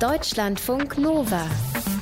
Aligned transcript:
Deutschlandfunk 0.00 0.98
Nova. 0.98 1.46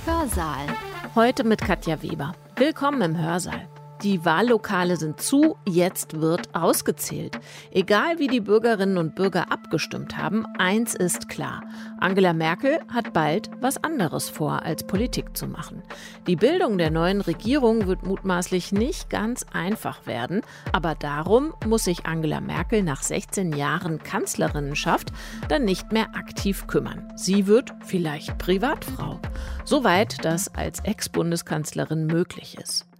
Hörsaal. 0.06 0.66
Heute 1.14 1.44
mit 1.44 1.60
Katja 1.60 2.02
Weber. 2.02 2.32
Willkommen 2.56 3.02
im 3.02 3.18
Hörsaal. 3.18 3.68
Die 4.02 4.24
Wahllokale 4.24 4.96
sind 4.96 5.20
zu, 5.20 5.56
jetzt 5.64 6.20
wird 6.20 6.56
ausgezählt. 6.56 7.38
Egal 7.70 8.18
wie 8.18 8.26
die 8.26 8.40
Bürgerinnen 8.40 8.98
und 8.98 9.14
Bürger 9.14 9.52
abgestimmt 9.52 10.16
haben, 10.16 10.44
eins 10.58 10.96
ist 10.96 11.28
klar. 11.28 11.62
Angela 12.00 12.32
Merkel 12.32 12.80
hat 12.92 13.12
bald 13.12 13.48
was 13.60 13.84
anderes 13.84 14.28
vor, 14.28 14.64
als 14.64 14.84
Politik 14.88 15.36
zu 15.36 15.46
machen. 15.46 15.84
Die 16.26 16.34
Bildung 16.34 16.78
der 16.78 16.90
neuen 16.90 17.20
Regierung 17.20 17.86
wird 17.86 18.02
mutmaßlich 18.02 18.72
nicht 18.72 19.08
ganz 19.08 19.46
einfach 19.52 20.04
werden, 20.04 20.40
aber 20.72 20.96
darum 20.96 21.54
muss 21.64 21.84
sich 21.84 22.04
Angela 22.04 22.40
Merkel 22.40 22.82
nach 22.82 23.04
16 23.04 23.52
Jahren 23.52 24.02
Kanzlerinnenschaft 24.02 25.12
dann 25.48 25.64
nicht 25.64 25.92
mehr 25.92 26.16
aktiv 26.16 26.66
kümmern. 26.66 27.12
Sie 27.14 27.46
wird 27.46 27.72
vielleicht 27.84 28.36
Privatfrau. 28.38 29.20
Soweit 29.64 30.24
das 30.24 30.52
als 30.56 30.80
Ex-Bundeskanzlerin 30.80 32.06
möglich 32.06 32.58
ist. 32.58 32.91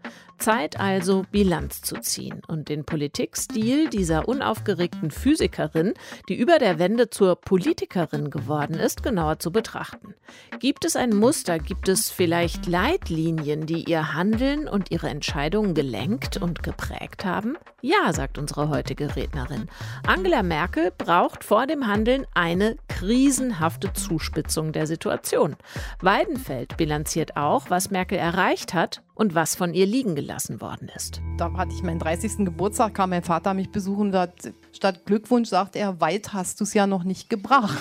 Zeit 0.43 0.81
also, 0.81 1.25
Bilanz 1.31 1.83
zu 1.83 2.01
ziehen 2.01 2.43
und 2.49 2.69
den 2.69 2.85
Politikstil 2.85 3.89
dieser 3.89 4.27
unaufgeregten 4.27 5.13
Physikerin, 5.13 5.95
die 6.29 6.35
über 6.35 6.59
der 6.59 6.81
Wende 6.81 7.11
zur 7.11 7.37
Politikerin 7.37 8.29
geworden 8.29 8.75
ist, 8.75 9.05
genauer 9.05 9.39
zu 9.39 9.53
betrachten. 9.53 10.17
Gibt 10.59 10.85
es 10.85 10.97
ein 10.97 11.15
Muster, 11.15 11.61
gibt 11.61 11.89
es 11.89 12.11
vielleicht 12.11 12.67
Leitlinien, 12.67 13.67
die 13.67 13.89
ihr 13.89 14.15
Handeln 14.15 14.67
und 14.67 14.91
ihre 14.91 15.09
Entscheidungen 15.09 15.75
gelenkt 15.75 16.39
und 16.39 16.65
geprägt 16.65 17.25
haben? 17.25 17.57
Ja, 17.81 18.13
sagt 18.13 18.37
unsere 18.37 18.69
heutige 18.69 19.15
Rednerin. 19.15 19.69
Angela 20.05 20.43
Merkel 20.43 20.91
braucht 20.91 21.45
vor 21.45 21.69
dem 21.69 21.87
Handeln 21.87 22.27
eine 22.35 22.77
krisenhafte 22.89 23.93
Zuspitzung 23.93 24.73
der 24.73 24.89
Situation. 24.89 25.55
Weidenfeld 26.01 26.77
bilanziert 26.77 27.37
auch, 27.37 27.71
was 27.71 27.91
Merkel 27.91 28.19
erreicht 28.19 28.75
hat 28.75 29.03
und 29.23 29.37
was 29.37 29.55
von 29.55 29.73
ihr 29.73 29.87
liegen 29.87 30.17
gelassen 30.17 30.61
worden 30.61 30.91
ist. 30.97 31.23
Da 31.39 31.53
hatte 31.53 31.73
ich 31.73 31.85
meinen 31.85 32.01
30. 32.01 32.39
Geburtstag, 32.39 32.95
kam 32.95 33.11
mein 33.11 33.23
Vater 33.23 33.55
mich 33.55 33.71
besuchen. 33.71 34.13
Hat, 34.17 34.35
statt 34.73 35.07
Glückwunsch 35.07 35.49
sagt 35.49 35.77
er, 35.77 36.01
weit 36.01 36.33
hast 36.33 36.59
du 36.59 36.65
es 36.65 36.75
ja 36.75 36.89
noch 36.89 37.05
nicht 37.05 37.31
gebracht. 37.31 37.79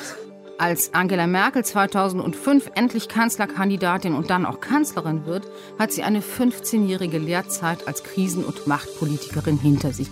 Als 0.59 0.94
Angela 0.94 1.25
Merkel 1.25 1.66
2005 1.66 2.69
endlich 2.75 3.08
Kanzlerkandidatin 3.08 4.14
und 4.14 4.30
dann 4.30 4.45
auch 4.45 4.59
Kanzlerin 4.59 5.25
wird, 5.25 5.47
hat 5.80 5.92
sie 5.92 6.03
eine 6.03 6.19
15-jährige 6.22 7.17
Lehrzeit 7.17 7.88
als 7.88 8.03
Krisen- 8.03 8.45
und 8.45 8.67
Machtpolitikerin 8.67 9.58
hinter 9.58 9.94
sich. 9.94 10.12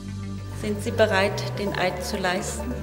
Sind 0.64 0.82
Sie 0.82 0.90
bereit, 0.90 1.44
den 1.60 1.78
Eid 1.78 2.04
zu 2.04 2.18
leisten? 2.18 2.74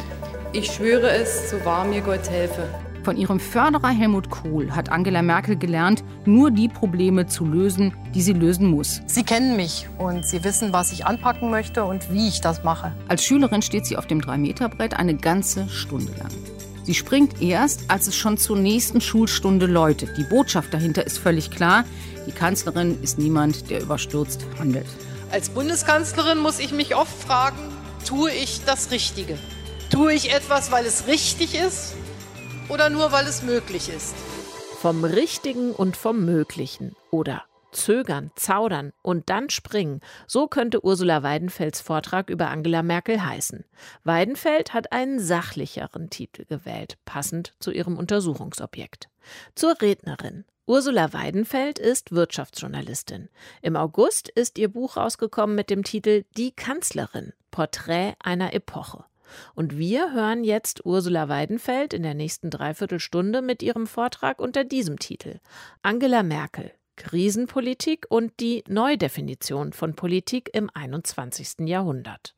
Ich 0.53 0.67
schwöre 0.67 1.11
es, 1.11 1.51
so 1.51 1.65
wahr 1.65 1.85
mir 1.85 2.01
Gott 2.01 2.31
helfe. 2.31 2.69
Von 3.07 3.17
ihrem 3.17 3.39
Förderer 3.39 3.91
Helmut 3.91 4.31
Kohl 4.31 4.73
hat 4.73 4.89
Angela 4.89 5.23
Merkel 5.23 5.55
gelernt, 5.55 6.03
nur 6.25 6.51
die 6.51 6.67
Probleme 6.67 7.29
zu 7.29 7.47
lösen, 7.47 7.95
die 8.13 8.21
sie 8.21 8.33
lösen 8.33 8.67
muss. 8.67 9.01
Sie 9.07 9.23
kennen 9.23 9.57
mich 9.57 9.87
und 9.97 10.27
Sie 10.27 10.43
wissen, 10.43 10.73
was 10.73 10.91
ich 10.91 11.07
anpacken 11.07 11.49
möchte 11.49 11.85
und 11.85 12.13
wie 12.13 12.27
ich 12.27 12.41
das 12.41 12.65
mache. 12.65 12.91
Als 13.07 13.23
Schülerin 13.23 13.63
steht 13.63 13.87
sie 13.87 13.97
auf 13.97 14.09
dem 14.09 14.21
3-Meter-Brett 14.21 14.95
eine 14.95 15.15
ganze 15.15 15.69
Stunde 15.69 16.11
lang. 16.19 16.33
Sie 16.83 16.95
springt 16.95 17.41
erst, 17.41 17.89
als 17.93 18.09
es 18.09 18.17
schon 18.17 18.39
zur 18.39 18.59
nächsten 18.59 19.01
Schulstunde 19.01 19.67
läutet. 19.67 20.19
Die 20.19 20.25
Botschaft 20.25 20.75
dahinter 20.75 21.07
ist 21.07 21.19
völlig 21.19 21.53
klar. 21.53 21.85
Die 22.27 22.33
Kanzlerin 22.33 23.01
ist 23.03 23.21
niemand, 23.21 23.71
der 23.71 23.83
überstürzt 23.83 24.45
handelt. 24.59 24.89
Als 25.31 25.51
Bundeskanzlerin 25.51 26.39
muss 26.39 26.59
ich 26.59 26.73
mich 26.73 26.97
oft 26.97 27.17
fragen, 27.23 27.59
tue 28.05 28.33
ich 28.33 28.63
das 28.67 28.91
Richtige? 28.91 29.39
Tue 29.93 30.13
ich 30.13 30.35
etwas, 30.35 30.73
weil 30.73 30.85
es 30.85 31.07
richtig 31.07 31.55
ist 31.55 31.95
oder 32.69 32.91
nur 32.91 33.13
weil 33.13 33.27
es 33.27 33.43
möglich 33.43 33.89
ist? 33.89 34.15
Vom 34.81 35.05
Richtigen 35.05 35.73
und 35.73 35.97
vom 35.97 36.25
Möglichen 36.25 36.95
oder 37.11 37.45
zögern, 37.73 38.31
zaudern 38.37 38.93
und 39.03 39.29
dann 39.29 39.51
springen. 39.51 40.01
So 40.27 40.47
könnte 40.49 40.85
Ursula 40.85 41.23
Weidenfelds 41.23 41.81
Vortrag 41.81 42.31
über 42.31 42.49
Angela 42.49 42.83
Merkel 42.83 43.25
heißen. 43.25 43.65
Weidenfeld 44.05 44.73
hat 44.73 44.93
einen 44.93 45.21
sachlicheren 45.21 46.11
Titel 46.11 46.45
gewählt, 46.47 46.97
passend 47.05 47.55
zu 47.61 47.71
ihrem 47.71 47.97
Untersuchungsobjekt. 47.97 49.09
Zur 49.55 49.81
Rednerin. 49.81 50.45
Ursula 50.67 51.13
Weidenfeld 51.13 51.79
ist 51.79 52.11
Wirtschaftsjournalistin. 52.11 53.29
Im 53.63 53.77
August 53.77 54.29
ist 54.31 54.59
ihr 54.59 54.69
Buch 54.69 54.97
rausgekommen 54.97 55.55
mit 55.55 55.71
dem 55.71 55.85
Titel 55.85 56.25
Die 56.37 56.51
Kanzlerin, 56.51 57.33
Porträt 57.53 58.15
einer 58.19 58.53
Epoche. 58.53 59.05
Und 59.55 59.79
wir 59.79 60.13
hören 60.13 60.45
jetzt 60.45 60.85
Ursula 60.85 61.29
Weidenfeld 61.29 61.93
in 61.93 62.03
der 62.03 62.15
nächsten 62.15 62.51
Dreiviertelstunde 62.51 63.43
mit 63.43 63.63
ihrem 63.63 63.87
Vortrag 63.87 64.41
unter 64.41 64.65
diesem 64.65 64.99
Titel 64.99 65.41
Angela 65.83 66.23
Merkel, 66.23 66.73
Krisenpolitik 66.97 68.07
und 68.09 68.33
die 68.41 68.65
Neudefinition 68.69 69.73
von 69.73 69.95
Politik 69.95 70.51
im 70.53 70.71
21. 70.73 71.69
Jahrhundert. 71.69 72.35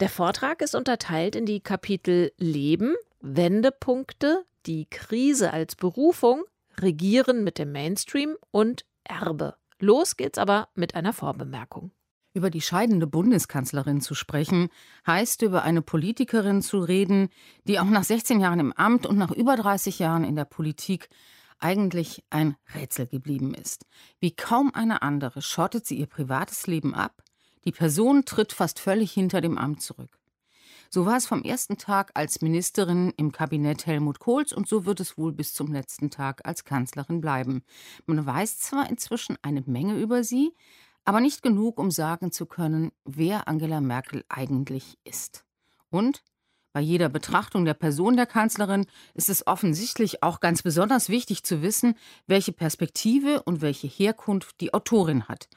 Der 0.00 0.08
Vortrag 0.10 0.60
ist 0.60 0.74
unterteilt 0.74 1.34
in 1.34 1.46
die 1.46 1.60
Kapitel 1.60 2.32
Leben, 2.36 2.94
Wendepunkte, 3.20 4.44
die 4.66 4.86
Krise 4.90 5.52
als 5.52 5.74
Berufung, 5.74 6.44
Regieren 6.78 7.42
mit 7.42 7.58
dem 7.58 7.72
Mainstream 7.72 8.36
und 8.50 8.84
Erbe. 9.04 9.56
Los 9.78 10.16
geht's 10.16 10.38
aber 10.38 10.68
mit 10.74 10.94
einer 10.94 11.14
Vorbemerkung. 11.14 11.90
Über 12.36 12.50
die 12.50 12.60
scheidende 12.60 13.06
Bundeskanzlerin 13.06 14.02
zu 14.02 14.14
sprechen, 14.14 14.68
heißt 15.06 15.40
über 15.40 15.62
eine 15.62 15.80
Politikerin 15.80 16.60
zu 16.60 16.80
reden, 16.80 17.30
die 17.64 17.80
auch 17.80 17.86
nach 17.86 18.04
16 18.04 18.40
Jahren 18.40 18.60
im 18.60 18.72
Amt 18.74 19.06
und 19.06 19.16
nach 19.16 19.30
über 19.30 19.56
30 19.56 20.00
Jahren 20.00 20.22
in 20.22 20.36
der 20.36 20.44
Politik 20.44 21.08
eigentlich 21.60 22.24
ein 22.28 22.56
Rätsel 22.74 23.06
geblieben 23.06 23.54
ist. 23.54 23.86
Wie 24.20 24.36
kaum 24.36 24.74
eine 24.74 25.00
andere 25.00 25.40
schottet 25.40 25.86
sie 25.86 25.96
ihr 25.96 26.08
privates 26.08 26.66
Leben 26.66 26.94
ab. 26.94 27.22
Die 27.64 27.72
Person 27.72 28.26
tritt 28.26 28.52
fast 28.52 28.80
völlig 28.80 29.12
hinter 29.12 29.40
dem 29.40 29.56
Amt 29.56 29.80
zurück. 29.80 30.18
So 30.90 31.06
war 31.06 31.16
es 31.16 31.26
vom 31.26 31.42
ersten 31.42 31.78
Tag 31.78 32.12
als 32.14 32.42
Ministerin 32.42 33.12
im 33.16 33.32
Kabinett 33.32 33.86
Helmut 33.86 34.18
Kohls 34.18 34.52
und 34.52 34.68
so 34.68 34.84
wird 34.84 35.00
es 35.00 35.18
wohl 35.18 35.32
bis 35.32 35.54
zum 35.54 35.72
letzten 35.72 36.10
Tag 36.10 36.46
als 36.46 36.64
Kanzlerin 36.64 37.20
bleiben. 37.20 37.62
Man 38.04 38.24
weiß 38.24 38.58
zwar 38.58 38.88
inzwischen 38.88 39.36
eine 39.42 39.62
Menge 39.66 39.98
über 39.98 40.22
sie, 40.22 40.52
aber 41.06 41.20
nicht 41.20 41.42
genug, 41.42 41.78
um 41.78 41.90
sagen 41.90 42.32
zu 42.32 42.44
können, 42.46 42.92
wer 43.04 43.48
Angela 43.48 43.80
Merkel 43.80 44.24
eigentlich 44.28 44.98
ist. 45.04 45.44
Und 45.88 46.22
bei 46.72 46.80
jeder 46.82 47.08
Betrachtung 47.08 47.64
der 47.64 47.72
Person 47.72 48.16
der 48.16 48.26
Kanzlerin 48.26 48.84
ist 49.14 49.30
es 49.30 49.46
offensichtlich 49.46 50.22
auch 50.22 50.40
ganz 50.40 50.62
besonders 50.62 51.08
wichtig 51.08 51.42
zu 51.42 51.62
wissen, 51.62 51.94
welche 52.26 52.52
Perspektive 52.52 53.42
und 53.44 53.62
welche 53.62 53.86
Herkunft 53.86 54.60
die 54.60 54.74
Autorin 54.74 55.26
hat. 55.26 55.48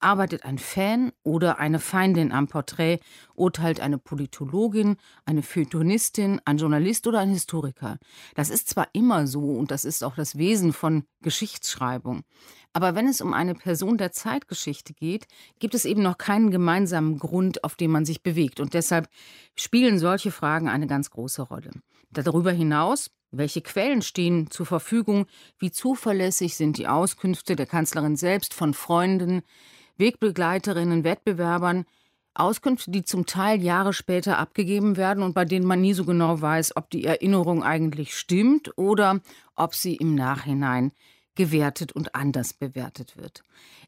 Arbeitet 0.00 0.44
ein 0.44 0.58
Fan 0.58 1.12
oder 1.22 1.58
eine 1.58 1.78
Feindin 1.78 2.30
am 2.30 2.48
Porträt? 2.48 3.00
Urteilt 3.34 3.80
eine 3.80 3.98
Politologin, 3.98 4.96
eine 5.24 5.42
Feuilletonistin, 5.42 6.40
ein 6.44 6.58
Journalist 6.58 7.06
oder 7.06 7.20
ein 7.20 7.30
Historiker? 7.30 7.98
Das 8.34 8.50
ist 8.50 8.68
zwar 8.68 8.88
immer 8.92 9.26
so 9.26 9.40
und 9.40 9.70
das 9.70 9.84
ist 9.84 10.04
auch 10.04 10.14
das 10.14 10.36
Wesen 10.36 10.72
von 10.72 11.04
Geschichtsschreibung. 11.22 12.24
Aber 12.72 12.94
wenn 12.94 13.08
es 13.08 13.22
um 13.22 13.32
eine 13.32 13.54
Person 13.54 13.96
der 13.96 14.12
Zeitgeschichte 14.12 14.92
geht, 14.92 15.26
gibt 15.58 15.74
es 15.74 15.86
eben 15.86 16.02
noch 16.02 16.18
keinen 16.18 16.50
gemeinsamen 16.50 17.18
Grund, 17.18 17.64
auf 17.64 17.74
dem 17.74 17.90
man 17.90 18.04
sich 18.04 18.22
bewegt. 18.22 18.60
Und 18.60 18.74
deshalb 18.74 19.08
spielen 19.54 19.98
solche 19.98 20.30
Fragen 20.30 20.68
eine 20.68 20.86
ganz 20.86 21.10
große 21.10 21.42
Rolle. 21.42 21.70
Darüber 22.10 22.52
hinaus 22.52 23.10
welche 23.32 23.60
Quellen 23.60 24.02
stehen 24.02 24.50
zur 24.50 24.66
Verfügung? 24.66 25.26
Wie 25.58 25.70
zuverlässig 25.70 26.56
sind 26.56 26.78
die 26.78 26.88
Auskünfte 26.88 27.56
der 27.56 27.66
Kanzlerin 27.66 28.16
selbst 28.16 28.54
von 28.54 28.72
Freunden? 28.72 29.42
Wegbegleiterinnen, 29.98 31.04
Wettbewerbern, 31.04 31.84
Auskünfte, 32.34 32.90
die 32.90 33.02
zum 33.02 33.24
Teil 33.24 33.62
Jahre 33.62 33.92
später 33.92 34.38
abgegeben 34.38 34.96
werden 34.96 35.22
und 35.22 35.34
bei 35.34 35.44
denen 35.44 35.66
man 35.66 35.80
nie 35.80 35.94
so 35.94 36.04
genau 36.04 36.40
weiß, 36.40 36.76
ob 36.76 36.90
die 36.90 37.04
Erinnerung 37.04 37.62
eigentlich 37.62 38.16
stimmt 38.16 38.76
oder 38.76 39.20
ob 39.54 39.74
sie 39.74 39.96
im 39.96 40.14
Nachhinein 40.14 40.92
gewertet 41.34 41.92
und 41.92 42.14
anders 42.14 42.52
bewertet 42.52 43.16
wird. 43.16 43.42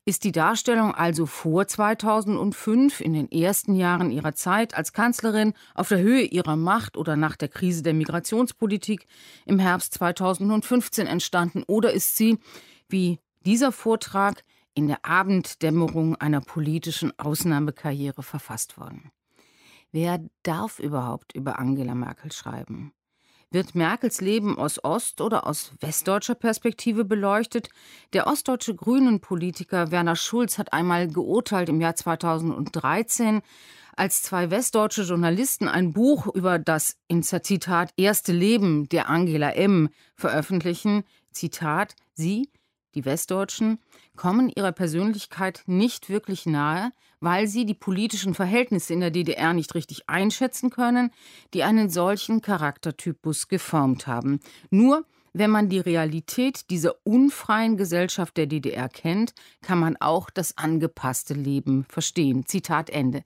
Ist 0.04 0.24
die 0.24 0.32
Darstellung 0.32 0.94
also 0.94 1.26
vor 1.26 1.66
2005, 1.66 3.00
in 3.00 3.12
den 3.12 3.30
ersten 3.30 3.74
Jahren 3.74 4.10
ihrer 4.10 4.34
Zeit 4.34 4.74
als 4.74 4.92
Kanzlerin, 4.92 5.54
auf 5.74 5.88
der 5.88 5.98
Höhe 5.98 6.22
ihrer 6.22 6.56
Macht 6.56 6.96
oder 6.96 7.16
nach 7.16 7.36
der 7.36 7.48
Krise 7.48 7.82
der 7.82 7.94
Migrationspolitik 7.94 9.06
im 9.44 9.58
Herbst 9.58 9.94
2015 9.94 11.06
entstanden 11.06 11.64
oder 11.66 11.92
ist 11.92 12.16
sie, 12.16 12.38
wie 12.88 13.18
dieser 13.44 13.72
Vortrag, 13.72 14.44
in 14.78 14.86
der 14.86 15.04
Abenddämmerung 15.04 16.14
einer 16.14 16.40
politischen 16.40 17.12
Ausnahmekarriere 17.18 18.22
verfasst 18.22 18.78
worden. 18.78 19.10
Wer 19.90 20.20
darf 20.44 20.78
überhaupt 20.78 21.34
über 21.34 21.58
Angela 21.58 21.96
Merkel 21.96 22.30
schreiben? 22.30 22.92
Wird 23.50 23.74
Merkels 23.74 24.20
Leben 24.20 24.56
aus 24.56 24.84
Ost- 24.84 25.20
oder 25.20 25.48
aus 25.48 25.72
westdeutscher 25.80 26.36
Perspektive 26.36 27.04
beleuchtet? 27.04 27.70
Der 28.12 28.28
ostdeutsche 28.28 28.76
Grünen-Politiker 28.76 29.90
Werner 29.90 30.14
Schulz 30.14 30.58
hat 30.58 30.72
einmal 30.72 31.08
geurteilt 31.08 31.68
im 31.68 31.80
Jahr 31.80 31.96
2013, 31.96 33.42
als 33.96 34.22
zwei 34.22 34.52
westdeutsche 34.52 35.02
Journalisten 35.02 35.66
ein 35.66 35.92
Buch 35.92 36.32
über 36.32 36.60
das 36.60 36.96
in 37.08 37.24
Zitat 37.24 37.90
erste 37.96 38.30
Leben 38.30 38.88
der 38.90 39.08
Angela 39.08 39.50
M 39.50 39.88
veröffentlichen, 40.14 41.02
Zitat, 41.32 41.96
sie, 42.12 42.48
die 42.94 43.04
Westdeutschen, 43.04 43.78
kommen 44.16 44.48
ihrer 44.48 44.72
Persönlichkeit 44.72 45.62
nicht 45.66 46.08
wirklich 46.08 46.46
nahe, 46.46 46.92
weil 47.20 47.46
sie 47.46 47.64
die 47.64 47.74
politischen 47.74 48.34
Verhältnisse 48.34 48.92
in 48.92 49.00
der 49.00 49.10
DDR 49.10 49.52
nicht 49.52 49.74
richtig 49.74 50.08
einschätzen 50.08 50.70
können, 50.70 51.10
die 51.54 51.62
einen 51.62 51.90
solchen 51.90 52.42
Charaktertypus 52.42 53.48
geformt 53.48 54.06
haben. 54.06 54.40
Nur 54.70 55.04
wenn 55.32 55.50
man 55.50 55.68
die 55.68 55.78
Realität 55.78 56.70
dieser 56.70 56.94
unfreien 57.04 57.76
Gesellschaft 57.76 58.36
der 58.36 58.46
DDR 58.46 58.88
kennt, 58.88 59.34
kann 59.60 59.78
man 59.78 59.96
auch 59.96 60.30
das 60.30 60.56
angepasste 60.56 61.34
Leben 61.34 61.84
verstehen. 61.84 62.46
Zitat 62.46 62.90
Ende. 62.90 63.22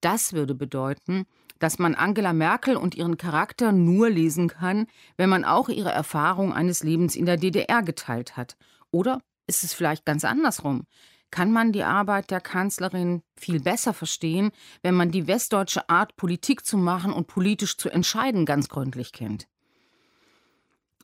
Das 0.00 0.32
würde 0.32 0.54
bedeuten, 0.54 1.26
dass 1.58 1.78
man 1.78 1.94
Angela 1.94 2.32
Merkel 2.32 2.76
und 2.76 2.94
ihren 2.94 3.16
Charakter 3.16 3.72
nur 3.72 4.10
lesen 4.10 4.48
kann, 4.48 4.86
wenn 5.16 5.28
man 5.28 5.44
auch 5.44 5.68
ihre 5.68 5.90
Erfahrung 5.90 6.52
eines 6.52 6.82
Lebens 6.82 7.16
in 7.16 7.26
der 7.26 7.36
DDR 7.36 7.82
geteilt 7.82 8.36
hat. 8.36 8.56
Oder 8.90 9.20
ist 9.46 9.64
es 9.64 9.74
vielleicht 9.74 10.04
ganz 10.04 10.24
andersrum? 10.24 10.86
Kann 11.30 11.52
man 11.52 11.72
die 11.72 11.82
Arbeit 11.82 12.30
der 12.30 12.40
Kanzlerin 12.40 13.22
viel 13.36 13.60
besser 13.60 13.92
verstehen, 13.92 14.50
wenn 14.82 14.94
man 14.94 15.10
die 15.10 15.26
westdeutsche 15.26 15.88
Art, 15.90 16.16
Politik 16.16 16.64
zu 16.64 16.78
machen 16.78 17.12
und 17.12 17.26
politisch 17.26 17.76
zu 17.76 17.90
entscheiden, 17.90 18.46
ganz 18.46 18.68
gründlich 18.68 19.12
kennt? 19.12 19.46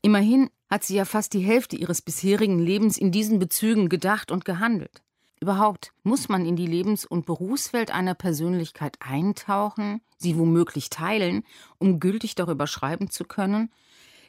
Immerhin 0.00 0.50
hat 0.70 0.84
sie 0.84 0.96
ja 0.96 1.04
fast 1.04 1.34
die 1.34 1.40
Hälfte 1.40 1.76
ihres 1.76 2.02
bisherigen 2.02 2.58
Lebens 2.58 2.98
in 2.98 3.12
diesen 3.12 3.38
Bezügen 3.38 3.88
gedacht 3.88 4.30
und 4.30 4.44
gehandelt. 4.44 5.02
Überhaupt 5.40 5.92
muss 6.02 6.28
man 6.28 6.46
in 6.46 6.56
die 6.56 6.66
Lebens- 6.66 7.04
und 7.04 7.26
Berufswelt 7.26 7.90
einer 7.90 8.14
Persönlichkeit 8.14 8.96
eintauchen, 9.00 10.00
sie 10.16 10.38
womöglich 10.38 10.88
teilen, 10.90 11.42
um 11.78 12.00
gültig 12.00 12.34
darüber 12.34 12.66
schreiben 12.66 13.10
zu 13.10 13.24
können. 13.24 13.70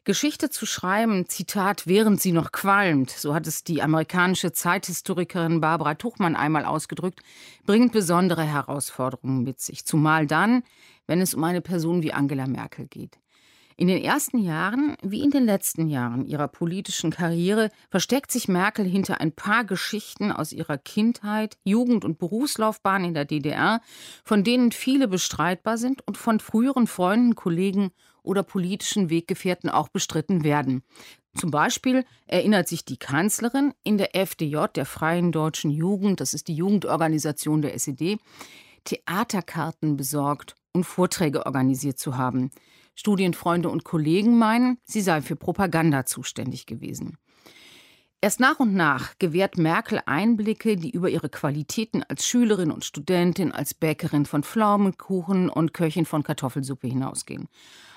Geschichte 0.06 0.52
zu 0.52 0.68
schreiben, 0.68 1.28
Zitat, 1.28 1.88
während 1.88 2.22
sie 2.22 2.32
noch 2.32 2.52
qualmt, 2.52 3.10
so 3.10 3.34
hat 3.34 3.48
es 3.48 3.64
die 3.64 3.82
amerikanische 3.82 4.54
Zeithistorikerin 4.54 5.62
Barbara 5.62 5.96
Tuchmann 5.96 6.36
einmal 6.36 6.64
ausgedrückt, 6.64 7.22
bringt 7.66 7.92
besondere 7.92 8.44
Herausforderungen 8.44 9.44
mit 9.44 9.60
sich, 9.60 9.84
zumal 9.84 10.28
dann, 10.28 10.62
wenn 11.08 11.22
es 11.22 11.34
um 11.34 11.44
eine 11.44 11.62
Person 11.62 12.04
wie 12.04 12.14
Angela 12.14 12.46
Merkel 12.46 12.86
geht. 12.86 13.18
In 13.78 13.88
den 13.88 14.02
ersten 14.02 14.38
Jahren, 14.38 14.96
wie 15.02 15.24
in 15.24 15.32
den 15.32 15.44
letzten 15.44 15.88
Jahren 15.88 16.24
ihrer 16.26 16.48
politischen 16.48 17.10
Karriere, 17.10 17.72
versteckt 17.90 18.32
sich 18.32 18.48
Merkel 18.48 18.86
hinter 18.86 19.20
ein 19.20 19.32
paar 19.32 19.66
Geschichten 19.66 20.32
aus 20.32 20.54
ihrer 20.54 20.78
Kindheit, 20.78 21.58
Jugend- 21.64 22.06
und 22.06 22.20
Berufslaufbahn 22.20 23.04
in 23.04 23.16
der 23.16 23.26
DDR, 23.26 23.82
von 24.24 24.44
denen 24.44 24.72
viele 24.72 25.08
bestreitbar 25.08 25.78
sind 25.78 26.08
und 26.08 26.16
von 26.16 26.40
früheren 26.40 26.86
Freunden, 26.86 27.34
Kollegen 27.34 27.92
oder 28.26 28.44
politischen 28.44 29.10
Weggefährten 29.10 29.70
auch 29.70 29.90
bestritten 29.90 30.44
werden. 30.44 30.84
Zum 31.36 31.52
Beispiel 31.52 32.06
erinnert 32.28 32.68
sich 32.68 32.86
die 32.86 32.98
Kanzlerin 32.98 33.74
in 33.84 33.98
der 33.98 34.16
FDJ, 34.16 34.66
der 34.74 34.86
Freien 34.86 35.32
Deutschen 35.32 35.70
Jugend, 35.70 36.22
das 36.22 36.34
ist 36.34 36.48
die 36.48 36.56
Jugendorganisation 36.56 37.62
der 37.62 37.74
SED, 37.74 38.18
Theaterkarten 38.86 39.98
besorgt 39.98 40.56
und 40.74 40.86
Vorträge 40.86 41.46
organisiert 41.46 42.00
zu 42.00 42.18
haben. 42.18 42.52
Studienfreunde 42.96 43.70
und 43.70 43.84
Kollegen 43.84 44.38
meinen, 44.38 44.78
sie 44.86 45.02
sei 45.02 45.22
für 45.22 45.36
Propaganda 45.36 46.06
zuständig 46.06 46.66
gewesen. 46.66 47.18
Erst 48.22 48.40
nach 48.40 48.60
und 48.60 48.74
nach 48.74 49.20
gewährt 49.20 49.58
Merkel 49.58 50.02
Einblicke, 50.06 50.78
die 50.78 50.90
über 50.90 51.10
ihre 51.10 51.30
Qualitäten 51.30 52.02
als 52.04 52.26
Schülerin 52.26 52.72
und 52.72 52.84
Studentin, 52.84 53.52
als 53.52 53.74
Bäckerin 53.74 54.26
von 54.26 54.42
Pflaumenkuchen 54.42 55.50
und 55.50 55.74
Köchin 55.74 56.06
von 56.06 56.24
Kartoffelsuppe 56.24 56.88
hinausgehen. 56.88 57.48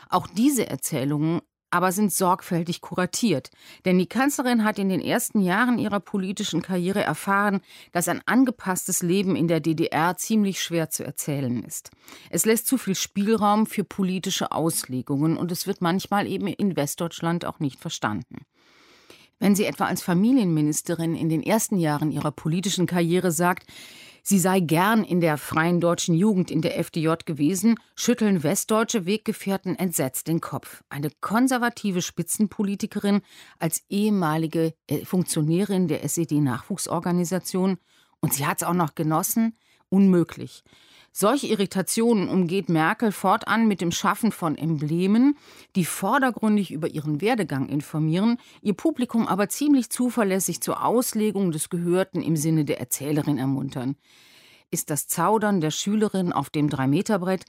Auch 0.08 0.26
diese 0.26 0.69
Erzählungen 0.69 1.40
aber 1.70 1.93
sind 1.93 2.12
sorgfältig 2.12 2.81
kuratiert. 2.81 3.50
Denn 3.84 3.99
die 3.99 4.08
Kanzlerin 4.08 4.64
hat 4.64 4.78
in 4.78 4.88
den 4.88 5.00
ersten 5.00 5.40
Jahren 5.40 5.78
ihrer 5.78 6.00
politischen 6.00 6.62
Karriere 6.62 7.02
erfahren, 7.02 7.60
dass 7.93 8.08
ein 8.08 8.22
angepasstes 8.26 9.02
Leben 9.02 9.37
in 9.37 9.49
der 9.49 9.60
DDR 9.60 10.16
ziemlich 10.16 10.62
schwer 10.62 10.90
zu 10.90 11.05
erzählen 11.05 11.62
ist. 11.62 11.90
Es 12.31 12.46
lässt 12.46 12.66
zu 12.66 12.78
viel 12.78 12.94
Spielraum 12.94 13.66
für 13.66 13.84
politische 13.84 14.52
Auslegungen 14.52 15.37
und 15.37 15.52
es 15.52 15.66
wird 15.66 15.82
manchmal 15.82 16.26
eben 16.26 16.46
in 16.46 16.76
Westdeutschland 16.76 17.44
auch 17.44 17.61
nicht 17.61 17.78
verstanden. 17.78 18.46
Wenn 19.38 19.54
sie 19.54 19.66
etwa 19.66 19.84
als 19.84 20.02
Familienministerin 20.02 21.14
in 21.14 21.28
den 21.28 21.43
ersten 21.43 21.78
Jahren 21.78 22.11
ihrer 22.11 22.32
politischen 22.32 22.87
Karriere 22.87 23.31
sagt, 23.31 23.69
Sie 24.30 24.38
sei 24.38 24.60
gern 24.60 25.04
in 25.04 25.22
der 25.22 25.38
freien 25.38 25.80
deutschen 25.80 26.14
Jugend 26.14 26.50
in 26.50 26.60
der 26.60 26.78
FDJ 26.78 27.12
gewesen, 27.25 27.76
schütteln 27.96 28.42
westdeutsche 28.42 29.06
Weggefährten 29.06 29.75
entsetzt 29.75 30.28
den 30.28 30.42
Kopf. 30.42 30.84
Eine 30.90 31.08
konservative 31.22 32.02
Spitzenpolitikerin 32.02 33.22
als 33.58 33.84
ehemalige 33.88 34.75
äh, 34.86 35.02
Funktionärin 35.06 35.88
der 35.88 36.04
SED-Nachwuchsorganisation. 36.04 37.78
Und 38.20 38.34
sie 38.34 38.44
hat 38.44 38.58
es 38.60 38.69
auch 38.69 38.75
noch 38.75 38.94
genossen? 38.94 39.56
Unmöglich. 39.88 40.62
Solche 41.20 41.48
Irritationen 41.48 42.28
umgeht 42.28 42.68
Merkel 42.68 43.10
fortan 43.10 43.66
mit 43.66 43.80
dem 43.80 43.90
Schaffen 43.90 44.30
von 44.30 44.56
Emblemen, 44.56 45.36
die 45.74 45.84
vordergründig 45.84 46.70
über 46.70 46.86
ihren 46.86 47.20
Werdegang 47.20 47.68
informieren, 47.68 48.38
ihr 48.62 48.74
Publikum 48.74 49.26
aber 49.26 49.48
ziemlich 49.48 49.90
zuverlässig 49.90 50.60
zur 50.60 50.84
Auslegung 50.84 51.50
des 51.50 51.70
Gehörten 51.70 52.22
im 52.22 52.36
Sinne 52.36 52.64
der 52.64 52.78
Erzählerin 52.78 53.36
ermuntern. 53.36 53.96
Ist 54.70 54.90
das 54.90 55.08
Zaudern 55.08 55.60
der 55.60 55.72
Schülerin 55.72 56.32
auf 56.32 56.50
dem 56.50 56.70
Drei-Meter-Brett 56.70 57.46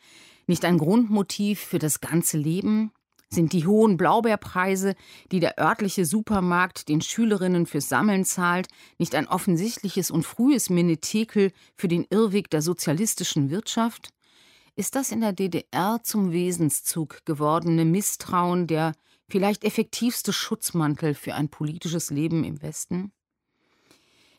nicht 0.47 0.65
ein 0.65 0.79
Grundmotiv 0.79 1.59
für 1.59 1.77
das 1.77 2.01
ganze 2.01 2.39
Leben? 2.39 2.91
Sind 3.31 3.53
die 3.53 3.67
hohen 3.67 3.95
Blaubeerpreise, 3.95 4.95
die 5.31 5.39
der 5.39 5.59
örtliche 5.59 6.05
Supermarkt 6.05 6.89
den 6.89 6.99
Schülerinnen 7.01 7.67
fürs 7.67 7.87
Sammeln 7.87 8.25
zahlt, 8.25 8.67
nicht 8.97 9.13
ein 9.13 9.27
offensichtliches 9.27 10.09
und 10.09 10.23
frühes 10.23 10.71
Menetekel 10.71 11.51
für 11.75 11.87
den 11.87 12.05
Irrweg 12.09 12.49
der 12.49 12.63
sozialistischen 12.63 13.51
Wirtschaft? 13.51 14.09
Ist 14.75 14.95
das 14.95 15.11
in 15.11 15.21
der 15.21 15.33
DDR 15.33 15.99
zum 16.01 16.31
Wesenszug 16.31 17.23
gewordene 17.25 17.85
Misstrauen 17.85 18.65
der 18.65 18.93
vielleicht 19.27 19.63
effektivste 19.63 20.33
Schutzmantel 20.33 21.13
für 21.13 21.35
ein 21.35 21.49
politisches 21.49 22.09
Leben 22.09 22.43
im 22.43 22.61
Westen? 22.63 23.11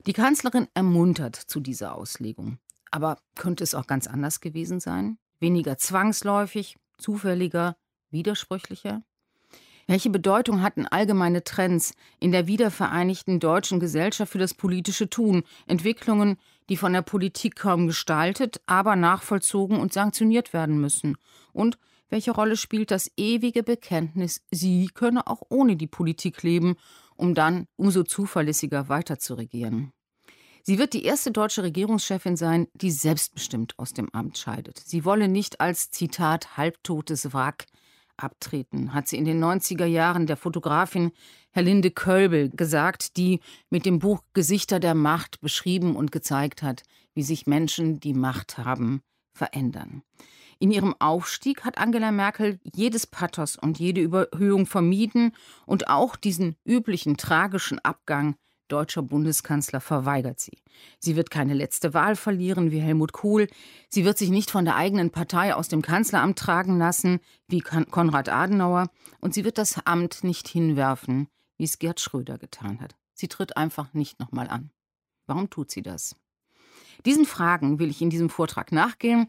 Die 0.06 0.14
Kanzlerin 0.14 0.66
ermuntert 0.75 1.37
zu 1.37 1.60
dieser 1.60 1.94
Auslegung. 1.94 2.58
Aber 2.90 3.19
könnte 3.37 3.62
es 3.62 3.75
auch 3.75 3.87
ganz 3.87 4.08
anders 4.08 4.40
gewesen 4.40 4.81
sein? 4.81 5.19
Weniger 5.38 5.78
zwangsläufig, 5.78 6.76
zufälliger, 6.98 7.76
widersprüchlicher? 8.10 9.02
Welche 9.86 10.10
Bedeutung 10.10 10.62
hatten 10.62 10.86
allgemeine 10.86 11.42
Trends 11.42 11.94
in 12.20 12.30
der 12.30 12.46
wiedervereinigten 12.46 13.40
deutschen 13.40 13.80
Gesellschaft 13.80 14.30
für 14.30 14.38
das 14.38 14.54
politische 14.54 15.11
Tun, 15.11 15.42
Entwicklungen, 15.66 16.37
die 16.68 16.76
von 16.76 16.92
der 16.92 17.02
Politik 17.02 17.56
kaum 17.56 17.88
gestaltet, 17.88 18.61
aber 18.66 18.94
nachvollzogen 18.94 19.80
und 19.80 19.92
sanktioniert 19.92 20.52
werden 20.52 20.80
müssen? 20.80 21.16
Und 21.52 21.76
welche 22.08 22.30
Rolle 22.30 22.56
spielt 22.56 22.90
das 22.92 23.11
ewige 23.16 23.62
Bekenntnis, 23.62 24.42
sie 24.50 24.88
könne 24.94 25.26
auch 25.26 25.42
ohne 25.49 25.76
die 25.76 25.87
Politik 25.87 26.42
leben, 26.42 26.76
um 27.16 27.35
dann 27.35 27.66
umso 27.76 28.04
zuverlässiger 28.04 28.88
weiter 28.88 29.18
zu 29.18 29.35
regieren? 29.35 29.92
Sie 30.62 30.78
wird 30.78 30.92
die 30.92 31.04
erste 31.04 31.32
deutsche 31.32 31.62
Regierungschefin 31.62 32.37
sein, 32.37 32.68
die 32.75 32.90
selbstbestimmt 32.90 33.78
aus 33.78 33.92
dem 33.92 34.08
Amt 34.12 34.38
scheidet. 34.38 34.78
Sie 34.78 35.04
wolle 35.04 35.26
nicht 35.26 35.61
als 35.61 35.90
Zitat 35.90 36.56
halbtotes 36.56 37.32
Wrack 37.32 37.66
abtreten, 38.22 38.94
hat 38.94 39.08
sie 39.08 39.16
in 39.16 39.24
den 39.24 39.42
90er 39.42 39.86
Jahren 39.86 40.26
der 40.26 40.36
Fotografin 40.36 41.12
Herlinde 41.50 41.90
Kölbel 41.90 42.50
gesagt, 42.50 43.16
die 43.16 43.40
mit 43.70 43.86
dem 43.86 43.98
Buch 43.98 44.22
Gesichter 44.34 44.80
der 44.80 44.94
Macht 44.94 45.40
beschrieben 45.40 45.96
und 45.96 46.12
gezeigt 46.12 46.62
hat, 46.62 46.82
wie 47.14 47.22
sich 47.22 47.46
Menschen, 47.46 48.00
die 48.00 48.14
Macht 48.14 48.58
haben, 48.58 49.02
verändern. 49.32 50.02
In 50.58 50.70
ihrem 50.70 50.94
Aufstieg 50.98 51.64
hat 51.64 51.78
Angela 51.78 52.12
Merkel 52.12 52.60
jedes 52.74 53.06
Pathos 53.06 53.56
und 53.56 53.78
jede 53.78 54.02
Überhöhung 54.02 54.66
vermieden 54.66 55.32
und 55.64 55.88
auch 55.88 56.16
diesen 56.16 56.56
üblichen 56.66 57.16
tragischen 57.16 57.78
Abgang 57.78 58.36
deutscher 58.72 59.02
Bundeskanzler 59.02 59.80
verweigert 59.80 60.40
sie. 60.40 60.58
Sie 60.98 61.16
wird 61.16 61.30
keine 61.30 61.54
letzte 61.54 61.94
Wahl 61.94 62.16
verlieren 62.16 62.70
wie 62.70 62.80
Helmut 62.80 63.12
Kohl. 63.12 63.48
Sie 63.88 64.04
wird 64.04 64.18
sich 64.18 64.30
nicht 64.30 64.50
von 64.50 64.64
der 64.64 64.76
eigenen 64.76 65.10
Partei 65.10 65.54
aus 65.54 65.68
dem 65.68 65.82
Kanzleramt 65.82 66.38
tragen 66.38 66.78
lassen 66.78 67.20
wie 67.48 67.60
Konrad 67.60 68.28
Adenauer. 68.28 68.90
Und 69.20 69.34
sie 69.34 69.44
wird 69.44 69.58
das 69.58 69.84
Amt 69.84 70.24
nicht 70.24 70.48
hinwerfen, 70.48 71.28
wie 71.56 71.64
es 71.64 71.78
Gerd 71.78 72.00
Schröder 72.00 72.38
getan 72.38 72.80
hat. 72.80 72.96
Sie 73.12 73.28
tritt 73.28 73.56
einfach 73.56 73.92
nicht 73.92 74.18
nochmal 74.20 74.48
an. 74.48 74.70
Warum 75.26 75.50
tut 75.50 75.70
sie 75.70 75.82
das? 75.82 76.16
Diesen 77.04 77.24
Fragen 77.24 77.78
will 77.78 77.90
ich 77.90 78.02
in 78.02 78.10
diesem 78.10 78.30
Vortrag 78.30 78.72
nachgehen. 78.72 79.28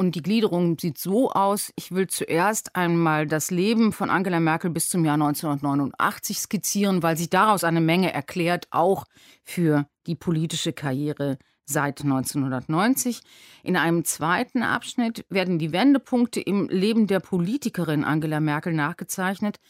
Und 0.00 0.14
die 0.14 0.22
Gliederung 0.22 0.78
sieht 0.78 0.96
so 0.96 1.30
aus, 1.30 1.74
ich 1.76 1.92
will 1.92 2.06
zuerst 2.06 2.74
einmal 2.74 3.26
das 3.26 3.50
Leben 3.50 3.92
von 3.92 4.08
Angela 4.08 4.40
Merkel 4.40 4.70
bis 4.70 4.88
zum 4.88 5.04
Jahr 5.04 5.16
1989 5.16 6.38
skizzieren, 6.38 7.02
weil 7.02 7.18
sich 7.18 7.28
daraus 7.28 7.64
eine 7.64 7.82
Menge 7.82 8.10
erklärt, 8.10 8.66
auch 8.70 9.04
für 9.44 9.86
die 10.06 10.14
politische 10.14 10.72
Karriere 10.72 11.36
seit 11.66 12.00
1990. 12.00 13.20
In 13.62 13.76
einem 13.76 14.06
zweiten 14.06 14.62
Abschnitt 14.62 15.26
werden 15.28 15.58
die 15.58 15.70
Wendepunkte 15.70 16.40
im 16.40 16.70
Leben 16.70 17.06
der 17.06 17.20
Politikerin 17.20 18.02
Angela 18.02 18.40
Merkel 18.40 18.72
nachgezeichnet. 18.72 19.60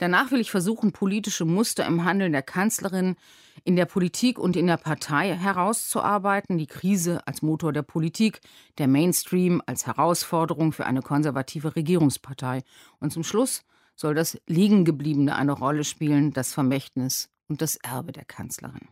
Danach 0.00 0.30
will 0.30 0.40
ich 0.40 0.50
versuchen, 0.50 0.92
politische 0.92 1.44
Muster 1.44 1.84
im 1.84 2.06
Handeln 2.06 2.32
der 2.32 2.40
Kanzlerin 2.40 3.16
in 3.64 3.76
der 3.76 3.84
Politik 3.84 4.38
und 4.38 4.56
in 4.56 4.66
der 4.66 4.78
Partei 4.78 5.36
herauszuarbeiten, 5.36 6.56
die 6.56 6.66
Krise 6.66 7.26
als 7.26 7.42
Motor 7.42 7.74
der 7.74 7.82
Politik, 7.82 8.40
der 8.78 8.88
Mainstream 8.88 9.60
als 9.66 9.86
Herausforderung 9.86 10.72
für 10.72 10.86
eine 10.86 11.02
konservative 11.02 11.76
Regierungspartei. 11.76 12.62
Und 12.98 13.12
zum 13.12 13.22
Schluss 13.24 13.62
soll 13.94 14.14
das 14.14 14.40
Liegengebliebene 14.46 15.36
eine 15.36 15.52
Rolle 15.52 15.84
spielen, 15.84 16.32
das 16.32 16.54
Vermächtnis 16.54 17.28
und 17.48 17.60
das 17.60 17.76
Erbe 17.76 18.12
der 18.12 18.24
Kanzlerin. 18.24 18.88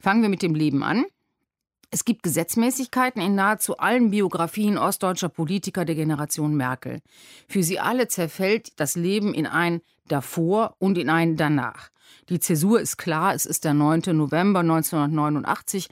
Fangen 0.00 0.22
wir 0.22 0.28
mit 0.28 0.42
dem 0.42 0.56
Leben 0.56 0.82
an. 0.82 1.04
Es 1.92 2.04
gibt 2.04 2.24
Gesetzmäßigkeiten 2.24 3.22
in 3.22 3.36
nahezu 3.36 3.76
allen 3.76 4.10
Biografien 4.10 4.78
ostdeutscher 4.78 5.28
Politiker 5.28 5.84
der 5.84 5.94
Generation 5.94 6.56
Merkel. 6.56 7.02
Für 7.46 7.62
sie 7.62 7.78
alle 7.78 8.08
zerfällt 8.08 8.80
das 8.80 8.96
Leben 8.96 9.32
in 9.32 9.46
ein 9.46 9.80
davor 10.08 10.76
und 10.78 10.98
in 10.98 11.10
ein 11.10 11.36
danach. 11.36 11.90
Die 12.28 12.40
Zäsur 12.40 12.80
ist 12.80 12.96
klar, 12.96 13.34
es 13.34 13.44
ist 13.44 13.64
der 13.64 13.74
9. 13.74 14.16
November 14.16 14.60
1989, 14.60 15.88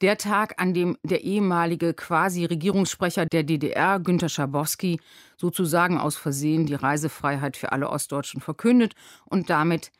der 0.00 0.16
Tag, 0.16 0.60
an 0.60 0.72
dem 0.72 0.96
der 1.02 1.24
ehemalige 1.24 1.92
Quasi-Regierungssprecher 1.94 3.26
der 3.26 3.42
DDR, 3.42 4.00
Günter 4.00 4.28
Schabowski, 4.28 5.00
sozusagen 5.36 5.98
aus 5.98 6.16
Versehen 6.16 6.66
die 6.66 6.74
Reisefreiheit 6.74 7.56
für 7.56 7.72
alle 7.72 7.90
Ostdeutschen 7.90 8.40
verkündet 8.40 8.94
und 9.26 9.50
damit 9.50 9.90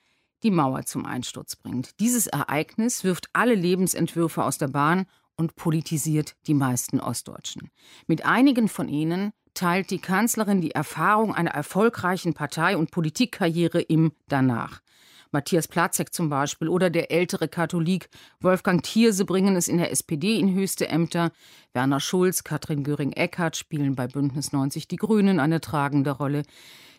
die 0.42 0.50
Mauer 0.50 0.84
zum 0.84 1.06
Einsturz 1.06 1.56
bringt. 1.56 1.98
Dieses 2.00 2.26
Ereignis 2.26 3.04
wirft 3.04 3.28
alle 3.32 3.54
Lebensentwürfe 3.54 4.44
aus 4.44 4.58
der 4.58 4.68
Bahn 4.68 5.06
und 5.36 5.56
politisiert 5.56 6.36
die 6.46 6.54
meisten 6.54 7.00
Ostdeutschen. 7.00 7.70
Mit 8.06 8.24
einigen 8.24 8.68
von 8.68 8.88
ihnen 8.88 9.32
teilt 9.54 9.90
die 9.90 9.98
Kanzlerin 9.98 10.60
die 10.60 10.72
Erfahrung 10.72 11.34
einer 11.34 11.52
erfolgreichen 11.52 12.34
Partei- 12.34 12.76
und 12.76 12.90
Politikkarriere 12.90 13.80
im 13.80 14.12
Danach. 14.28 14.80
Matthias 15.34 15.66
Platzek 15.66 16.14
zum 16.14 16.28
Beispiel 16.28 16.68
oder 16.68 16.90
der 16.90 17.10
ältere 17.10 17.48
Katholik 17.48 18.08
Wolfgang 18.40 18.84
Thierse 18.84 19.24
bringen 19.24 19.56
es 19.56 19.66
in 19.66 19.78
der 19.78 19.90
SPD 19.90 20.38
in 20.38 20.54
höchste 20.54 20.88
Ämter. 20.88 21.32
Werner 21.72 21.98
Schulz, 21.98 22.44
Katrin 22.44 22.84
Göring-Eckardt 22.84 23.56
spielen 23.56 23.96
bei 23.96 24.06
Bündnis 24.06 24.52
90 24.52 24.86
Die 24.86 24.96
Grünen 24.96 25.40
eine 25.40 25.60
tragende 25.60 26.12
Rolle. 26.12 26.44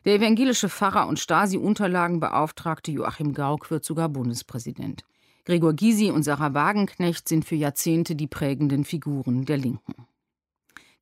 Der 0.04 0.16
evangelische 0.16 0.68
Pfarrer 0.68 1.08
und 1.08 1.18
Stasi-Unterlagenbeauftragte 1.18 2.92
Joachim 2.92 3.34
Gauck 3.34 3.72
wird 3.72 3.86
sogar 3.86 4.10
Bundespräsident. 4.10 5.06
Gregor 5.46 5.74
Gysi 5.74 6.10
und 6.10 6.24
Sarah 6.24 6.56
Wagenknecht 6.56 7.30
sind 7.30 7.46
für 7.46 7.54
Jahrzehnte 7.56 8.16
die 8.16 8.26
prägenden 8.26 8.84
Figuren 8.84 9.46
der 9.46 9.58
Linken. 9.58 10.08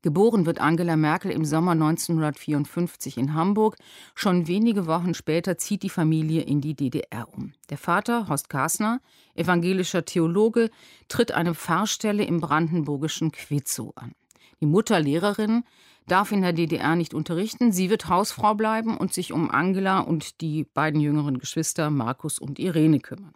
Geboren 0.02 0.46
wird 0.46 0.60
Angela 0.60 0.98
Merkel 0.98 1.32
im 1.32 1.46
Sommer 1.46 1.72
1954 1.72 3.18
in 3.18 3.34
Hamburg. 3.34 3.78
Schon 4.16 4.48
wenige 4.48 4.86
Wochen 4.86 5.14
später 5.14 5.58
zieht 5.58 5.82
die 5.82 5.90
Familie 5.90 6.42
in 6.42 6.60
die 6.60 6.76
DDR 6.76 7.34
um. 7.34 7.54
Der 7.70 7.78
Vater, 7.78 8.28
Horst 8.28 8.50
Kasner, 8.50 9.00
evangelischer 9.34 10.04
Theologe, 10.04 10.70
tritt 11.08 11.32
eine 11.32 11.56
Pfarrstelle 11.56 12.26
im 12.26 12.42
brandenburgischen 12.42 13.32
Quitzow 13.32 13.94
an. 13.96 14.12
Die 14.60 14.66
Mutter 14.66 15.00
Lehrerin 15.00 15.64
darf 16.06 16.34
in 16.34 16.42
der 16.42 16.52
DDR 16.52 16.98
nicht 16.98 17.14
unterrichten. 17.14 17.72
Sie 17.72 17.90
wird 17.90 18.10
Hausfrau 18.10 18.56
bleiben 18.56 18.98
und 18.98 19.14
sich 19.14 19.32
um 19.32 19.50
Angela 19.50 20.02
und 20.02 20.42
die 20.42 20.66
beiden 20.66 21.00
jüngeren 21.00 21.38
Geschwister 21.38 21.90
Markus 21.90 22.40
und 22.40 22.60
Irene 22.60 23.00
kümmern. 23.00 23.34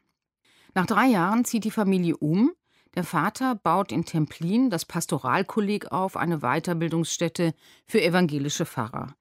Nach 0.78 0.86
drei 0.86 1.08
Jahren 1.08 1.44
zieht 1.44 1.64
die 1.64 1.72
Familie 1.72 2.16
um. 2.18 2.52
Der 2.94 3.04
Vater 3.04 3.56
baut 3.56 3.92
in 3.92 4.06
Templin 4.06 4.70
das 4.70 4.86
Pastoralkolleg 4.86 5.92
auf, 5.92 6.16
eine 6.16 6.42
Weiterbildungsstätte 6.42 7.56
für 7.88 8.00
evangelische 8.00 8.68
Pfarrer. 8.68 9.16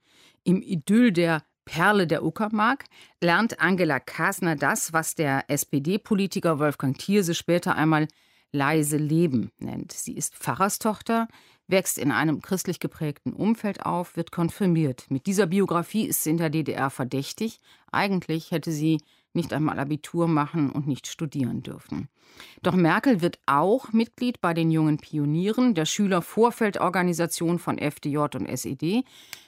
Im 0.44 0.60
Idyll 0.60 1.12
der 1.12 1.44
Perle 1.64 2.06
der 2.06 2.24
Uckermark 2.24 2.84
lernt 3.22 3.58
Angela 3.58 4.00
Kasner 4.00 4.54
das, 4.54 4.92
was 4.92 5.14
der 5.14 5.48
SPD-Politiker 5.48 6.58
Wolfgang 6.58 6.98
Thierse 6.98 7.34
später 7.34 7.74
einmal 7.74 8.06
leise 8.52 8.98
Leben 8.98 9.50
nennt. 9.58 9.92
Sie 9.92 10.12
ist 10.12 10.34
Pfarrerstochter, 10.36 11.26
wächst 11.68 11.96
in 11.96 12.12
einem 12.12 12.42
christlich 12.42 12.80
geprägten 12.80 13.32
Umfeld 13.32 13.86
auf, 13.86 14.18
wird 14.18 14.30
konfirmiert. 14.30 15.06
Mit 15.10 15.24
dieser 15.24 15.46
Biografie 15.46 16.04
ist 16.04 16.22
sie 16.22 16.30
in 16.30 16.36
der 16.36 16.50
DDR 16.50 16.90
verdächtig. 16.90 17.60
Eigentlich 17.90 18.50
hätte 18.50 18.72
sie 18.72 19.00
nicht 19.36 19.52
einmal 19.52 19.78
Abitur 19.78 20.26
machen 20.26 20.70
und 20.70 20.86
nicht 20.86 21.06
studieren 21.06 21.62
dürfen. 21.62 22.08
Doch 22.62 22.74
Merkel 22.74 23.22
wird 23.22 23.38
auch 23.46 23.92
Mitglied 23.92 24.40
bei 24.40 24.52
den 24.52 24.70
jungen 24.70 24.98
Pionieren, 24.98 25.74
der 25.74 25.84
Schülervorfeldorganisation 25.84 27.58
von 27.58 27.78
FDJ 27.78 28.18
und 28.18 28.46
SED, 28.46 29.04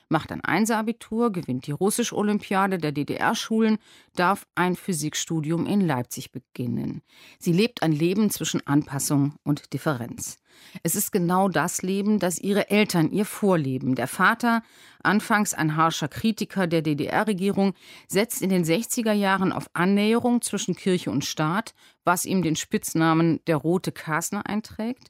macht 0.08 0.32
ein 0.32 0.42
Einser-Abitur, 0.42 1.32
gewinnt 1.32 1.66
die 1.66 1.72
Russisch-Olympiade 1.72 2.78
der 2.78 2.92
DDR-Schulen, 2.92 3.78
darf 4.14 4.46
ein 4.54 4.76
Physikstudium 4.76 5.66
in 5.66 5.80
Leipzig 5.80 6.32
beginnen. 6.32 7.02
Sie 7.38 7.52
lebt 7.52 7.82
ein 7.82 7.92
Leben 7.92 8.30
zwischen 8.30 8.66
Anpassung 8.66 9.34
und 9.44 9.72
Differenz. 9.72 10.38
Es 10.82 10.96
ist 10.96 11.12
genau 11.12 11.48
das 11.48 11.82
Leben, 11.82 12.18
das 12.18 12.38
ihre 12.38 12.70
Eltern 12.70 13.12
ihr 13.12 13.24
vorleben. 13.24 13.94
Der 13.94 14.08
Vater, 14.08 14.62
anfangs 15.02 15.54
ein 15.54 15.76
harscher 15.76 16.08
Kritiker 16.08 16.66
der 16.66 16.82
DDR-Regierung, 16.82 17.74
setzt 18.08 18.42
in 18.42 18.50
den 18.50 18.64
60er 18.64 19.12
Jahren 19.12 19.52
auf 19.52 19.70
Annäherung 19.74 20.42
zwischen 20.42 20.74
Kirche 20.74 21.10
und 21.10 21.24
Staat, 21.24 21.74
was 22.04 22.24
ihm 22.24 22.42
den 22.42 22.56
Spitznamen 22.56 23.40
der 23.46 23.56
Rote 23.56 23.92
Kasner 23.92 24.46
einträgt 24.46 25.08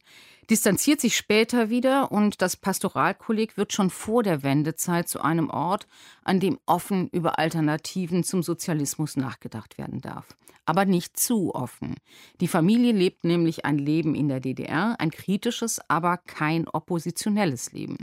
distanziert 0.50 1.00
sich 1.00 1.16
später 1.16 1.70
wieder 1.70 2.10
und 2.10 2.40
das 2.40 2.56
Pastoralkolleg 2.56 3.56
wird 3.56 3.72
schon 3.72 3.90
vor 3.90 4.22
der 4.22 4.42
Wendezeit 4.42 5.08
zu 5.08 5.20
einem 5.20 5.50
Ort, 5.50 5.86
an 6.24 6.40
dem 6.40 6.58
offen 6.66 7.08
über 7.08 7.38
Alternativen 7.38 8.24
zum 8.24 8.42
Sozialismus 8.42 9.16
nachgedacht 9.16 9.78
werden 9.78 10.00
darf. 10.00 10.26
Aber 10.64 10.84
nicht 10.84 11.18
zu 11.18 11.54
offen. 11.54 11.96
Die 12.40 12.48
Familie 12.48 12.92
lebt 12.92 13.24
nämlich 13.24 13.64
ein 13.64 13.78
Leben 13.78 14.14
in 14.14 14.28
der 14.28 14.40
DDR, 14.40 14.96
ein 14.98 15.10
kritisches, 15.10 15.80
aber 15.88 16.18
kein 16.18 16.68
oppositionelles 16.68 17.72
Leben. 17.72 17.96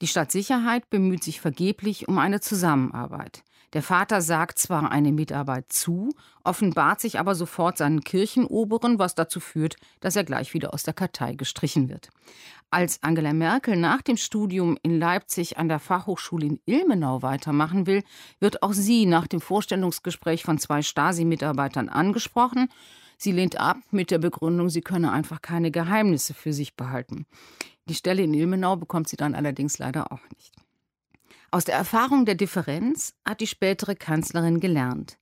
Die 0.00 0.06
Stadtsicherheit 0.06 0.88
bemüht 0.90 1.24
sich 1.24 1.40
vergeblich 1.40 2.08
um 2.08 2.18
eine 2.18 2.40
Zusammenarbeit. 2.40 3.42
Der 3.74 3.82
Vater 3.82 4.22
sagt 4.22 4.58
zwar 4.58 4.90
eine 4.90 5.12
Mitarbeit 5.12 5.70
zu, 5.70 6.14
offenbart 6.42 7.00
sich 7.00 7.18
aber 7.18 7.34
sofort 7.34 7.76
seinen 7.76 8.02
Kirchenoberen, 8.02 8.98
was 8.98 9.14
dazu 9.14 9.40
führt, 9.40 9.76
dass 10.00 10.16
er 10.16 10.24
gleich 10.24 10.54
wieder 10.54 10.72
aus 10.72 10.84
der 10.84 10.94
Kartei 10.94 11.34
gestrichen 11.34 11.90
wird. 11.90 12.08
Als 12.70 13.02
Angela 13.02 13.32
Merkel 13.32 13.76
nach 13.76 14.00
dem 14.00 14.16
Studium 14.16 14.78
in 14.82 14.98
Leipzig 14.98 15.58
an 15.58 15.68
der 15.68 15.78
Fachhochschule 15.78 16.46
in 16.46 16.60
Ilmenau 16.64 17.22
weitermachen 17.22 17.86
will, 17.86 18.02
wird 18.40 18.62
auch 18.62 18.72
sie 18.72 19.04
nach 19.04 19.26
dem 19.26 19.40
Vorstellungsgespräch 19.40 20.44
von 20.44 20.58
zwei 20.58 20.82
Stasi-Mitarbeitern 20.82 21.88
angesprochen. 21.88 22.68
Sie 23.18 23.32
lehnt 23.32 23.58
ab 23.58 23.78
mit 23.90 24.10
der 24.10 24.18
Begründung, 24.18 24.70
sie 24.70 24.82
könne 24.82 25.12
einfach 25.12 25.42
keine 25.42 25.70
Geheimnisse 25.70 26.34
für 26.34 26.52
sich 26.52 26.74
behalten. 26.74 27.26
Die 27.88 27.94
Stelle 27.94 28.22
in 28.22 28.34
Ilmenau 28.34 28.76
bekommt 28.76 29.08
sie 29.08 29.16
dann 29.16 29.34
allerdings 29.34 29.78
leider 29.78 30.12
auch 30.12 30.20
nicht. 30.34 30.54
Aus 31.50 31.64
der 31.64 31.76
Erfahrung 31.76 32.26
der 32.26 32.34
Differenz 32.34 33.14
hat 33.24 33.40
die 33.40 33.46
spätere 33.46 33.94
Kanzlerin 33.94 34.60
gelernt. 34.60 35.18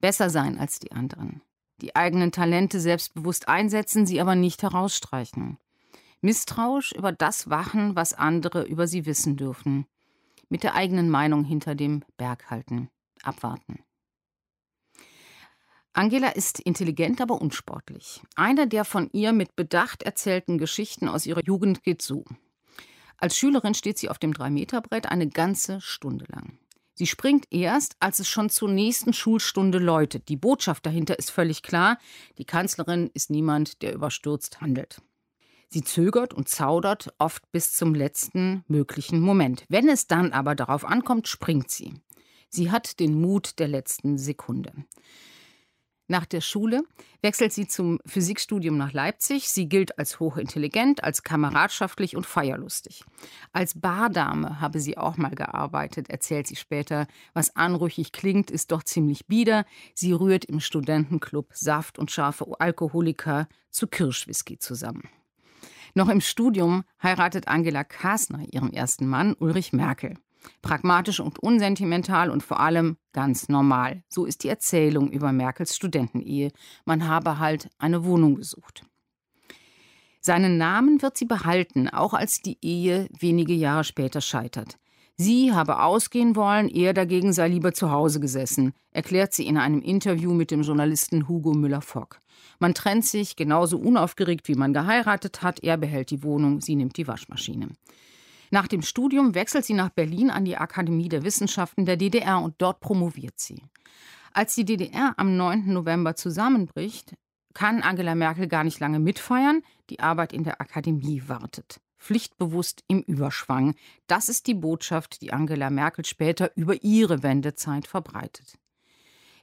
Besser 0.00 0.28
sein 0.28 0.58
als 0.58 0.80
die 0.80 0.90
anderen. 0.90 1.42
Die 1.80 1.94
eigenen 1.94 2.32
Talente 2.32 2.80
selbstbewusst 2.80 3.48
einsetzen, 3.48 4.04
sie 4.04 4.20
aber 4.20 4.34
nicht 4.34 4.62
herausstreichen. 4.62 5.58
Misstrauisch 6.20 6.90
über 6.92 7.12
das 7.12 7.48
wachen, 7.48 7.94
was 7.94 8.12
andere 8.12 8.64
über 8.64 8.88
sie 8.88 9.06
wissen 9.06 9.36
dürfen. 9.36 9.86
Mit 10.48 10.64
der 10.64 10.74
eigenen 10.74 11.10
Meinung 11.10 11.44
hinter 11.44 11.76
dem 11.76 12.04
Berg 12.16 12.50
halten. 12.50 12.90
Abwarten. 13.22 13.84
Angela 15.92 16.30
ist 16.30 16.58
intelligent, 16.60 17.20
aber 17.20 17.40
unsportlich. 17.40 18.22
Einer 18.34 18.66
der 18.66 18.84
von 18.84 19.10
ihr 19.12 19.32
mit 19.32 19.54
Bedacht 19.54 20.02
erzählten 20.02 20.58
Geschichten 20.58 21.08
aus 21.08 21.26
ihrer 21.26 21.44
Jugend 21.44 21.84
geht 21.84 22.02
so. 22.02 22.24
Als 23.18 23.36
Schülerin 23.36 23.74
steht 23.74 23.98
sie 23.98 24.08
auf 24.08 24.18
dem 24.18 24.32
Drei-Meter-Brett 24.32 25.06
eine 25.06 25.28
ganze 25.28 25.80
Stunde 25.80 26.24
lang. 26.28 26.58
Sie 26.94 27.06
springt 27.06 27.46
erst, 27.50 27.96
als 28.00 28.18
es 28.18 28.28
schon 28.28 28.50
zur 28.50 28.68
nächsten 28.68 29.12
Schulstunde 29.12 29.78
läutet. 29.78 30.28
Die 30.28 30.36
Botschaft 30.36 30.84
dahinter 30.84 31.18
ist 31.18 31.30
völlig 31.30 31.62
klar. 31.62 31.98
Die 32.38 32.44
Kanzlerin 32.44 33.10
ist 33.14 33.30
niemand, 33.30 33.82
der 33.82 33.94
überstürzt 33.94 34.60
handelt. 34.60 35.00
Sie 35.68 35.84
zögert 35.84 36.32
und 36.32 36.48
zaudert 36.48 37.12
oft 37.18 37.52
bis 37.52 37.72
zum 37.74 37.94
letzten 37.94 38.64
möglichen 38.68 39.20
Moment. 39.20 39.64
Wenn 39.68 39.88
es 39.88 40.06
dann 40.06 40.32
aber 40.32 40.54
darauf 40.54 40.84
ankommt, 40.84 41.28
springt 41.28 41.70
sie. 41.70 41.94
Sie 42.48 42.70
hat 42.70 42.98
den 43.00 43.20
Mut 43.20 43.58
der 43.58 43.68
letzten 43.68 44.16
Sekunde. 44.16 44.72
Nach 46.10 46.24
der 46.24 46.40
Schule 46.40 46.84
wechselt 47.20 47.52
sie 47.52 47.68
zum 47.68 48.00
Physikstudium 48.06 48.78
nach 48.78 48.94
Leipzig. 48.94 49.50
Sie 49.50 49.68
gilt 49.68 49.98
als 49.98 50.18
hochintelligent, 50.20 51.04
als 51.04 51.22
kameradschaftlich 51.22 52.16
und 52.16 52.24
feierlustig. 52.24 53.04
Als 53.52 53.78
Bardame 53.78 54.58
habe 54.58 54.80
sie 54.80 54.96
auch 54.96 55.18
mal 55.18 55.34
gearbeitet, 55.34 56.08
erzählt 56.08 56.46
sie 56.46 56.56
später. 56.56 57.06
Was 57.34 57.54
anrüchig 57.56 58.12
klingt, 58.12 58.50
ist 58.50 58.72
doch 58.72 58.82
ziemlich 58.82 59.26
bieder. 59.26 59.66
Sie 59.94 60.12
rührt 60.12 60.46
im 60.46 60.60
Studentenclub 60.60 61.50
Saft 61.52 61.98
und 61.98 62.10
scharfe 62.10 62.46
Alkoholiker 62.58 63.46
zu 63.70 63.86
Kirschwhisky 63.86 64.58
zusammen. 64.58 65.10
Noch 65.92 66.08
im 66.08 66.22
Studium 66.22 66.84
heiratet 67.02 67.48
Angela 67.48 67.84
Kasner 67.84 68.46
ihren 68.50 68.72
ersten 68.72 69.06
Mann, 69.06 69.34
Ulrich 69.38 69.74
Merkel. 69.74 70.14
Pragmatisch 70.62 71.20
und 71.20 71.38
unsentimental 71.38 72.30
und 72.30 72.42
vor 72.42 72.60
allem 72.60 72.96
ganz 73.12 73.48
normal. 73.48 74.02
So 74.08 74.24
ist 74.24 74.44
die 74.44 74.48
Erzählung 74.48 75.10
über 75.10 75.32
Merkels 75.32 75.76
Studentenehe. 75.76 76.52
Man 76.84 77.08
habe 77.08 77.38
halt 77.38 77.68
eine 77.78 78.04
Wohnung 78.04 78.36
gesucht. 78.36 78.84
Seinen 80.20 80.58
Namen 80.58 81.00
wird 81.00 81.16
sie 81.16 81.26
behalten, 81.26 81.88
auch 81.88 82.12
als 82.12 82.42
die 82.42 82.58
Ehe 82.60 83.08
wenige 83.18 83.54
Jahre 83.54 83.84
später 83.84 84.20
scheitert. 84.20 84.78
Sie 85.16 85.52
habe 85.52 85.82
ausgehen 85.82 86.36
wollen, 86.36 86.68
er 86.68 86.94
dagegen 86.94 87.32
sei 87.32 87.48
lieber 87.48 87.72
zu 87.72 87.90
Hause 87.90 88.20
gesessen, 88.20 88.72
erklärt 88.92 89.32
sie 89.32 89.46
in 89.46 89.56
einem 89.56 89.82
Interview 89.82 90.32
mit 90.32 90.52
dem 90.52 90.62
Journalisten 90.62 91.28
Hugo 91.28 91.54
Müller-Fock. 91.54 92.20
Man 92.60 92.72
trennt 92.72 93.04
sich 93.04 93.34
genauso 93.34 93.78
unaufgeregt, 93.78 94.46
wie 94.46 94.54
man 94.54 94.72
geheiratet 94.72 95.42
hat. 95.42 95.62
Er 95.64 95.76
behält 95.76 96.10
die 96.10 96.22
Wohnung, 96.22 96.60
sie 96.60 96.76
nimmt 96.76 96.96
die 96.96 97.08
Waschmaschine. 97.08 97.68
Nach 98.50 98.66
dem 98.66 98.82
Studium 98.82 99.34
wechselt 99.34 99.64
sie 99.64 99.74
nach 99.74 99.90
Berlin 99.90 100.30
an 100.30 100.44
die 100.44 100.56
Akademie 100.56 101.08
der 101.08 101.24
Wissenschaften 101.24 101.84
der 101.86 101.96
DDR 101.96 102.40
und 102.40 102.54
dort 102.58 102.80
promoviert 102.80 103.38
sie. 103.38 103.62
Als 104.32 104.54
die 104.54 104.64
DDR 104.64 105.14
am 105.16 105.36
9. 105.36 105.72
November 105.72 106.14
zusammenbricht, 106.14 107.14
kann 107.54 107.82
Angela 107.82 108.14
Merkel 108.14 108.46
gar 108.46 108.64
nicht 108.64 108.78
lange 108.78 109.00
mitfeiern. 109.00 109.62
Die 109.90 110.00
Arbeit 110.00 110.32
in 110.32 110.44
der 110.44 110.60
Akademie 110.60 111.24
wartet. 111.26 111.80
Pflichtbewusst 111.98 112.84
im 112.86 113.02
Überschwang. 113.02 113.74
Das 114.06 114.28
ist 114.28 114.46
die 114.46 114.54
Botschaft, 114.54 115.20
die 115.22 115.32
Angela 115.32 115.68
Merkel 115.68 116.04
später 116.04 116.52
über 116.54 116.82
ihre 116.84 117.22
Wendezeit 117.24 117.86
verbreitet. 117.86 118.58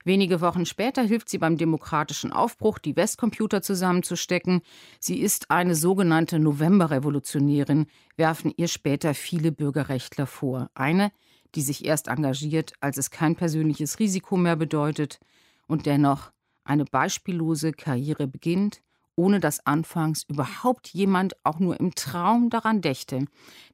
Wenige 0.05 0.39
Wochen 0.39 0.67
später 0.67 1.01
hilft 1.01 1.29
sie 1.29 1.39
beim 1.39 1.57
demokratischen 1.57 2.31
Aufbruch, 2.31 2.77
die 2.77 2.95
Westcomputer 2.95 3.63
zusammenzustecken. 3.63 4.61
Sie 4.99 5.19
ist 5.19 5.49
eine 5.49 5.73
sogenannte 5.73 6.37
Novemberrevolutionärin, 6.37 7.87
werfen 8.15 8.53
ihr 8.55 8.67
später 8.67 9.15
viele 9.15 9.51
Bürgerrechtler 9.51 10.27
vor. 10.27 10.69
Eine, 10.75 11.11
die 11.55 11.61
sich 11.61 11.85
erst 11.85 12.07
engagiert, 12.07 12.73
als 12.81 12.97
es 12.97 13.09
kein 13.09 13.35
persönliches 13.35 13.97
Risiko 13.97 14.37
mehr 14.37 14.55
bedeutet 14.55 15.19
und 15.65 15.87
dennoch 15.87 16.31
eine 16.63 16.85
beispiellose 16.85 17.71
Karriere 17.71 18.27
beginnt 18.27 18.81
ohne 19.15 19.39
dass 19.39 19.65
anfangs 19.65 20.23
überhaupt 20.23 20.89
jemand 20.89 21.35
auch 21.45 21.59
nur 21.59 21.79
im 21.79 21.95
Traum 21.95 22.49
daran 22.49 22.81
dächte, 22.81 23.25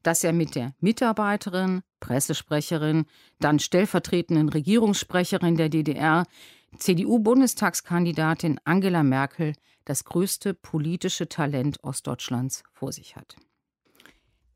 dass 0.02 0.24
er 0.24 0.32
mit 0.32 0.54
der 0.54 0.74
Mitarbeiterin, 0.80 1.82
Pressesprecherin, 2.00 3.06
dann 3.40 3.58
stellvertretenden 3.58 4.48
Regierungssprecherin 4.48 5.56
der 5.56 5.68
DDR, 5.68 6.24
CDU-Bundestagskandidatin 6.78 8.60
Angela 8.64 9.02
Merkel 9.02 9.54
das 9.84 10.04
größte 10.04 10.54
politische 10.54 11.28
Talent 11.28 11.82
Ostdeutschlands 11.82 12.62
vor 12.72 12.92
sich 12.92 13.16
hat. 13.16 13.36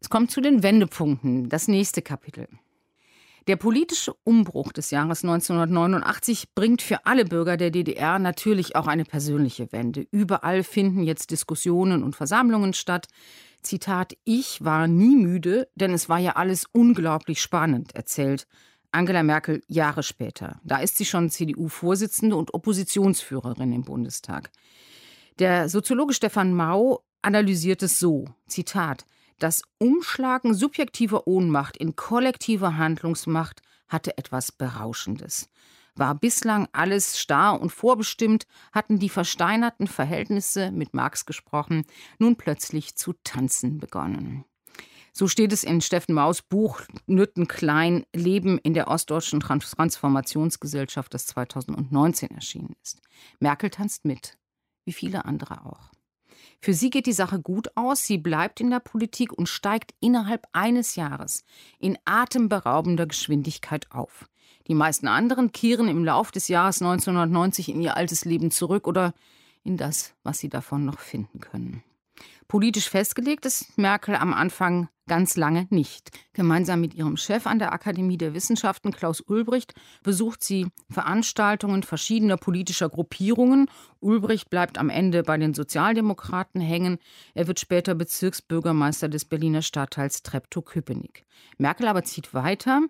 Es 0.01 0.09
kommt 0.09 0.31
zu 0.31 0.41
den 0.41 0.63
Wendepunkten, 0.63 1.49
das 1.49 1.69
nächste 1.69 2.03
Kapitel. 2.03 2.49
Der 3.47 3.55
politische 3.55 4.13
Umbruch 4.25 4.73
des 4.73 4.91
Jahres 4.91 5.23
1989 5.23 6.55
bringt 6.57 6.83
für 6.83 7.07
alle 7.07 7.25
Bürger 7.25 7.57
der 7.57 7.71
DDR 7.71 8.19
natürlich 8.19 8.75
auch 8.75 8.89
eine 8.89 9.05
persönliche 9.05 9.71
Wende. 9.71 10.05
Überall 10.11 10.65
finden 10.65 11.05
jetzt 11.05 11.31
Diskussionen 11.31 12.03
und 12.03 12.17
Versammlungen 12.17 12.73
statt. 12.73 13.07
Zitat, 13.63 14.17
ich 14.25 14.65
war 14.65 14.89
nie 14.89 15.15
müde, 15.15 15.69
denn 15.77 15.93
es 15.93 16.09
war 16.09 16.19
ja 16.19 16.33
alles 16.33 16.67
unglaublich 16.73 17.41
spannend, 17.41 17.95
erzählt 17.95 18.49
Angela 18.91 19.23
Merkel 19.23 19.63
Jahre 19.69 20.03
später. 20.03 20.61
Da 20.65 20.79
ist 20.79 20.97
sie 20.97 21.05
schon 21.05 21.31
CDU-Vorsitzende 21.31 22.35
und 22.35 22.53
Oppositionsführerin 22.53 23.73
im 23.73 23.83
Bundestag. 23.83 24.51
Der 25.39 25.69
Soziologe 25.69 26.15
Stefan 26.15 26.53
Mau 26.53 27.05
analysiert 27.23 27.83
es 27.83 27.99
so, 27.99 28.25
Zitat, 28.49 29.05
das 29.39 29.63
Umschlagen 29.79 30.55
subjektiver 30.55 31.27
Ohnmacht 31.27 31.77
in 31.77 31.97
kollektive 31.97 32.77
Handlungsmacht 32.77 33.63
hatte 33.89 34.17
etwas 34.19 34.53
Berauschendes. 34.53 35.49
War 35.95 36.15
bislang 36.15 36.69
alles 36.73 37.19
starr 37.19 37.61
und 37.61 37.71
vorbestimmt, 37.71 38.47
hatten 38.73 38.99
die 38.99 39.09
versteinerten 39.09 39.87
Verhältnisse, 39.87 40.71
mit 40.71 40.93
Marx 40.93 41.25
gesprochen, 41.25 41.85
nun 42.19 42.37
plötzlich 42.37 42.97
zu 42.97 43.15
tanzen 43.25 43.79
begonnen. 43.79 44.45
So 45.13 45.29
steht 45.29 45.55
es 45.55 45.65
in 45.65 45.81
Steffen 45.81 46.15
Maus 46.15 46.43
Buch 46.43 46.83
Nütten 47.07 47.49
Klein 47.49 48.05
Leben 48.15 48.59
in 48.59 48.75
der 48.75 48.89
Ostdeutschen 48.89 49.41
Transformationsgesellschaft, 49.41 51.15
das 51.15 51.25
2019 51.27 52.33
erschienen 52.33 52.77
ist. 52.83 53.01
Merkel 53.41 53.71
tanzt 53.71 54.05
mit, 54.05 54.37
wie 54.85 54.93
viele 54.93 55.25
andere 55.25 55.65
auch. 55.65 55.91
Für 56.61 56.75
sie 56.75 56.91
geht 56.91 57.07
die 57.07 57.13
Sache 57.13 57.41
gut 57.41 57.69
aus, 57.77 58.05
sie 58.05 58.19
bleibt 58.19 58.61
in 58.61 58.71
der 58.71 58.81
Politik 58.81 59.33
und 59.33 59.49
steigt 59.49 59.95
innerhalb 60.01 60.47
eines 60.53 60.97
Jahres 60.97 61.45
in 61.79 61.99
atemberaubender 62.05 63.07
Geschwindigkeit 63.07 63.91
auf. 63.91 64.29
Die 64.67 64.75
meisten 64.75 65.07
anderen 65.07 65.53
kehren 65.53 65.89
im 65.89 66.05
Lauf 66.05 66.33
des 66.33 66.49
Jahres 66.49 66.83
1990 66.83 67.69
in 67.69 67.81
ihr 67.81 67.97
altes 67.97 68.25
Leben 68.25 68.51
zurück 68.51 68.87
oder 68.87 69.15
in 69.63 69.77
das, 69.77 70.15
was 70.23 70.39
sie 70.39 70.49
davon 70.49 70.85
noch 70.85 70.99
finden 70.99 71.41
können. 71.41 71.83
Politisch 72.49 72.89
festgelegt 72.89 73.45
ist 73.47 73.77
Merkel 73.77 74.15
am 74.17 74.33
Anfang 74.33 74.89
ganz 75.07 75.37
lange 75.37 75.67
nicht. 75.71 76.11
Gemeinsam 76.33 76.81
mit 76.81 76.95
ihrem 76.95 77.17
Chef 77.17 77.47
an 77.47 77.59
der 77.59 77.73
Akademie 77.73 78.19
der 78.19 78.35
Wissenschaften, 78.35 78.93
Klaus 78.93 79.21
Ulbricht, 79.21 79.75
besucht 80.03 80.43
sie 80.43 80.67
Veranstaltungen 80.91 81.83
verschiedener 81.83 82.37
politischer 82.37 82.89
Gruppierungen. 82.89 83.71
Ulbricht 84.01 84.51
bleibt 84.51 84.79
am 84.79 84.91
Ende 84.91 85.23
bei 85.23 85.39
den 85.39 85.55
Sozialdemokraten 85.55 86.61
hängen. 86.61 86.99
Er 87.35 87.47
wird 87.47 87.61
später 87.61 87.95
Bezirksbürgermeister 87.95 89.09
des 89.09 89.25
Berliner 89.25 89.63
Stadtteils 89.63 90.23
Treptow-Köpenick. 90.23 91.25
Merkel 91.59 91.89
aber 91.89 92.05
zieht 92.05 92.35
weiter. 92.35 92.83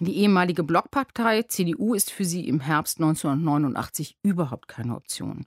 Die 0.00 0.16
ehemalige 0.16 0.64
Blockpartei 0.64 1.42
CDU 1.42 1.94
ist 1.94 2.10
für 2.10 2.24
sie 2.24 2.48
im 2.48 2.60
Herbst 2.60 2.98
1989 2.98 4.18
überhaupt 4.22 4.68
keine 4.68 4.94
Option. 4.94 5.46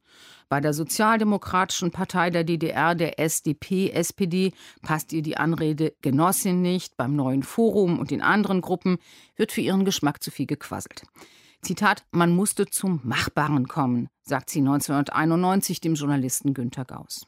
Bei 0.49 0.59
der 0.59 0.73
Sozialdemokratischen 0.73 1.91
Partei 1.91 2.31
der 2.31 2.43
DDR, 2.43 2.95
der 2.95 3.19
SDP, 3.19 3.91
SPD, 3.91 4.51
passt 4.81 5.13
ihr 5.13 5.21
die 5.21 5.37
Anrede 5.37 5.93
Genossin 6.09 6.63
nicht, 6.63 6.97
beim 6.97 7.15
neuen 7.15 7.43
Forum 7.43 7.99
und 7.99 8.11
in 8.11 8.23
anderen 8.23 8.61
Gruppen 8.61 8.97
wird 9.35 9.51
für 9.51 9.61
ihren 9.61 9.85
Geschmack 9.85 10.23
zu 10.23 10.31
viel 10.31 10.47
gequasselt. 10.47 11.03
Zitat, 11.61 12.03
man 12.09 12.35
musste 12.35 12.65
zum 12.65 12.99
Machbaren 13.03 13.67
kommen, 13.67 14.09
sagt 14.23 14.49
sie 14.49 14.57
1991 14.57 15.81
dem 15.81 15.93
Journalisten 15.93 16.55
Günter 16.55 16.83
Gauss. 16.83 17.27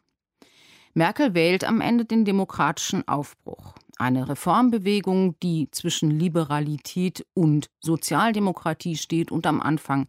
Merkel 0.95 1.35
wählt 1.35 1.63
am 1.63 1.79
Ende 1.79 2.05
den 2.05 2.25
demokratischen 2.25 3.07
Aufbruch, 3.07 3.75
eine 3.99 4.27
Reformbewegung, 4.27 5.39
die 5.41 5.69
zwischen 5.69 6.09
Liberalität 6.09 7.23
und 7.35 7.69
Sozialdemokratie 7.81 8.95
steht 8.95 9.31
und 9.31 9.45
am 9.45 9.61
Anfang 9.61 10.07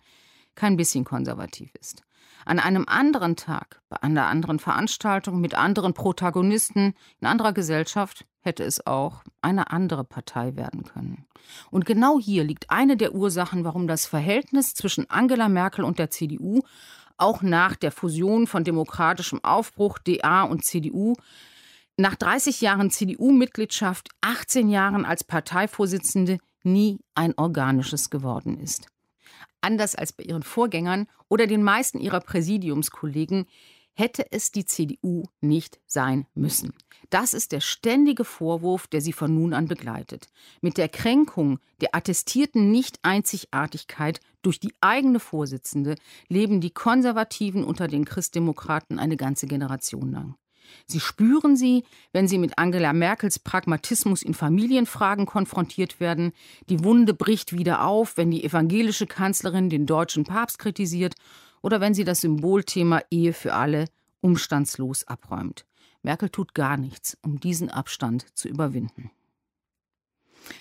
kein 0.54 0.78
bisschen 0.78 1.04
konservativ 1.04 1.74
ist. 1.78 2.04
An 2.46 2.58
einem 2.58 2.86
anderen 2.88 3.36
Tag, 3.36 3.82
bei 3.90 4.02
einer 4.02 4.28
anderen 4.28 4.58
Veranstaltung 4.58 5.42
mit 5.42 5.54
anderen 5.54 5.92
Protagonisten 5.92 6.94
in 7.20 7.26
anderer 7.26 7.52
Gesellschaft 7.52 8.24
hätte 8.42 8.64
es 8.64 8.86
auch 8.86 9.22
eine 9.40 9.70
andere 9.70 10.04
Partei 10.04 10.56
werden 10.56 10.84
können. 10.84 11.24
Und 11.70 11.86
genau 11.86 12.20
hier 12.20 12.44
liegt 12.44 12.70
eine 12.70 12.96
der 12.96 13.14
Ursachen, 13.14 13.64
warum 13.64 13.86
das 13.86 14.06
Verhältnis 14.06 14.74
zwischen 14.74 15.08
Angela 15.10 15.48
Merkel 15.48 15.84
und 15.84 15.98
der 15.98 16.10
CDU 16.10 16.60
auch 17.16 17.42
nach 17.42 17.76
der 17.76 17.92
Fusion 17.92 18.46
von 18.46 18.64
demokratischem 18.64 19.42
Aufbruch 19.44 19.98
DA 19.98 20.42
und 20.42 20.64
CDU 20.64 21.14
nach 21.96 22.16
30 22.16 22.60
Jahren 22.60 22.90
CDU-Mitgliedschaft, 22.90 24.08
18 24.22 24.68
Jahren 24.68 25.04
als 25.04 25.24
Parteivorsitzende 25.24 26.38
nie 26.64 27.00
ein 27.14 27.36
organisches 27.36 28.10
geworden 28.10 28.58
ist. 28.58 28.86
Anders 29.60 29.94
als 29.94 30.12
bei 30.12 30.24
ihren 30.24 30.42
Vorgängern 30.42 31.06
oder 31.28 31.46
den 31.46 31.62
meisten 31.62 32.00
ihrer 32.00 32.20
Präsidiumskollegen 32.20 33.46
hätte 33.94 34.30
es 34.30 34.50
die 34.50 34.64
CDU 34.64 35.24
nicht 35.40 35.80
sein 35.86 36.26
müssen. 36.34 36.72
Das 37.10 37.34
ist 37.34 37.52
der 37.52 37.60
ständige 37.60 38.24
Vorwurf, 38.24 38.86
der 38.86 39.00
sie 39.00 39.12
von 39.12 39.34
nun 39.34 39.52
an 39.52 39.66
begleitet. 39.66 40.28
Mit 40.60 40.78
der 40.78 40.88
Kränkung 40.88 41.58
der 41.80 41.94
attestierten 41.94 42.70
Nicht-Einzigartigkeit 42.70 44.20
durch 44.40 44.60
die 44.60 44.72
eigene 44.80 45.20
Vorsitzende 45.20 45.96
leben 46.28 46.60
die 46.60 46.70
Konservativen 46.70 47.64
unter 47.64 47.86
den 47.86 48.04
Christdemokraten 48.04 48.98
eine 48.98 49.16
ganze 49.16 49.46
Generation 49.46 50.10
lang. 50.10 50.36
Sie 50.86 51.00
spüren 51.00 51.56
sie, 51.56 51.84
wenn 52.12 52.28
sie 52.28 52.38
mit 52.38 52.58
Angela 52.58 52.92
Merkels 52.92 53.38
Pragmatismus 53.38 54.22
in 54.22 54.32
Familienfragen 54.32 55.26
konfrontiert 55.26 56.00
werden. 56.00 56.32
Die 56.68 56.82
Wunde 56.82 57.14
bricht 57.14 57.52
wieder 57.52 57.84
auf, 57.84 58.16
wenn 58.16 58.30
die 58.30 58.44
evangelische 58.44 59.06
Kanzlerin 59.06 59.70
den 59.70 59.86
deutschen 59.86 60.24
Papst 60.24 60.58
kritisiert 60.58 61.14
oder 61.62 61.80
wenn 61.80 61.94
sie 61.94 62.04
das 62.04 62.20
Symbolthema 62.20 63.00
Ehe 63.10 63.32
für 63.32 63.54
alle 63.54 63.86
umstandslos 64.20 65.06
abräumt. 65.08 65.64
Merkel 66.02 66.28
tut 66.28 66.54
gar 66.54 66.76
nichts, 66.76 67.16
um 67.22 67.40
diesen 67.40 67.70
Abstand 67.70 68.26
zu 68.36 68.48
überwinden. 68.48 69.10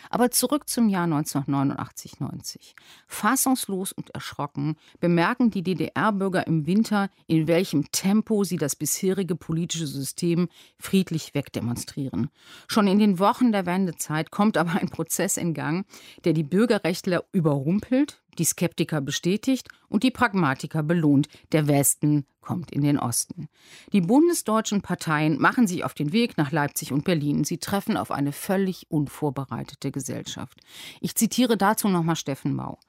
Aber 0.10 0.32
zurück 0.32 0.70
zum 0.70 0.90
Jahr 0.90 1.08
1989-90. 1.08 2.74
Fassungslos 3.08 3.92
und 3.92 4.12
erschrocken 4.12 4.76
bemerken 5.00 5.50
die 5.50 5.64
DDR-Bürger 5.64 6.46
im 6.48 6.68
Winter, 6.68 7.10
in 7.28 7.48
welchem 7.48 7.92
Tempo 7.92 8.44
sie 8.44 8.58
das 8.58 8.76
bisherige 8.76 9.36
politische 9.36 9.88
System 9.88 10.50
friedlich 10.78 11.34
wegdemonstrieren. 11.34 12.30
Schon 12.68 12.88
in 12.88 13.00
den 13.00 13.20
Wochen 13.20 13.52
der 13.52 13.66
Wendezeit 13.66 14.32
kommt 14.32 14.58
aber 14.58 14.74
ein 14.74 14.90
Prozess 14.90 15.38
in 15.38 15.54
Gang, 15.54 15.86
der 16.26 16.34
die 16.34 16.44
Bürgerrechtler 16.44 17.24
überrumpelt, 17.32 18.21
die 18.38 18.46
Skeptiker 18.46 19.02
bestätigt 19.02 19.68
und 19.90 20.04
die 20.04 20.12
Pragmatiker 20.12 20.84
belohnt. 20.84 21.28
Der 21.52 21.68
Westen 21.68 22.26
kommt 22.42 22.72
in 22.72 22.82
den 22.82 22.98
Osten. 22.98 23.48
Die 23.94 24.02
bundesdeutschen 24.02 24.82
Parteien 24.82 25.40
machen 25.40 25.68
sich 25.68 25.84
auf 25.84 25.94
den 25.94 26.12
Weg 26.12 26.38
nach 26.38 26.52
Leipzig 26.52 26.92
und 26.92 27.04
Berlin. 27.04 27.44
Sie 27.44 27.58
treffen 27.58 27.98
auf 27.98 28.12
eine 28.12 28.32
völlig 28.32 28.90
unvorbereitete 28.90 29.92
Gesellschaft. 29.92 30.60
Ich 31.00 31.16
zitiere 31.16 31.58
dazu 31.58 31.88
nochmal 31.88 32.16
Steffen 32.16 32.56
Mau. 32.56 32.80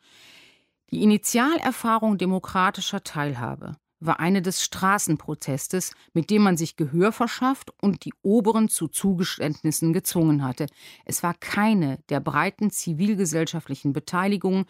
Die 0.91 1.03
Initialerfahrung 1.03 2.19
demokratischer 2.19 3.03
Teilhabe 3.03 3.77
war 4.05 4.21
eine 4.21 4.43
des 4.43 4.63
Straßenprotestes, 4.63 5.93
mit 6.13 6.31
dem 6.31 6.43
man 6.43 6.57
sich 6.57 6.77
Gehör 6.77 7.13
verschafft 7.13 7.73
und 7.81 8.05
die 8.05 8.15
Oberen 8.23 8.69
zu 8.69 8.89
Zugeständnissen 8.89 9.93
gezwungen 9.93 10.45
hatte. 10.45 10.67
Es 11.05 11.23
war 11.23 11.35
keine 11.35 11.99
der 12.09 12.21
breiten 12.21 12.71
zivilgesellschaftlichen 12.71 13.93
Beteiligung, 13.93 14.67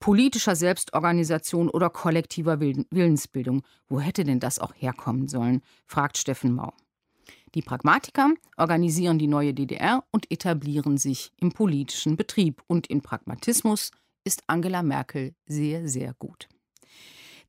politischer 0.00 0.56
Selbstorganisation 0.56 1.68
oder 1.68 1.90
kollektiver 1.90 2.60
Willensbildung. 2.60 3.62
Wo 3.88 4.00
hätte 4.00 4.24
denn 4.24 4.40
das 4.40 4.58
auch 4.58 4.74
herkommen 4.76 5.28
sollen? 5.28 5.62
fragt 5.86 6.18
Steffen 6.18 6.52
Mau. 6.52 6.72
Die 7.54 7.62
Pragmatiker 7.62 8.34
organisieren 8.56 9.18
die 9.18 9.28
neue 9.28 9.54
DDR 9.54 10.02
und 10.10 10.30
etablieren 10.30 10.98
sich 10.98 11.32
im 11.40 11.52
politischen 11.52 12.16
Betrieb. 12.16 12.62
Und 12.66 12.88
in 12.88 13.00
Pragmatismus 13.00 13.92
ist 14.24 14.42
Angela 14.48 14.82
Merkel 14.82 15.34
sehr, 15.46 15.88
sehr 15.88 16.14
gut. 16.14 16.48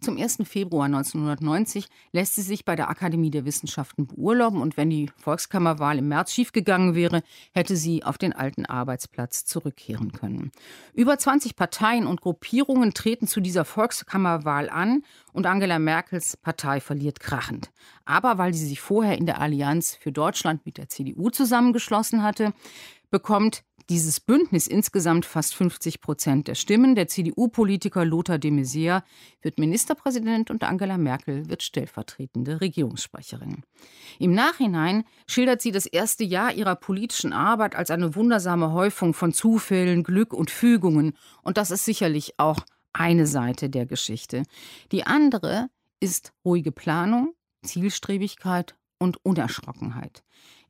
Zum 0.06 0.20
1. 0.20 0.38
Februar 0.44 0.86
1990 0.86 1.88
lässt 2.12 2.36
sie 2.36 2.44
sich 2.44 2.64
bei 2.64 2.76
der 2.76 2.92
Akademie 2.92 3.32
der 3.32 3.44
Wissenschaften 3.44 4.06
beurlauben 4.06 4.62
und 4.62 4.78
wenn 4.78 4.92
die 4.92 5.10
Volkskammerwahl 5.18 5.98
im 5.98 6.10
März 6.10 6.32
schiefgegangen 6.32 6.94
wäre, 6.94 7.24
hätte 7.54 7.76
sie 7.76 8.04
auf 8.04 8.20
den 8.20 8.32
alten 8.32 8.68
Arbeitsplatz 8.68 9.46
zurückkehren 9.46 10.12
können. 10.12 10.52
Über 10.94 11.18
20 11.18 11.56
Parteien 11.56 12.06
und 12.06 12.22
Gruppierungen 12.22 12.94
treten 12.94 13.26
zu 13.26 13.42
dieser 13.42 13.66
Volkskammerwahl 13.66 14.70
an 14.70 15.02
und 15.34 15.48
Angela 15.48 15.80
Merkels 15.80 16.38
Partei 16.38 16.82
verliert 16.82 17.20
krachend. 17.20 17.72
Aber 18.06 18.38
weil 18.38 18.54
sie 18.54 18.68
sich 18.68 18.82
vorher 18.82 19.18
in 19.18 19.26
der 19.26 19.42
Allianz 19.42 19.96
für 19.96 20.12
Deutschland 20.12 20.68
mit 20.68 20.78
der 20.78 20.88
CDU 20.88 21.32
zusammengeschlossen 21.32 22.22
hatte, 22.22 22.54
bekommt 23.10 23.64
dieses 23.90 24.20
Bündnis 24.20 24.68
insgesamt 24.68 25.26
fast 25.26 25.56
50 25.56 26.02
Prozent 26.02 26.48
der 26.48 26.56
Stimmen. 26.56 26.96
Der 26.96 27.08
CDU-Politiker 27.08 28.04
Lothar 28.06 28.38
de 28.38 28.52
Maizière 28.52 29.04
wird 29.42 29.60
Ministerpräsident 29.60 30.50
und 30.50 30.64
Angela 30.64 30.98
Merkel 30.98 31.50
wird 31.50 31.64
stellvertretende 31.64 32.62
Regierungssprecherin. 32.62 33.64
Im 34.20 34.34
Nachhinein 34.34 35.04
schildert 35.28 35.62
sie 35.62 35.72
das 35.72 35.86
erste 35.86 36.24
Jahr 36.24 36.54
ihrer 36.54 36.76
politischen 36.76 37.34
Arbeit 37.34 37.76
als 37.76 37.92
eine 37.92 38.16
wundersame 38.16 38.72
Häufung 38.72 39.14
von 39.14 39.34
Zufällen, 39.34 40.04
Glück 40.04 40.34
und 40.34 40.52
Fügungen. 40.52 41.14
Und 41.44 41.58
das 41.58 41.72
ist 41.72 41.86
sicherlich 41.86 42.40
auch 42.40 42.60
eine 42.94 43.28
Seite 43.28 43.70
der 43.70 43.86
Geschichte. 43.86 44.44
Die 44.92 45.06
andere 45.06 45.70
ist 46.00 46.34
ruhige 46.44 46.72
Planung, 46.72 47.34
Zielstrebigkeit 47.64 48.76
und 48.98 49.24
Unerschrockenheit. 49.24 50.24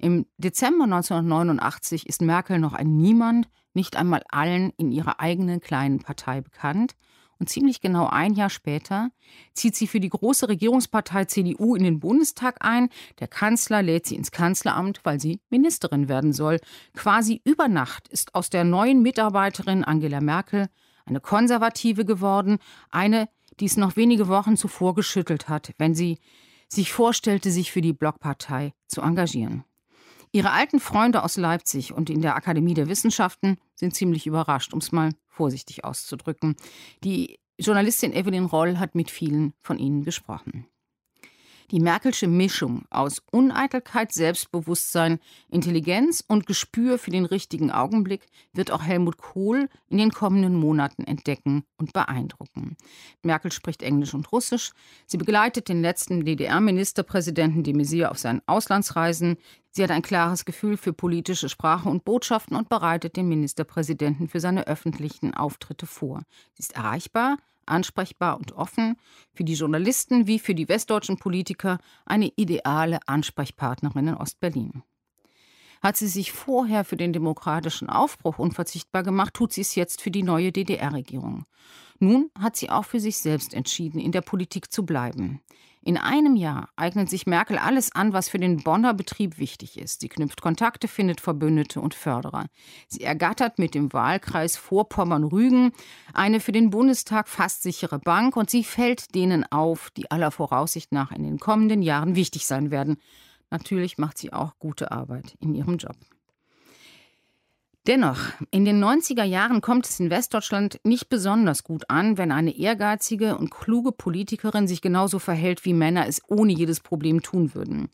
Im 0.05 0.27
Dezember 0.37 0.83
1989 0.83 2.05
ist 2.05 2.21
Merkel 2.21 2.59
noch 2.59 2.73
ein 2.73 2.95
Niemand, 2.95 3.49
nicht 3.73 3.95
einmal 3.95 4.21
allen 4.29 4.69
in 4.77 4.91
ihrer 4.91 5.19
eigenen 5.19 5.61
kleinen 5.61 5.97
Partei 5.97 6.41
bekannt. 6.41 6.93
Und 7.39 7.49
ziemlich 7.49 7.81
genau 7.81 8.05
ein 8.05 8.35
Jahr 8.35 8.51
später 8.51 9.09
zieht 9.55 9.75
sie 9.75 9.87
für 9.87 9.99
die 9.99 10.09
große 10.09 10.47
Regierungspartei 10.47 11.25
CDU 11.25 11.73
in 11.73 11.83
den 11.83 11.99
Bundestag 11.99 12.57
ein. 12.59 12.89
Der 13.19 13.27
Kanzler 13.27 13.81
lädt 13.81 14.05
sie 14.05 14.15
ins 14.15 14.29
Kanzleramt, 14.29 14.99
weil 15.05 15.19
sie 15.19 15.39
Ministerin 15.49 16.07
werden 16.07 16.33
soll. 16.33 16.59
Quasi 16.93 17.41
über 17.43 17.67
Nacht 17.67 18.07
ist 18.07 18.35
aus 18.35 18.51
der 18.51 18.63
neuen 18.63 19.01
Mitarbeiterin 19.01 19.83
Angela 19.83 20.21
Merkel 20.21 20.67
eine 21.07 21.19
Konservative 21.19 22.05
geworden, 22.05 22.59
eine, 22.91 23.27
die 23.59 23.65
es 23.65 23.75
noch 23.75 23.95
wenige 23.95 24.27
Wochen 24.27 24.55
zuvor 24.55 24.93
geschüttelt 24.93 25.49
hat, 25.49 25.73
wenn 25.79 25.95
sie 25.95 26.19
sich 26.67 26.93
vorstellte, 26.93 27.49
sich 27.49 27.71
für 27.71 27.81
die 27.81 27.93
Blockpartei 27.93 28.73
zu 28.87 29.01
engagieren. 29.01 29.63
Ihre 30.35 30.51
alten 30.51 30.81
Freunde 30.81 31.23
aus 31.23 31.37
Leipzig 31.37 31.93
und 31.93 32.09
in 32.09 32.21
der 32.21 32.35
Akademie 32.35 32.73
der 32.73 32.89
Wissenschaften 32.89 33.55
sind 33.73 33.95
ziemlich 33.95 34.27
überrascht, 34.27 34.73
um 34.73 34.79
es 34.79 34.91
mal 34.91 35.11
vorsichtig 35.27 35.85
auszudrücken. 35.85 36.57
Die 37.05 37.39
Journalistin 37.57 38.11
Evelyn 38.11 38.43
Roll 38.43 38.77
hat 38.77 38.95
mit 38.95 39.09
vielen 39.09 39.53
von 39.61 39.79
ihnen 39.79 40.03
gesprochen. 40.03 40.67
Die 41.71 41.79
Merkelsche 41.79 42.27
Mischung 42.27 42.83
aus 42.91 43.23
Uneitelkeit, 43.31 44.11
Selbstbewusstsein, 44.11 45.19
Intelligenz 45.49 46.23
und 46.27 46.45
Gespür 46.45 46.99
für 46.99 47.09
den 47.09 47.25
richtigen 47.25 47.71
Augenblick 47.71 48.27
wird 48.53 48.69
auch 48.71 48.83
Helmut 48.83 49.17
Kohl 49.17 49.69
in 49.87 49.97
den 49.97 50.11
kommenden 50.11 50.55
Monaten 50.55 51.05
entdecken 51.05 51.63
und 51.77 51.91
beeindrucken. 51.91 52.77
Merkel 53.23 53.51
spricht 53.51 53.81
Englisch 53.81 54.13
und 54.13 54.31
Russisch. 54.31 54.73
Sie 55.07 55.17
begleitet 55.17 55.67
den 55.67 55.81
letzten 55.81 56.23
DDR-Ministerpräsidenten 56.23 57.63
de 57.63 57.73
Maizière 57.73 58.09
auf 58.09 58.19
seinen 58.19 58.41
Auslandsreisen. 58.45 59.37
Sie 59.75 59.83
hat 59.83 59.91
ein 59.91 60.01
klares 60.01 60.45
Gefühl 60.45 60.77
für 60.77 60.93
politische 60.93 61.49
Sprache 61.49 61.89
und 61.89 62.05
Botschaften 62.05 62.55
und 62.55 62.69
bereitet 62.69 63.17
den 63.17 63.27
Ministerpräsidenten 63.27 64.29
für 64.29 64.39
seine 64.39 64.67
öffentlichen 64.67 65.33
Auftritte 65.33 65.85
vor. 65.85 66.21
Sie 66.53 66.61
ist 66.61 66.77
erreichbar, 66.77 67.35
ansprechbar 67.65 68.37
und 68.37 68.53
offen, 68.53 68.95
für 69.33 69.43
die 69.43 69.55
Journalisten 69.55 70.27
wie 70.27 70.39
für 70.39 70.55
die 70.55 70.69
westdeutschen 70.69 71.17
Politiker 71.17 71.79
eine 72.05 72.31
ideale 72.37 72.99
Ansprechpartnerin 73.05 74.07
in 74.07 74.15
Ostberlin. 74.15 74.83
Hat 75.81 75.97
sie 75.97 76.07
sich 76.07 76.31
vorher 76.31 76.85
für 76.85 76.95
den 76.95 77.11
demokratischen 77.11 77.89
Aufbruch 77.89 78.39
unverzichtbar 78.39 79.03
gemacht, 79.03 79.33
tut 79.33 79.51
sie 79.51 79.59
es 79.59 79.75
jetzt 79.75 80.01
für 80.01 80.09
die 80.09 80.23
neue 80.23 80.53
DDR-Regierung. 80.53 81.43
Nun 81.99 82.31
hat 82.39 82.55
sie 82.55 82.69
auch 82.69 82.85
für 82.85 83.01
sich 83.01 83.17
selbst 83.17 83.53
entschieden, 83.53 83.99
in 83.99 84.13
der 84.13 84.21
Politik 84.21 84.71
zu 84.71 84.85
bleiben. 84.85 85.41
In 85.87 85.97
einem 85.97 86.35
Jahr 86.35 86.69
eignet 86.75 87.11
sich 87.11 87.27
Merkel 87.27 87.59
alles 87.59 87.93
an, 87.93 88.11
was 88.11 88.27
für 88.27 88.39
den 88.39 88.63
Bonner 88.63 88.95
Betrieb 88.95 89.37
wichtig 89.37 89.77
ist. 89.77 90.01
Sie 90.01 90.09
knüpft 90.09 90.41
Kontakte, 90.41 90.87
findet 90.87 91.21
Verbündete 91.21 91.79
und 91.79 91.93
Förderer. 91.93 92.47
Sie 92.87 93.03
ergattert 93.03 93.59
mit 93.59 93.75
dem 93.75 93.93
Wahlkreis 93.93 94.57
Vorpommern-Rügen 94.57 95.73
eine 96.11 96.39
für 96.39 96.51
den 96.51 96.71
Bundestag 96.71 97.29
fast 97.29 97.61
sichere 97.61 97.99
Bank 97.99 98.35
und 98.35 98.49
sie 98.49 98.63
fällt 98.63 99.13
denen 99.13 99.45
auf, 99.51 99.91
die 99.91 100.09
aller 100.09 100.31
Voraussicht 100.31 100.91
nach 100.91 101.11
in 101.11 101.21
den 101.21 101.37
kommenden 101.37 101.83
Jahren 101.83 102.15
wichtig 102.15 102.47
sein 102.47 102.71
werden. 102.71 102.97
Natürlich 103.51 103.99
macht 103.99 104.17
sie 104.17 104.33
auch 104.33 104.57
gute 104.57 104.91
Arbeit 104.91 105.37
in 105.39 105.53
ihrem 105.53 105.77
Job. 105.77 105.97
Dennoch, 107.87 108.17
in 108.49 108.65
den 108.65 108.83
90er 108.83 109.23
Jahren 109.23 109.61
kommt 109.61 109.85
es 109.85 109.99
in 109.99 110.09
Westdeutschland 110.09 110.79
nicht 110.83 111.07
besonders 111.07 111.63
gut 111.63 111.87
an, 111.87 112.17
wenn 112.17 112.31
eine 112.31 112.57
ehrgeizige 112.57 113.37
und 113.37 113.51
kluge 113.51 113.91
Politikerin 113.91 114.67
sich 114.67 114.81
genauso 114.81 115.19
verhält, 115.19 115.65
wie 115.65 115.73
Männer 115.73 116.07
es 116.07 116.19
ohne 116.27 116.51
jedes 116.51 116.79
Problem 116.79 117.21
tun 117.21 117.53
würden. 117.53 117.89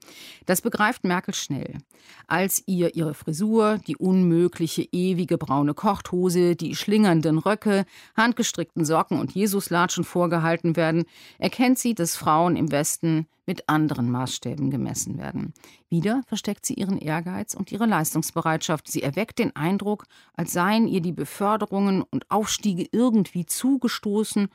Das 0.46 0.62
begreift 0.62 1.04
Merkel 1.04 1.34
schnell. 1.34 1.80
Als 2.26 2.64
ihr 2.68 2.96
ihre 2.96 3.14
Frisur, 3.14 3.80
die 3.86 3.98
unmögliche, 3.98 4.88
ewige 4.94 5.38
braune 5.38 5.74
Kochthose, 5.74 6.56
die 6.56 6.74
schlingernden 6.76 7.38
Röcke, 7.38 7.86
handgestrickten 8.16 8.86
Socken 8.86 9.20
und 9.20 9.34
Jesuslatschen 9.34 10.06
vorgehalten 10.06 10.78
werden, 10.78 11.04
erkennt 11.38 11.80
sie, 11.80 11.96
dass 11.96 12.16
Frauen 12.16 12.56
im 12.56 12.72
Westen 12.72 13.28
mit 13.46 13.68
anderen 13.68 14.10
Maßstäben 14.12 14.70
gemessen 14.70 15.18
werden. 15.18 15.54
Wieder 15.90 16.24
versteckt 16.28 16.66
sie 16.66 16.76
ihren 16.76 16.98
Ehrgeiz 16.98 17.54
und 17.54 17.72
ihre 17.72 17.86
Leistungsbereitschaft. 17.86 18.88
Sie 18.90 19.04
erweckt 19.04 19.40
den 19.40 19.56
Eindruck, 19.56 20.06
als 20.34 20.54
seien 20.54 20.88
ihr 20.88 21.02
die 21.02 21.12
Beförderungen 21.12 22.04
und 22.04 22.30
Aufstiege 22.30 22.88
irgendwie 22.92 23.46
zugestoßen 23.46 24.48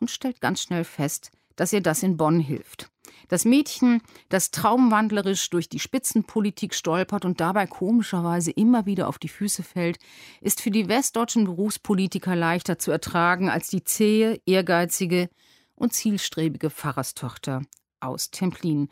und 0.00 0.10
stellt 0.10 0.40
ganz 0.40 0.62
schnell 0.62 0.84
fest, 0.84 1.30
dass 1.56 1.72
ihr 1.72 1.82
das 1.82 2.02
in 2.02 2.16
Bonn 2.16 2.40
hilft. 2.40 2.90
Das 3.28 3.44
Mädchen, 3.44 4.02
das 4.28 4.50
traumwandlerisch 4.50 5.50
durch 5.50 5.68
die 5.68 5.78
Spitzenpolitik 5.78 6.74
stolpert 6.74 7.24
und 7.24 7.40
dabei 7.40 7.66
komischerweise 7.66 8.50
immer 8.50 8.86
wieder 8.86 9.08
auf 9.08 9.18
die 9.18 9.28
Füße 9.28 9.62
fällt, 9.62 9.98
ist 10.40 10.60
für 10.60 10.70
die 10.70 10.88
westdeutschen 10.88 11.44
Berufspolitiker 11.44 12.34
leichter 12.34 12.78
zu 12.78 12.90
ertragen 12.90 13.48
als 13.48 13.68
die 13.68 13.84
zähe, 13.84 14.40
ehrgeizige 14.46 15.28
und 15.74 15.92
zielstrebige 15.92 16.70
Pfarrerstochter 16.70 17.62
aus 18.00 18.30
Templin. 18.30 18.88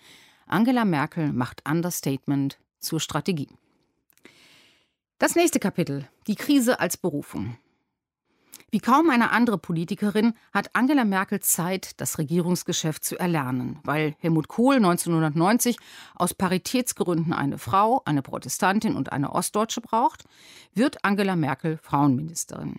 Angela 0.46 0.84
Merkel 0.84 1.32
macht 1.32 1.68
Understatement 1.68 2.58
zur 2.78 3.00
Strategie. 3.00 3.48
Das 5.18 5.34
nächste 5.34 5.58
Kapitel. 5.58 6.08
Die 6.26 6.36
Krise 6.36 6.80
als 6.80 6.96
Berufung. 6.96 7.58
Wie 8.70 8.80
kaum 8.80 9.08
eine 9.08 9.30
andere 9.30 9.56
Politikerin 9.56 10.34
hat 10.52 10.74
Angela 10.74 11.06
Merkel 11.06 11.40
Zeit, 11.40 11.98
das 12.02 12.18
Regierungsgeschäft 12.18 13.02
zu 13.02 13.18
erlernen. 13.18 13.80
Weil 13.82 14.14
Helmut 14.18 14.48
Kohl 14.48 14.76
1990 14.76 15.78
aus 16.14 16.34
Paritätsgründen 16.34 17.32
eine 17.32 17.56
Frau, 17.56 18.02
eine 18.04 18.20
Protestantin 18.20 18.94
und 18.94 19.10
eine 19.10 19.32
Ostdeutsche 19.32 19.80
braucht, 19.80 20.24
wird 20.74 21.02
Angela 21.02 21.34
Merkel 21.34 21.78
Frauenministerin. 21.82 22.76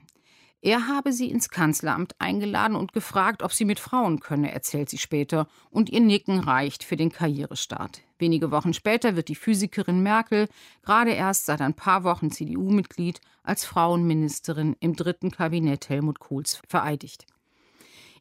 Er 0.62 0.88
habe 0.88 1.14
sie 1.14 1.32
ins 1.32 1.50
Kanzleramt 1.50 2.16
eingeladen 2.20 2.76
und 2.76 2.92
gefragt, 2.92 3.44
ob 3.44 3.54
sie 3.54 3.64
mit 3.64 3.80
Frauen 3.80 4.20
könne, 4.20 4.52
erzählt 4.52 4.90
sie 4.90 4.98
später, 4.98 5.48
und 5.70 5.90
ihr 5.90 6.02
Nicken 6.02 6.40
reicht 6.40 6.84
für 6.84 6.98
den 6.98 7.14
Karrierestart. 7.14 8.02
Wenige 8.18 8.52
Wochen 8.52 8.74
später 8.74 9.16
wird 9.16 9.30
die 9.30 9.36
Physikerin 9.36 10.04
Merkel, 10.04 10.50
gerade 10.84 11.12
erst 11.12 11.46
seit 11.46 11.62
ein 11.62 11.76
paar 11.76 12.04
Wochen 12.04 12.30
CDU-Mitglied, 12.30 13.22
als 13.42 13.64
Frauenministerin 13.64 14.76
im 14.82 14.98
dritten 14.98 15.32
Kabinett 15.32 15.88
Helmut 15.88 16.20
Kohls 16.20 16.62
vereidigt. 16.68 17.26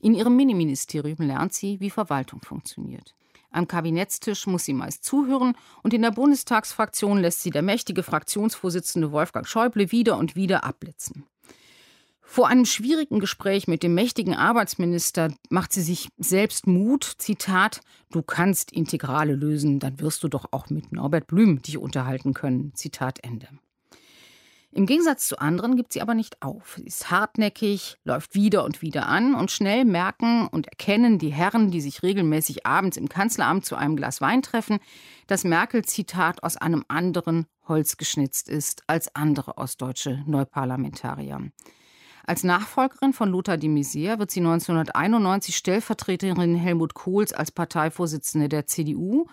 In 0.01 0.15
ihrem 0.15 0.37
Miniministerium 0.37 1.27
lernt 1.27 1.55
sie, 1.55 1.81
wie 1.81 1.91
Verwaltung 1.91 2.41
funktioniert. 2.43 3.17
Am 3.51 3.67
Kabinettstisch 3.67 4.47
muss 4.47 4.65
sie 4.65 4.75
meist 4.75 5.05
zuhören 5.05 5.57
und 5.83 5.93
in 5.93 6.03
der 6.03 6.13
Bundestagsfraktion 6.13 7.19
lässt 7.19 7.43
sie 7.43 7.51
der 7.51 7.63
mächtige 7.63 8.05
Fraktionsvorsitzende 8.05 9.11
Wolfgang 9.11 9.49
Schäuble 9.49 9.91
wieder 9.91 10.19
und 10.19 10.37
wieder 10.37 10.63
abblitzen. 10.63 11.25
Vor 12.31 12.47
einem 12.47 12.67
schwierigen 12.67 13.21
Gespräch 13.21 13.69
mit 13.69 13.83
dem 13.83 13.95
mächtigen 13.95 14.35
Arbeitsminister 14.35 15.33
macht 15.49 15.73
sie 15.73 15.81
sich 15.81 16.11
selbst 16.19 16.67
Mut. 16.67 17.15
Zitat: 17.17 17.81
Du 18.11 18.21
kannst 18.21 18.71
Integrale 18.71 19.35
lösen, 19.35 19.81
dann 19.81 19.99
wirst 19.99 20.23
du 20.23 20.29
doch 20.29 20.45
auch 20.51 20.69
mit 20.69 20.93
Norbert 20.93 21.27
Blüm 21.27 21.63
dich 21.63 21.79
unterhalten 21.79 22.35
können. 22.35 22.75
Zitat 22.75 23.25
Ende. 23.25 23.49
Im 24.73 24.85
Gegensatz 24.85 25.27
zu 25.27 25.39
anderen 25.39 25.75
gibt 25.77 25.95
sie 25.95 26.03
aber 26.03 26.13
nicht 26.13 26.43
auf. 26.43 26.75
Sie 26.77 26.87
ist 26.87 27.11
hartnäckig, 27.11 27.97
läuft 28.05 28.35
wieder 28.35 28.63
und 28.65 28.83
wieder 28.83 29.07
an 29.07 29.35
und 29.35 29.51
schnell 29.51 29.87
merken 29.87 30.49
und 30.49 30.67
erkennen 30.67 31.19
die 31.19 31.33
Herren, 31.33 31.71
die 31.71 31.81
sich 31.81 32.03
regelmäßig 32.03 32.67
abends 32.67 32.99
im 32.99 33.09
Kanzleramt 33.09 33.65
zu 33.65 33.75
einem 33.75 33.97
Glas 33.97 34.21
Wein 34.21 34.43
treffen, 34.43 34.81
dass 35.29 35.45
Merkel, 35.45 35.83
Zitat, 35.83 36.43
aus 36.43 36.59
einem 36.59 36.85
anderen 36.89 37.47
Holz 37.67 37.97
geschnitzt 37.97 38.51
ist 38.51 38.83
als 38.87 39.15
andere 39.17 39.57
ostdeutsche 39.57 40.23
Neuparlamentarier. 40.27 41.51
Als 42.29 42.45
Nachfolgerin 42.45 43.15
von 43.15 43.31
Lothar 43.31 43.57
de 43.57 43.71
Maizière 43.71 44.19
wird 44.19 44.31
sie 44.31 44.41
1991 44.41 45.57
Stellvertreterin 45.57 46.57
Helmut 46.57 46.93
Kohls 46.93 47.33
als 47.33 47.51
Parteivorsitzende 47.51 48.51
der 48.51 48.67
CDU. 48.67 49.25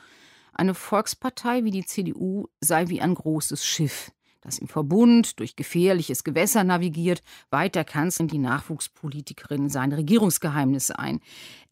Eine 0.53 0.73
Volkspartei 0.73 1.65
wie 1.65 1.71
die 1.71 1.83
CDU 1.83 2.47
sei 2.61 2.87
wie 2.87 3.01
ein 3.01 3.13
großes 3.13 3.65
Schiff, 3.65 4.13
das 4.39 4.59
im 4.59 4.69
Verbund 4.69 5.41
durch 5.41 5.57
gefährliches 5.57 6.23
Gewässer 6.23 6.63
navigiert, 6.63 7.21
weit 7.49 7.75
der 7.75 7.83
Kanzlerin 7.83 8.29
die 8.29 8.37
Nachwuchspolitikerin 8.37 9.67
seine 9.67 9.97
Regierungsgeheimnisse 9.97 10.97
ein. 10.97 11.19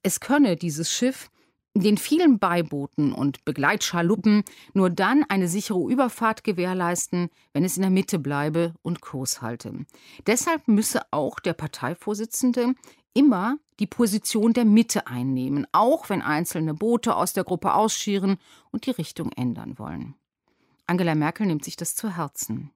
Es 0.01 0.19
könne 0.19 0.57
dieses 0.57 0.91
Schiff 0.91 1.29
den 1.75 1.97
vielen 1.97 2.37
Beibooten 2.37 3.13
und 3.13 3.45
Begleitschaluppen 3.45 4.43
nur 4.73 4.89
dann 4.89 5.23
eine 5.27 5.47
sichere 5.47 5.89
Überfahrt 5.89 6.43
gewährleisten, 6.43 7.29
wenn 7.51 7.63
es 7.63 7.77
in 7.77 7.81
der 7.81 7.89
Mitte 7.91 8.19
bleibe 8.19 8.73
und 8.83 9.01
Kurs 9.01 9.41
halte. 9.41 9.85
Deshalb 10.27 10.67
müsse 10.67 11.01
auch 11.11 11.39
der 11.39 11.53
Parteivorsitzende 11.53 12.75
immer 13.13 13.57
die 13.79 13.87
Position 13.87 14.53
der 14.53 14.65
Mitte 14.65 15.07
einnehmen, 15.07 15.65
auch 15.71 16.09
wenn 16.09 16.21
einzelne 16.21 16.73
Boote 16.73 17.15
aus 17.15 17.33
der 17.33 17.43
Gruppe 17.43 17.73
ausschieren 17.73 18.37
und 18.71 18.85
die 18.85 18.91
Richtung 18.91 19.31
ändern 19.31 19.79
wollen. 19.79 20.15
Angela 20.85 21.15
Merkel 21.15 21.47
nimmt 21.47 21.63
sich 21.63 21.75
das 21.75 21.95
zu 21.95 22.15
Herzen. 22.15 22.71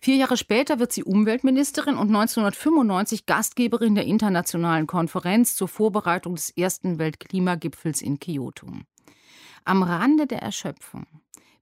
Vier 0.00 0.16
Jahre 0.16 0.36
später 0.36 0.78
wird 0.78 0.92
sie 0.92 1.04
Umweltministerin 1.04 1.96
und 1.96 2.08
1995 2.08 3.26
Gastgeberin 3.26 3.94
der 3.94 4.04
internationalen 4.04 4.86
Konferenz 4.86 5.56
zur 5.56 5.68
Vorbereitung 5.68 6.34
des 6.34 6.50
ersten 6.50 6.98
Weltklimagipfels 6.98 8.02
in 8.02 8.18
Kyoto. 8.18 8.66
Am 9.64 9.82
Rande 9.82 10.26
der 10.26 10.42
Erschöpfung 10.42 11.06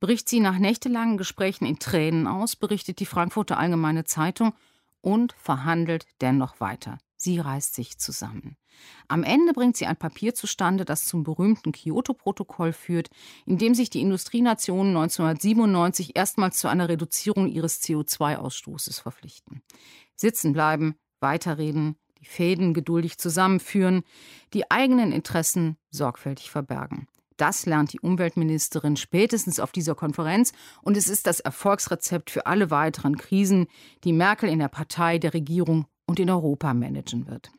bricht 0.00 0.28
sie 0.28 0.40
nach 0.40 0.58
nächtelangen 0.58 1.18
Gesprächen 1.18 1.64
in 1.64 1.78
Tränen 1.78 2.26
aus, 2.26 2.56
berichtet 2.56 2.98
die 2.98 3.06
Frankfurter 3.06 3.58
Allgemeine 3.58 4.04
Zeitung 4.04 4.52
und 5.00 5.34
verhandelt 5.34 6.06
dennoch 6.20 6.58
weiter. 6.58 6.98
Sie 7.16 7.38
reißt 7.38 7.74
sich 7.74 7.98
zusammen. 7.98 8.56
Am 9.08 9.24
Ende 9.24 9.52
bringt 9.52 9.76
sie 9.76 9.86
ein 9.86 9.96
Papier 9.96 10.34
zustande, 10.34 10.84
das 10.84 11.06
zum 11.06 11.22
berühmten 11.22 11.72
Kyoto-Protokoll 11.72 12.72
führt, 12.72 13.10
in 13.46 13.58
dem 13.58 13.74
sich 13.74 13.90
die 13.90 14.00
Industrienationen 14.00 14.96
1997 14.96 16.16
erstmals 16.16 16.58
zu 16.58 16.68
einer 16.68 16.88
Reduzierung 16.88 17.48
ihres 17.48 17.82
CO2-Ausstoßes 17.82 19.02
verpflichten. 19.02 19.62
Sitzen 20.16 20.52
bleiben, 20.52 20.96
weiterreden, 21.20 21.96
die 22.20 22.26
Fäden 22.26 22.74
geduldig 22.74 23.18
zusammenführen, 23.18 24.02
die 24.54 24.70
eigenen 24.70 25.12
Interessen 25.12 25.76
sorgfältig 25.90 26.50
verbergen. 26.50 27.08
Das 27.36 27.66
lernt 27.66 27.92
die 27.92 28.00
Umweltministerin 28.00 28.96
spätestens 28.96 29.58
auf 29.58 29.72
dieser 29.72 29.94
Konferenz 29.94 30.52
und 30.82 30.96
es 30.96 31.08
ist 31.08 31.26
das 31.26 31.40
Erfolgsrezept 31.40 32.30
für 32.30 32.46
alle 32.46 32.70
weiteren 32.70 33.16
Krisen, 33.16 33.66
die 34.04 34.12
Merkel 34.12 34.48
in 34.48 34.60
der 34.60 34.68
Partei, 34.68 35.18
der 35.18 35.34
Regierung 35.34 35.86
und 36.06 36.20
in 36.20 36.30
Europa 36.30 36.72
managen 36.74 37.26
wird. 37.26 37.50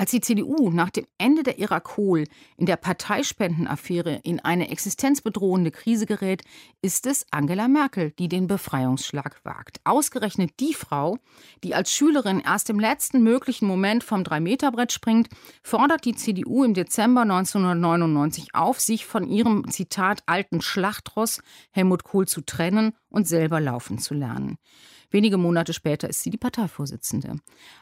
Als 0.00 0.12
die 0.12 0.22
CDU 0.22 0.70
nach 0.70 0.88
dem 0.88 1.04
Ende 1.18 1.42
der 1.42 1.58
Ära 1.60 1.78
Kohl 1.78 2.24
in 2.56 2.64
der 2.64 2.78
Parteispendenaffäre 2.78 4.20
in 4.22 4.40
eine 4.40 4.70
existenzbedrohende 4.70 5.70
Krise 5.70 6.06
gerät, 6.06 6.42
ist 6.80 7.04
es 7.04 7.26
Angela 7.30 7.68
Merkel, 7.68 8.12
die 8.12 8.26
den 8.26 8.46
Befreiungsschlag 8.46 9.44
wagt. 9.44 9.78
Ausgerechnet 9.84 10.58
die 10.58 10.72
Frau, 10.72 11.18
die 11.62 11.74
als 11.74 11.92
Schülerin 11.92 12.40
erst 12.40 12.70
im 12.70 12.80
letzten 12.80 13.22
möglichen 13.22 13.66
Moment 13.66 14.02
vom 14.02 14.24
Drei-Meter-Brett 14.24 14.90
springt, 14.90 15.28
fordert 15.62 16.06
die 16.06 16.14
CDU 16.14 16.64
im 16.64 16.72
Dezember 16.72 17.20
1999 17.20 18.54
auf, 18.54 18.80
sich 18.80 19.04
von 19.04 19.28
ihrem 19.28 19.68
Zitat 19.68 20.22
alten 20.24 20.62
Schlachtross 20.62 21.42
Helmut 21.72 22.04
Kohl 22.04 22.26
zu 22.26 22.40
trennen 22.40 22.94
und 23.10 23.28
selber 23.28 23.60
laufen 23.60 23.98
zu 23.98 24.14
lernen. 24.14 24.56
Wenige 25.12 25.38
Monate 25.38 25.72
später 25.72 26.08
ist 26.08 26.22
sie 26.22 26.30
die 26.30 26.36
Parteivorsitzende. 26.36 27.36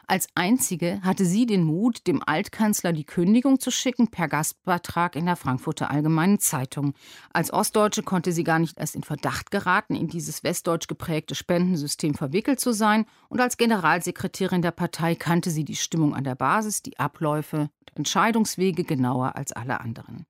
Als 0.07 0.27
einzige 0.33 0.99
hatte 1.03 1.25
sie 1.25 1.45
den 1.45 1.63
Mut, 1.63 2.07
dem 2.07 2.23
Altkanzler 2.25 2.91
die 2.91 3.03
Kündigung 3.03 3.59
zu 3.59 3.69
schicken 3.69 4.07
per 4.07 4.27
Gastbeitrag 4.27 5.15
in 5.15 5.27
der 5.27 5.35
Frankfurter 5.35 5.91
Allgemeinen 5.91 6.39
Zeitung. 6.39 6.95
Als 7.31 7.53
Ostdeutsche 7.53 8.01
konnte 8.01 8.31
sie 8.31 8.43
gar 8.43 8.57
nicht 8.57 8.79
erst 8.79 8.95
in 8.95 9.03
Verdacht 9.03 9.51
geraten, 9.51 9.95
in 9.95 10.07
dieses 10.07 10.43
westdeutsch 10.43 10.87
geprägte 10.87 11.35
Spendensystem 11.35 12.15
verwickelt 12.15 12.59
zu 12.59 12.73
sein. 12.73 13.05
Und 13.27 13.39
als 13.41 13.57
Generalsekretärin 13.57 14.63
der 14.63 14.71
Partei 14.71 15.13
kannte 15.13 15.51
sie 15.51 15.65
die 15.65 15.75
Stimmung 15.75 16.15
an 16.15 16.23
der 16.23 16.35
Basis, 16.35 16.81
die 16.81 16.97
Abläufe 16.97 17.69
und 17.79 17.95
Entscheidungswege 17.95 18.83
genauer 18.83 19.35
als 19.35 19.51
alle 19.51 19.81
anderen. 19.81 20.25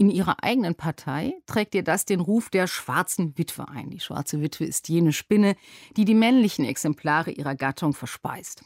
In 0.00 0.10
ihrer 0.10 0.44
eigenen 0.44 0.76
Partei 0.76 1.34
trägt 1.46 1.74
ihr 1.74 1.82
das 1.82 2.04
den 2.04 2.20
Ruf 2.20 2.50
der 2.50 2.68
schwarzen 2.68 3.36
Witwe 3.36 3.68
ein. 3.68 3.90
Die 3.90 3.98
schwarze 3.98 4.40
Witwe 4.40 4.64
ist 4.64 4.88
jene 4.88 5.12
Spinne, 5.12 5.56
die 5.96 6.04
die 6.04 6.14
männlichen 6.14 6.64
Exemplare 6.64 7.32
ihrer 7.32 7.56
Gattung 7.56 7.94
verspeist. 7.94 8.62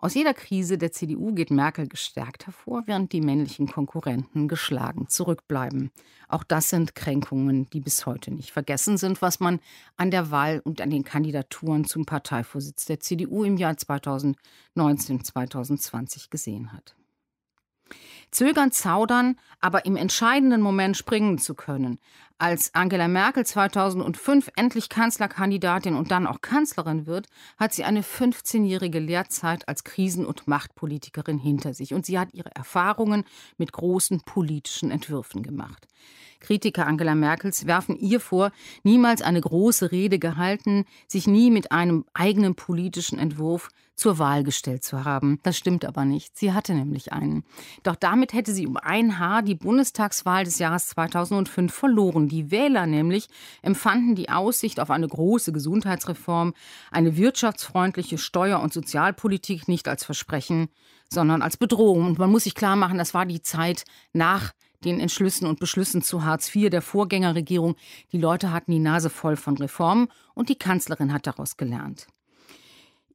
Aus 0.00 0.14
jeder 0.14 0.34
Krise 0.34 0.76
der 0.76 0.90
CDU 0.90 1.32
geht 1.32 1.52
Merkel 1.52 1.86
gestärkt 1.86 2.46
hervor, 2.46 2.82
während 2.86 3.12
die 3.12 3.20
männlichen 3.20 3.68
Konkurrenten 3.68 4.48
geschlagen 4.48 5.06
zurückbleiben. 5.08 5.92
Auch 6.26 6.42
das 6.42 6.70
sind 6.70 6.96
Kränkungen, 6.96 7.70
die 7.70 7.80
bis 7.80 8.04
heute 8.04 8.32
nicht 8.32 8.50
vergessen 8.50 8.96
sind, 8.96 9.22
was 9.22 9.38
man 9.38 9.60
an 9.96 10.10
der 10.10 10.32
Wahl 10.32 10.60
und 10.64 10.80
an 10.80 10.90
den 10.90 11.04
Kandidaturen 11.04 11.84
zum 11.84 12.04
Parteivorsitz 12.04 12.84
der 12.84 12.98
CDU 12.98 13.44
im 13.44 13.58
Jahr 13.58 13.74
2019-2020 13.74 16.30
gesehen 16.30 16.72
hat. 16.72 16.96
Zögern, 18.30 18.72
zaudern, 18.72 19.36
aber 19.60 19.86
im 19.86 19.96
entscheidenden 19.96 20.60
Moment 20.60 20.96
springen 20.96 21.38
zu 21.38 21.54
können. 21.54 21.98
Als 22.40 22.72
Angela 22.72 23.08
Merkel 23.08 23.44
2005 23.44 24.50
endlich 24.54 24.88
Kanzlerkandidatin 24.88 25.96
und 25.96 26.12
dann 26.12 26.24
auch 26.24 26.40
Kanzlerin 26.40 27.04
wird, 27.08 27.26
hat 27.56 27.72
sie 27.72 27.82
eine 27.82 28.02
15-jährige 28.02 29.00
Lehrzeit 29.00 29.66
als 29.66 29.82
Krisen- 29.82 30.24
und 30.24 30.46
Machtpolitikerin 30.46 31.38
hinter 31.38 31.74
sich 31.74 31.94
und 31.94 32.06
sie 32.06 32.16
hat 32.16 32.32
ihre 32.34 32.54
Erfahrungen 32.54 33.24
mit 33.56 33.72
großen 33.72 34.20
politischen 34.20 34.92
Entwürfen 34.92 35.42
gemacht. 35.42 35.88
Kritiker 36.38 36.86
Angela 36.86 37.16
Merkels 37.16 37.66
werfen 37.66 37.96
ihr 37.96 38.20
vor, 38.20 38.52
niemals 38.84 39.20
eine 39.20 39.40
große 39.40 39.90
Rede 39.90 40.20
gehalten, 40.20 40.84
sich 41.08 41.26
nie 41.26 41.50
mit 41.50 41.72
einem 41.72 42.04
eigenen 42.14 42.54
politischen 42.54 43.18
Entwurf 43.18 43.70
zur 43.98 44.18
Wahl 44.18 44.44
gestellt 44.44 44.84
zu 44.84 45.04
haben. 45.04 45.40
Das 45.42 45.58
stimmt 45.58 45.84
aber 45.84 46.04
nicht. 46.04 46.38
Sie 46.38 46.52
hatte 46.52 46.72
nämlich 46.72 47.12
einen. 47.12 47.44
Doch 47.82 47.96
damit 47.96 48.32
hätte 48.32 48.52
sie 48.52 48.66
um 48.66 48.76
ein 48.76 49.18
Haar 49.18 49.42
die 49.42 49.56
Bundestagswahl 49.56 50.44
des 50.44 50.60
Jahres 50.60 50.86
2005 50.88 51.74
verloren. 51.74 52.27
Die 52.28 52.50
Wähler 52.50 52.86
nämlich 52.86 53.28
empfanden 53.62 54.14
die 54.14 54.28
Aussicht 54.28 54.80
auf 54.80 54.90
eine 54.90 55.08
große 55.08 55.52
Gesundheitsreform, 55.52 56.54
eine 56.90 57.16
wirtschaftsfreundliche 57.16 58.18
Steuer- 58.18 58.60
und 58.60 58.72
Sozialpolitik 58.72 59.68
nicht 59.68 59.88
als 59.88 60.04
Versprechen, 60.04 60.68
sondern 61.10 61.42
als 61.42 61.56
Bedrohung. 61.56 62.06
Und 62.06 62.18
man 62.18 62.30
muss 62.30 62.44
sich 62.44 62.54
klar 62.54 62.76
machen, 62.76 62.98
das 62.98 63.14
war 63.14 63.26
die 63.26 63.42
Zeit 63.42 63.84
nach 64.12 64.52
den 64.84 65.00
Entschlüssen 65.00 65.46
und 65.46 65.58
Beschlüssen 65.58 66.02
zu 66.02 66.24
Hartz 66.24 66.54
IV 66.54 66.70
der 66.70 66.82
Vorgängerregierung. 66.82 67.76
Die 68.12 68.18
Leute 68.18 68.52
hatten 68.52 68.70
die 68.70 68.78
Nase 68.78 69.10
voll 69.10 69.36
von 69.36 69.56
Reformen 69.56 70.08
und 70.34 70.48
die 70.48 70.58
Kanzlerin 70.58 71.12
hat 71.12 71.26
daraus 71.26 71.56
gelernt. 71.56 72.06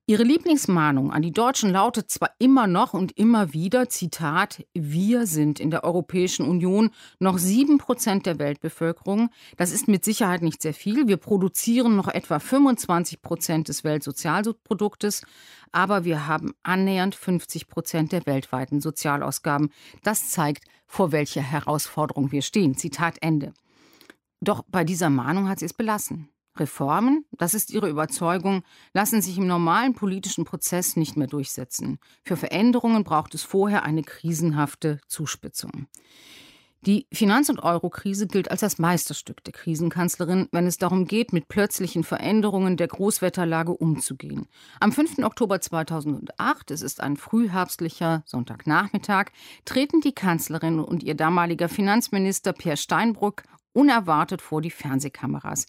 Ihre 0.05 0.23
Lieblingsmahnung 0.23 1.13
an 1.13 1.21
die 1.21 1.31
Deutschen 1.31 1.69
lautet 1.69 2.11
zwar 2.11 2.31
immer 2.37 2.67
noch 2.67 2.93
und 2.93 3.17
immer 3.17 3.53
wieder, 3.53 3.87
Zitat, 3.87 4.65
wir 4.73 5.25
sind 5.25 5.61
in 5.61 5.71
der 5.71 5.85
Europäischen 5.85 6.45
Union 6.45 6.89
noch 7.19 7.37
sieben 7.37 7.77
Prozent 7.77 8.25
der 8.25 8.37
Weltbevölkerung. 8.37 9.29
Das 9.55 9.71
ist 9.71 9.87
mit 9.87 10.03
Sicherheit 10.03 10.41
nicht 10.41 10.61
sehr 10.61 10.73
viel. 10.73 11.07
Wir 11.07 11.15
produzieren 11.15 11.95
noch 11.95 12.09
etwa 12.09 12.39
25 12.39 13.21
Prozent 13.21 13.69
des 13.69 13.85
Weltsozialproduktes, 13.85 15.21
aber 15.71 16.03
wir 16.03 16.27
haben 16.27 16.53
annähernd 16.63 17.15
50 17.15 17.69
Prozent 17.69 18.11
der 18.11 18.25
weltweiten 18.25 18.81
Sozialausgaben. 18.81 19.69
Das 20.03 20.31
zeigt, 20.31 20.65
vor 20.85 21.13
welcher 21.13 21.41
Herausforderung 21.41 22.33
wir 22.33 22.41
stehen. 22.41 22.75
Zitat 22.75 23.19
Ende. 23.21 23.53
Doch 24.41 24.63
bei 24.67 24.83
dieser 24.83 25.09
Mahnung 25.09 25.47
hat 25.47 25.59
sie 25.59 25.65
es 25.65 25.73
belassen. 25.73 26.27
Reformen, 26.57 27.25
das 27.31 27.53
ist 27.53 27.71
ihre 27.71 27.89
Überzeugung, 27.89 28.63
lassen 28.93 29.21
sich 29.21 29.37
im 29.37 29.47
normalen 29.47 29.93
politischen 29.93 30.45
Prozess 30.45 30.95
nicht 30.95 31.17
mehr 31.17 31.27
durchsetzen. 31.27 31.99
Für 32.23 32.37
Veränderungen 32.37 33.03
braucht 33.03 33.33
es 33.33 33.43
vorher 33.43 33.83
eine 33.83 34.03
krisenhafte 34.03 34.99
Zuspitzung. 35.07 35.87
Die 36.85 37.07
Finanz- 37.13 37.47
und 37.47 37.63
Eurokrise 37.63 38.27
gilt 38.27 38.51
als 38.51 38.59
das 38.59 38.77
Meisterstück 38.77 39.41
der 39.45 39.53
Krisenkanzlerin, 39.53 40.49
wenn 40.51 40.67
es 40.67 40.77
darum 40.77 41.05
geht, 41.05 41.31
mit 41.31 41.47
plötzlichen 41.47 42.03
Veränderungen 42.03 42.75
der 42.75 42.89
Großwetterlage 42.89 43.71
umzugehen. 43.71 44.47
Am 44.81 44.91
5. 44.91 45.19
Oktober 45.19 45.61
2008, 45.61 46.71
es 46.71 46.81
ist 46.81 46.99
ein 46.99 47.15
frühherbstlicher 47.15 48.23
Sonntagnachmittag, 48.25 49.27
treten 49.63 50.01
die 50.01 50.11
Kanzlerin 50.11 50.79
und 50.79 51.03
ihr 51.03 51.15
damaliger 51.15 51.69
Finanzminister 51.69 52.51
Pierre 52.51 52.75
Steinbrück 52.75 53.43
unerwartet 53.71 54.41
vor 54.41 54.61
die 54.61 54.69
Fernsehkameras. 54.69 55.67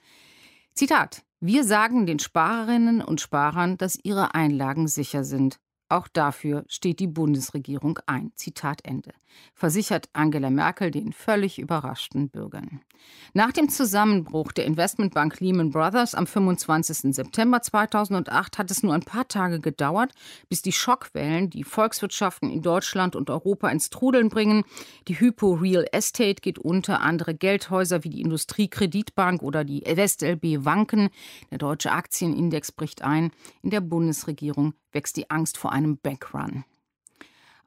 Zitat 0.76 1.22
Wir 1.38 1.62
sagen 1.62 2.04
den 2.04 2.18
Sparerinnen 2.18 3.00
und 3.00 3.20
Sparern, 3.20 3.76
dass 3.76 3.96
ihre 4.02 4.34
Einlagen 4.34 4.88
sicher 4.88 5.22
sind. 5.22 5.60
Auch 5.94 6.08
dafür 6.08 6.64
steht 6.66 6.98
die 6.98 7.06
Bundesregierung 7.06 8.00
ein. 8.06 8.32
Zitat 8.34 8.80
Ende. 8.82 9.12
Versichert 9.54 10.08
Angela 10.12 10.50
Merkel 10.50 10.90
den 10.90 11.12
völlig 11.12 11.60
überraschten 11.60 12.30
Bürgern. 12.30 12.80
Nach 13.32 13.52
dem 13.52 13.68
Zusammenbruch 13.68 14.50
der 14.50 14.64
Investmentbank 14.64 15.38
Lehman 15.38 15.70
Brothers 15.70 16.16
am 16.16 16.26
25. 16.26 17.14
September 17.14 17.62
2008 17.62 18.58
hat 18.58 18.72
es 18.72 18.82
nur 18.82 18.92
ein 18.92 19.04
paar 19.04 19.28
Tage 19.28 19.60
gedauert, 19.60 20.12
bis 20.48 20.62
die 20.62 20.72
Schockwellen 20.72 21.48
die 21.48 21.62
Volkswirtschaften 21.62 22.50
in 22.50 22.62
Deutschland 22.62 23.14
und 23.14 23.30
Europa 23.30 23.68
ins 23.68 23.88
Trudeln 23.88 24.30
bringen. 24.30 24.64
Die 25.06 25.20
Hypo 25.20 25.52
Real 25.52 25.86
Estate 25.92 26.40
geht 26.42 26.58
unter, 26.58 27.02
andere 27.02 27.36
Geldhäuser 27.36 28.02
wie 28.02 28.10
die 28.10 28.22
Industriekreditbank 28.22 29.44
oder 29.44 29.62
die 29.62 29.84
WestLB 29.86 30.64
wanken. 30.64 31.10
Der 31.52 31.58
deutsche 31.58 31.92
Aktienindex 31.92 32.72
bricht 32.72 33.02
ein. 33.02 33.30
In 33.62 33.70
der 33.70 33.80
Bundesregierung 33.80 34.74
wächst 34.94 35.16
die 35.16 35.30
Angst 35.30 35.58
vor 35.58 35.72
einem 35.72 35.98
Bankrun. 35.98 36.64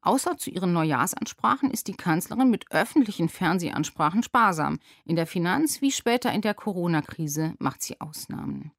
Außer 0.02 0.38
zu 0.38 0.50
ihren 0.50 0.74
Neujahrsansprachen 0.74 1.70
ist 1.70 1.88
die 1.88 1.96
Kanzlerin 1.96 2.50
mit 2.50 2.72
öffentlichen 2.72 3.28
Fernsehansprachen 3.28 4.24
sparsam. 4.24 4.80
In 5.04 5.16
der 5.16 5.28
Finanz- 5.28 5.82
wie 5.82 5.92
später 5.92 6.32
in 6.32 6.42
der 6.42 6.54
Corona-Krise 6.54 7.56
macht 7.60 7.82
sie 7.82 8.00
Ausnahmen. 8.00 8.72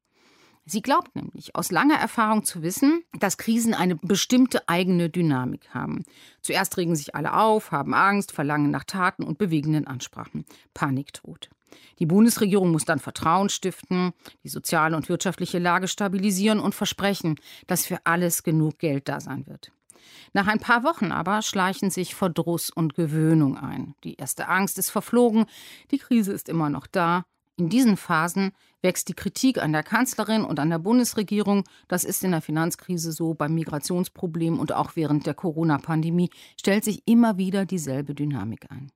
Sie 0.65 0.81
glaubt 0.81 1.15
nämlich 1.15 1.55
aus 1.55 1.71
langer 1.71 1.95
Erfahrung 1.95 2.43
zu 2.43 2.61
wissen, 2.61 3.03
dass 3.19 3.37
Krisen 3.37 3.73
eine 3.73 3.95
bestimmte 3.95 4.67
eigene 4.69 5.09
Dynamik 5.09 5.73
haben. 5.73 6.03
Zuerst 6.41 6.77
regen 6.77 6.95
sich 6.95 7.15
alle 7.15 7.33
auf, 7.33 7.71
haben 7.71 7.93
Angst, 7.93 8.31
verlangen 8.31 8.69
nach 8.69 8.83
Taten 8.83 9.23
und 9.23 9.39
bewegenden 9.39 9.87
Ansprachen. 9.87 10.45
Panik 10.73 11.13
droht. 11.13 11.49
Die 11.99 12.05
Bundesregierung 12.05 12.71
muss 12.71 12.85
dann 12.85 12.99
Vertrauen 12.99 13.49
stiften, 13.49 14.13
die 14.43 14.49
soziale 14.49 14.95
und 14.95 15.09
wirtschaftliche 15.09 15.59
Lage 15.59 15.87
stabilisieren 15.87 16.59
und 16.59 16.75
versprechen, 16.75 17.35
dass 17.67 17.85
für 17.85 17.99
alles 18.05 18.43
genug 18.43 18.79
Geld 18.79 19.09
da 19.09 19.19
sein 19.19 19.45
wird. 19.47 19.71
Nach 20.33 20.47
ein 20.47 20.59
paar 20.59 20.83
Wochen 20.83 21.11
aber 21.11 21.41
schleichen 21.41 21.89
sich 21.89 22.15
Verdruss 22.15 22.69
und 22.69 22.95
Gewöhnung 22.95 23.57
ein. 23.57 23.95
Die 24.03 24.15
erste 24.15 24.47
Angst 24.47 24.77
ist 24.77 24.89
verflogen, 24.89 25.45
die 25.91 25.97
Krise 25.97 26.33
ist 26.33 26.49
immer 26.49 26.69
noch 26.69 26.87
da. 26.87 27.25
In 27.57 27.67
diesen 27.67 27.97
Phasen 27.97 28.53
wächst 28.81 29.09
die 29.09 29.13
Kritik 29.13 29.61
an 29.61 29.73
der 29.73 29.83
Kanzlerin 29.83 30.45
und 30.45 30.59
an 30.59 30.69
der 30.69 30.79
Bundesregierung. 30.79 31.65
Das 31.89 32.05
ist 32.05 32.23
in 32.23 32.31
der 32.31 32.41
Finanzkrise 32.41 33.11
so, 33.11 33.33
beim 33.33 33.53
Migrationsproblem 33.53 34.57
und 34.57 34.71
auch 34.71 34.95
während 34.95 35.25
der 35.25 35.33
Corona-Pandemie 35.33 36.29
stellt 36.57 36.85
sich 36.85 37.03
immer 37.05 37.37
wieder 37.37 37.65
dieselbe 37.65 38.15
Dynamik 38.15 38.71
ein. 38.71 38.91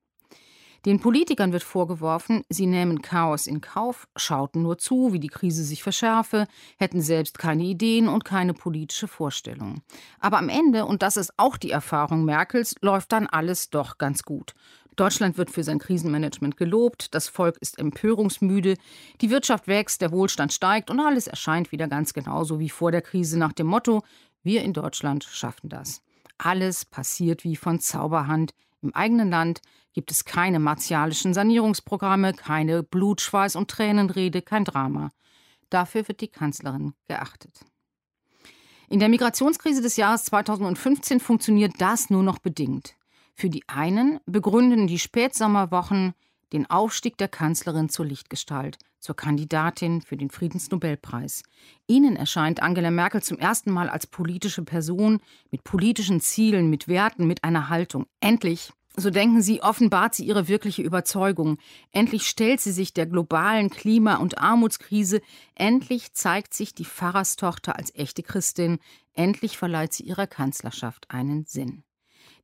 Den 0.86 1.00
Politikern 1.00 1.54
wird 1.54 1.63
vorgeworfen, 1.63 2.43
sie 2.50 2.65
nähmen 2.65 3.02
Chaos 3.02 3.48
in 3.48 3.62
Kauf, 3.62 4.06
schauten 4.17 4.63
nur 4.63 4.78
zu, 4.78 5.13
wie 5.13 5.19
die 5.19 5.30
Krise 5.30 5.63
sich 5.63 5.82
verschärfe, 5.82 6.46
hätten 6.78 7.02
selbst 7.02 7.39
keine 7.39 7.63
Ideen 7.63 8.10
und 8.10 8.26
keine 8.26 8.54
politische 8.54 9.08
Vorstellung. 9.08 9.82
Aber 10.19 10.39
am 10.39 10.50
Ende, 10.50 10.86
und 10.86 11.02
das 11.02 11.15
ist 11.15 11.34
auch 11.38 11.56
die 11.56 11.72
Erfahrung 11.72 12.26
Merkels, 12.26 12.76
läuft 12.82 13.13
dann 13.13 13.28
alles 13.28 13.69
doch 13.69 13.98
ganz 13.98 14.24
gut. 14.24 14.56
Deutschland 14.98 15.38
wird 15.38 15.50
für 15.50 15.63
sein 15.63 15.80
Krisenmanagement 15.80 16.58
gelobt, 16.58 17.15
das 17.15 17.30
Volk 17.30 17.58
ist 17.62 17.80
empörungsmüde, 17.80 18.76
die 19.22 19.30
Wirtschaft 19.30 19.67
wächst, 19.67 20.02
der 20.02 20.12
Wohlstand 20.12 20.52
steigt 20.52 20.91
und 20.91 21.00
alles 21.00 21.28
erscheint 21.28 21.72
wieder 21.72 21.88
ganz 21.88 22.13
genauso 22.13 22.60
wie 22.60 22.69
vor 22.69 22.91
der 22.91 23.02
Krise 23.02 23.39
nach 23.39 23.54
dem 23.54 23.67
Motto, 23.67 24.04
wir 24.43 24.62
in 24.63 24.74
Deutschland 24.74 25.24
schaffen 25.24 25.69
das. 25.69 26.02
Alles 26.38 26.84
passiert 26.84 27.46
wie 27.46 27.56
von 27.56 27.80
Zauberhand 27.80 28.54
im 28.84 28.93
eigenen 28.93 29.30
Land 29.30 29.62
gibt 29.93 30.12
es 30.12 30.26
keine 30.26 30.60
martialischen 30.60 31.34
Sanierungsprogramme, 31.34 32.34
keine 32.34 32.84
Blut, 32.84 33.22
Schweiß 33.22 33.56
und 33.56 33.69
Tränenrede, 33.69 34.41
kein 34.41 34.65
Drama. 34.65 35.12
Dafür 35.69 36.08
wird 36.08 36.22
die 36.22 36.28
Kanzlerin 36.28 36.93
geachtet. 37.08 37.65
In 38.89 39.00
der 39.00 39.10
Migrationskrise 39.10 39.82
des 39.82 39.98
Jahres 39.98 40.26
2015 40.26 41.19
funktioniert 41.19 41.74
das 41.80 42.10
nur 42.10 42.24
noch 42.24 42.39
bedingt. 42.39 42.96
Für 43.34 43.50
die 43.50 43.63
einen 43.67 44.19
begründen 44.26 44.86
die 44.88 45.00
Spätsommerwochen 45.00 46.13
den 46.54 46.70
Aufstieg 46.70 47.18
der 47.18 47.28
Kanzlerin 47.28 47.89
zur 47.89 48.06
Lichtgestalt, 48.06 48.78
zur 49.00 49.16
Kandidatin 49.16 50.02
für 50.02 50.16
den 50.16 50.30
Friedensnobelpreis. 50.30 51.44
Ihnen 51.88 52.16
erscheint 52.16 52.62
Angela 52.62 52.92
Merkel 52.92 53.22
zum 53.22 53.38
ersten 53.38 53.72
Mal 53.72 53.89
als 53.89 54.08
politische 54.08 54.63
Person 54.63 55.20
mit 55.52 55.63
politischen 55.63 56.22
Zielen, 56.22 56.70
mit 56.70 56.88
Werten, 56.88 57.28
mit 57.28 57.44
einer 57.44 57.70
Haltung. 57.70 58.06
Endlich 58.22 58.72
so 58.96 59.10
denken 59.10 59.42
sie, 59.42 59.63
offenbart 59.63 60.13
sie 60.13 60.26
ihre 60.26 60.48
wirkliche 60.48 60.84
Überzeugung. 60.84 61.58
Endlich 61.92 62.28
stellt 62.28 62.62
sie 62.62 62.72
sich 62.72 62.94
der 62.94 63.08
globalen 63.08 63.72
Klima- 63.72 64.18
und 64.18 64.38
Armutskrise. 64.38 65.22
Endlich 65.56 66.13
zeigt 66.13 66.54
sich 66.54 66.76
die 66.76 66.86
Pfarrerstochter 66.86 67.76
als 67.76 67.94
echte 67.96 68.22
Christin. 68.22 68.78
Endlich 69.13 69.58
verleiht 69.58 69.94
sie 69.94 70.04
ihrer 70.04 70.28
Kanzlerschaft 70.28 71.10
einen 71.10 71.46
Sinn. 71.46 71.84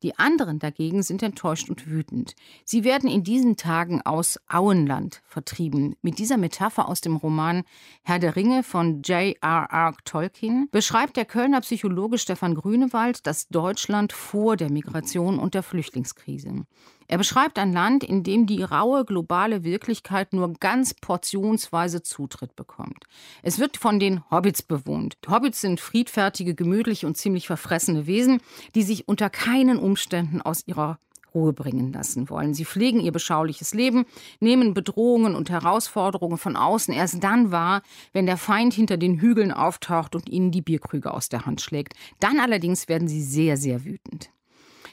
Die 0.03 0.17
anderen 0.17 0.59
dagegen 0.59 1.03
sind 1.03 1.23
enttäuscht 1.23 1.69
und 1.69 1.87
wütend. 1.87 2.35
Sie 2.63 2.83
werden 2.83 3.09
in 3.09 3.23
diesen 3.23 3.57
Tagen 3.57 4.01
aus 4.01 4.39
Auenland 4.47 5.21
vertrieben. 5.25 5.95
Mit 6.01 6.19
dieser 6.19 6.37
Metapher 6.37 6.87
aus 6.87 7.01
dem 7.01 7.17
Roman 7.17 7.63
Herr 8.03 8.19
der 8.19 8.35
Ringe 8.35 8.63
von 8.63 9.01
J.R.R. 9.01 9.95
Tolkien 10.05 10.69
beschreibt 10.71 11.17
der 11.17 11.25
Kölner 11.25 11.61
Psychologe 11.61 12.17
Stefan 12.17 12.55
Grünewald 12.55 13.27
das 13.27 13.47
Deutschland 13.49 14.13
vor 14.13 14.55
der 14.55 14.71
Migration 14.71 15.37
und 15.37 15.53
der 15.53 15.63
Flüchtlingskrise. 15.63 16.65
Er 17.09 17.17
beschreibt 17.17 17.57
ein 17.57 17.73
Land, 17.73 18.03
in 18.03 18.21
dem 18.21 18.45
die 18.45 18.61
raue 18.61 19.03
globale 19.03 19.63
Wirklichkeit 19.63 20.31
nur 20.31 20.53
ganz 20.53 20.93
portionsweise 20.93 22.03
Zutritt 22.03 22.55
bekommt. 22.55 23.05
Es 23.41 23.57
wird 23.57 23.77
von 23.77 23.99
den 23.99 24.21
Hobbits 24.29 24.61
bewohnt. 24.61 25.17
Hobbits 25.27 25.59
sind 25.59 25.79
friedfertige, 25.79 26.53
gemütliche 26.53 27.07
und 27.07 27.17
ziemlich 27.17 27.47
verfressene 27.47 28.05
Wesen, 28.05 28.41
die 28.75 28.83
sich 28.83 29.07
unter 29.07 29.31
keinen 29.31 29.79
Umständen 29.79 30.39
aus 30.39 30.67
ihrer 30.67 30.99
Ruhe 31.33 31.51
bringen 31.51 31.91
lassen 31.91 32.29
wollen. 32.29 32.53
Sie 32.53 32.63
pflegen 32.63 32.99
ihr 32.99 33.11
beschauliches 33.11 33.73
Leben, 33.73 34.05
nehmen 34.39 34.75
Bedrohungen 34.75 35.33
und 35.33 35.49
Herausforderungen 35.49 36.37
von 36.37 36.55
außen 36.55 36.93
erst 36.93 37.23
dann 37.23 37.51
wahr, 37.51 37.81
wenn 38.13 38.27
der 38.27 38.37
Feind 38.37 38.75
hinter 38.75 38.97
den 38.97 39.19
Hügeln 39.19 39.51
auftaucht 39.51 40.13
und 40.13 40.29
ihnen 40.29 40.51
die 40.51 40.61
Bierkrüge 40.61 41.11
aus 41.11 41.27
der 41.27 41.47
Hand 41.47 41.61
schlägt. 41.61 41.95
Dann 42.19 42.39
allerdings 42.39 42.87
werden 42.87 43.07
sie 43.07 43.23
sehr, 43.23 43.57
sehr 43.57 43.83
wütend. 43.83 44.29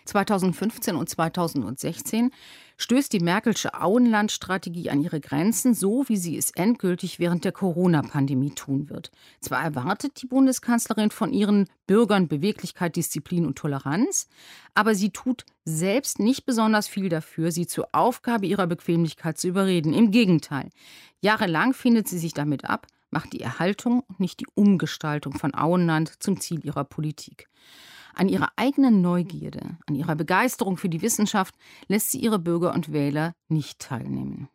2015 0.06 0.96
und 0.96 1.08
2016 1.08 2.30
stößt 2.78 3.12
die 3.12 3.20
Merkelsche 3.20 3.74
Auenlandstrategie 3.74 4.90
an 4.90 5.02
ihre 5.02 5.20
Grenzen, 5.20 5.74
so 5.74 6.08
wie 6.08 6.16
sie 6.16 6.36
es 6.36 6.50
endgültig 6.50 7.18
während 7.18 7.44
der 7.44 7.52
Corona-Pandemie 7.52 8.50
tun 8.50 8.90
wird. 8.90 9.10
Zwar 9.40 9.62
erwartet 9.62 10.22
die 10.22 10.26
Bundeskanzlerin 10.26 11.10
von 11.10 11.32
ihren 11.32 11.68
Bürgern 11.86 12.28
Beweglichkeit, 12.28 12.96
Disziplin 12.96 13.46
und 13.46 13.56
Toleranz, 13.56 14.28
aber 14.74 14.94
sie 14.94 15.10
tut 15.10 15.44
selbst 15.64 16.18
nicht 16.18 16.44
besonders 16.46 16.86
viel 16.88 17.08
dafür, 17.08 17.50
sie 17.50 17.66
zur 17.66 17.88
Aufgabe 17.92 18.46
ihrer 18.46 18.66
Bequemlichkeit 18.66 19.38
zu 19.38 19.48
überreden. 19.48 19.94
Im 19.94 20.10
Gegenteil. 20.10 20.70
Jahrelang 21.20 21.72
findet 21.72 22.08
sie 22.08 22.18
sich 22.18 22.34
damit 22.34 22.64
ab, 22.64 22.86
macht 23.10 23.32
die 23.32 23.40
Erhaltung 23.40 24.00
und 24.00 24.20
nicht 24.20 24.40
die 24.40 24.46
Umgestaltung 24.54 25.32
von 25.32 25.54
Auenland 25.54 26.22
zum 26.22 26.40
Ziel 26.40 26.64
ihrer 26.64 26.84
Politik. 26.84 27.48
An 28.16 28.30
ihrer 28.30 28.48
eigenen 28.56 29.02
Neugierde, 29.02 29.76
an 29.86 29.94
ihrer 29.94 30.16
Begeisterung 30.16 30.78
für 30.78 30.88
die 30.88 31.02
Wissenschaft 31.02 31.54
lässt 31.86 32.10
sie 32.10 32.18
ihre 32.18 32.38
Bürger 32.38 32.72
und 32.72 32.90
Wähler 32.90 33.34
nicht 33.48 33.78
teilnehmen. 33.78 34.48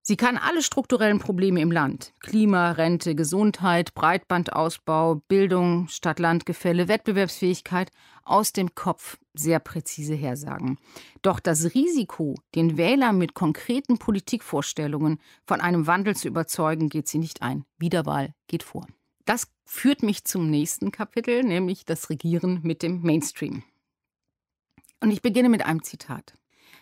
Sie 0.00 0.16
kann 0.16 0.38
alle 0.38 0.62
strukturellen 0.62 1.18
Probleme 1.18 1.60
im 1.60 1.70
Land 1.70 2.14
Klima, 2.20 2.72
Rente, 2.72 3.14
Gesundheit, 3.14 3.94
Breitbandausbau, 3.94 5.22
Bildung, 5.28 5.88
Stadt-Land-Gefälle, 5.88 6.88
Wettbewerbsfähigkeit 6.88 7.90
aus 8.24 8.52
dem 8.52 8.74
Kopf 8.74 9.18
sehr 9.34 9.60
präzise 9.60 10.14
hersagen. 10.14 10.78
Doch 11.20 11.38
das 11.38 11.74
Risiko, 11.74 12.34
den 12.54 12.78
Wähler 12.78 13.12
mit 13.12 13.34
konkreten 13.34 13.98
Politikvorstellungen 13.98 15.20
von 15.44 15.60
einem 15.60 15.86
Wandel 15.86 16.16
zu 16.16 16.28
überzeugen, 16.28 16.88
geht 16.88 17.08
sie 17.08 17.18
nicht 17.18 17.42
ein. 17.42 17.66
Wiederwahl 17.78 18.34
geht 18.46 18.62
vor. 18.62 18.86
Das 19.24 19.48
führt 19.64 20.02
mich 20.02 20.24
zum 20.24 20.50
nächsten 20.50 20.90
Kapitel, 20.90 21.42
nämlich 21.42 21.84
das 21.84 22.10
Regieren 22.10 22.60
mit 22.62 22.82
dem 22.82 23.02
Mainstream. 23.02 23.62
Und 25.00 25.10
ich 25.10 25.22
beginne 25.22 25.48
mit 25.48 25.64
einem 25.64 25.82
Zitat. 25.82 26.36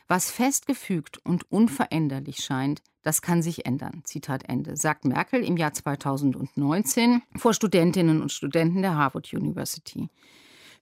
Was 0.08 0.30
festgefügt 0.30 1.18
und 1.24 1.50
unveränderlich 1.50 2.38
scheint, 2.38 2.82
das 3.02 3.22
kann 3.22 3.42
sich 3.42 3.64
ändern. 3.64 4.02
Zitat 4.04 4.48
Ende, 4.48 4.76
sagt 4.76 5.04
Merkel 5.04 5.44
im 5.44 5.56
Jahr 5.56 5.72
2019 5.72 7.22
vor 7.36 7.54
Studentinnen 7.54 8.20
und 8.20 8.32
Studenten 8.32 8.82
der 8.82 8.96
Harvard 8.96 9.32
University. 9.32 10.08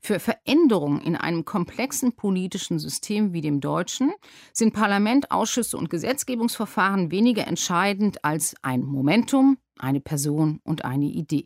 Für 0.01 0.21
Veränderungen 0.21 1.01
in 1.01 1.17
einem 1.17 1.45
komplexen 1.45 2.13
politischen 2.13 2.79
System 2.79 3.33
wie 3.33 3.41
dem 3.41 3.61
deutschen 3.61 4.13
sind 4.53 4.73
Parlament, 4.73 5.31
Ausschüsse 5.31 5.77
und 5.77 5.91
Gesetzgebungsverfahren 5.91 7.11
weniger 7.11 7.47
entscheidend 7.47 8.25
als 8.25 8.55
ein 8.63 8.83
Momentum, 8.83 9.59
eine 9.81 10.01
Person 10.01 10.61
und 10.65 10.85
eine 10.85 11.07
Idee. 11.07 11.45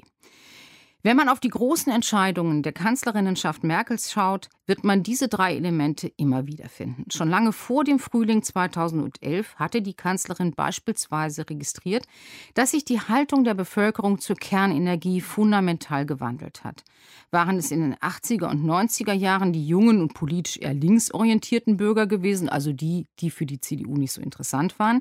Wenn 1.02 1.16
man 1.16 1.28
auf 1.28 1.40
die 1.40 1.48
großen 1.48 1.92
Entscheidungen 1.92 2.62
der 2.62 2.72
Kanzlerinnenschaft 2.72 3.64
Merkels 3.64 4.12
schaut, 4.12 4.48
wird 4.66 4.84
man 4.84 5.02
diese 5.02 5.28
drei 5.28 5.54
Elemente 5.54 6.12
immer 6.16 6.46
wieder 6.46 6.68
finden. 6.68 7.10
Schon 7.10 7.28
lange 7.28 7.52
vor 7.52 7.84
dem 7.84 7.98
Frühling 7.98 8.42
2011 8.42 9.56
hatte 9.56 9.82
die 9.82 9.94
Kanzlerin 9.94 10.52
beispielsweise 10.52 11.48
registriert, 11.48 12.06
dass 12.54 12.72
sich 12.72 12.84
die 12.84 13.00
Haltung 13.00 13.44
der 13.44 13.54
Bevölkerung 13.54 14.18
zur 14.18 14.36
Kernenergie 14.36 15.20
fundamental 15.20 16.06
gewandelt 16.06 16.64
hat. 16.64 16.84
Waren 17.30 17.56
es 17.56 17.70
in 17.70 17.80
den 17.80 17.94
80er 17.96 18.50
und 18.50 18.64
90er 18.64 19.12
Jahren 19.12 19.52
die 19.52 19.66
jungen 19.66 20.00
und 20.00 20.14
politisch 20.14 20.58
eher 20.58 20.74
linksorientierten 20.74 21.76
Bürger 21.76 22.06
gewesen, 22.06 22.48
also 22.48 22.72
die, 22.72 23.06
die 23.18 23.30
für 23.30 23.46
die 23.46 23.60
CDU 23.60 23.96
nicht 23.96 24.12
so 24.12 24.20
interessant 24.20 24.78
waren, 24.78 25.00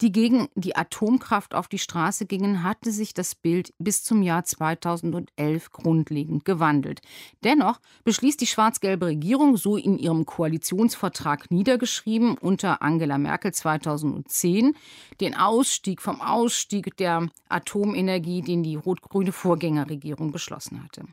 die 0.00 0.12
gegen 0.12 0.48
die 0.54 0.76
Atomkraft 0.76 1.54
auf 1.54 1.68
die 1.68 1.78
Straße 1.78 2.26
gingen, 2.26 2.62
hatte 2.62 2.90
sich 2.90 3.14
das 3.14 3.34
Bild 3.34 3.72
bis 3.78 4.02
zum 4.02 4.22
Jahr 4.22 4.44
2011 4.44 4.66
2011 4.66 5.70
grundlegend 5.70 6.44
gewandelt. 6.44 7.00
Dennoch 7.44 7.80
beschließt 8.04 8.40
die 8.40 8.46
schwarz-gelbe 8.46 9.05
Regierung, 9.06 9.56
so 9.56 9.76
in 9.76 9.98
ihrem 9.98 10.26
Koalitionsvertrag 10.26 11.50
niedergeschrieben, 11.50 12.36
unter 12.36 12.82
Angela 12.82 13.16
Merkel 13.16 13.54
2010, 13.54 14.76
den 15.20 15.34
Ausstieg 15.34 16.02
vom 16.02 16.20
Ausstieg 16.20 16.96
der 16.98 17.28
Atomenergie, 17.48 18.42
den 18.42 18.62
die 18.62 18.76
rot-grüne 18.76 19.32
Vorgängerregierung 19.32 20.32
beschlossen 20.32 20.84
hatte. 20.84 21.04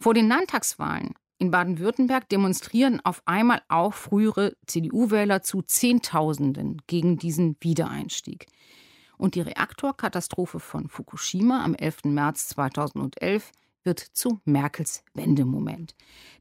Vor 0.00 0.14
den 0.14 0.28
Landtagswahlen 0.28 1.14
in 1.38 1.50
Baden-Württemberg 1.50 2.28
demonstrieren 2.28 3.00
auf 3.04 3.20
einmal 3.24 3.62
auch 3.68 3.94
frühere 3.94 4.56
CDU-Wähler 4.66 5.42
zu 5.42 5.62
Zehntausenden 5.62 6.80
gegen 6.86 7.18
diesen 7.18 7.56
Wiedereinstieg. 7.60 8.46
Und 9.18 9.34
die 9.34 9.40
Reaktorkatastrophe 9.40 10.60
von 10.60 10.88
Fukushima 10.88 11.64
am 11.64 11.74
11. 11.74 12.04
März 12.04 12.48
2011 12.48 13.50
wird 13.84 14.00
zu 14.00 14.40
Merkels 14.44 15.04
Wendemoment. 15.14 15.94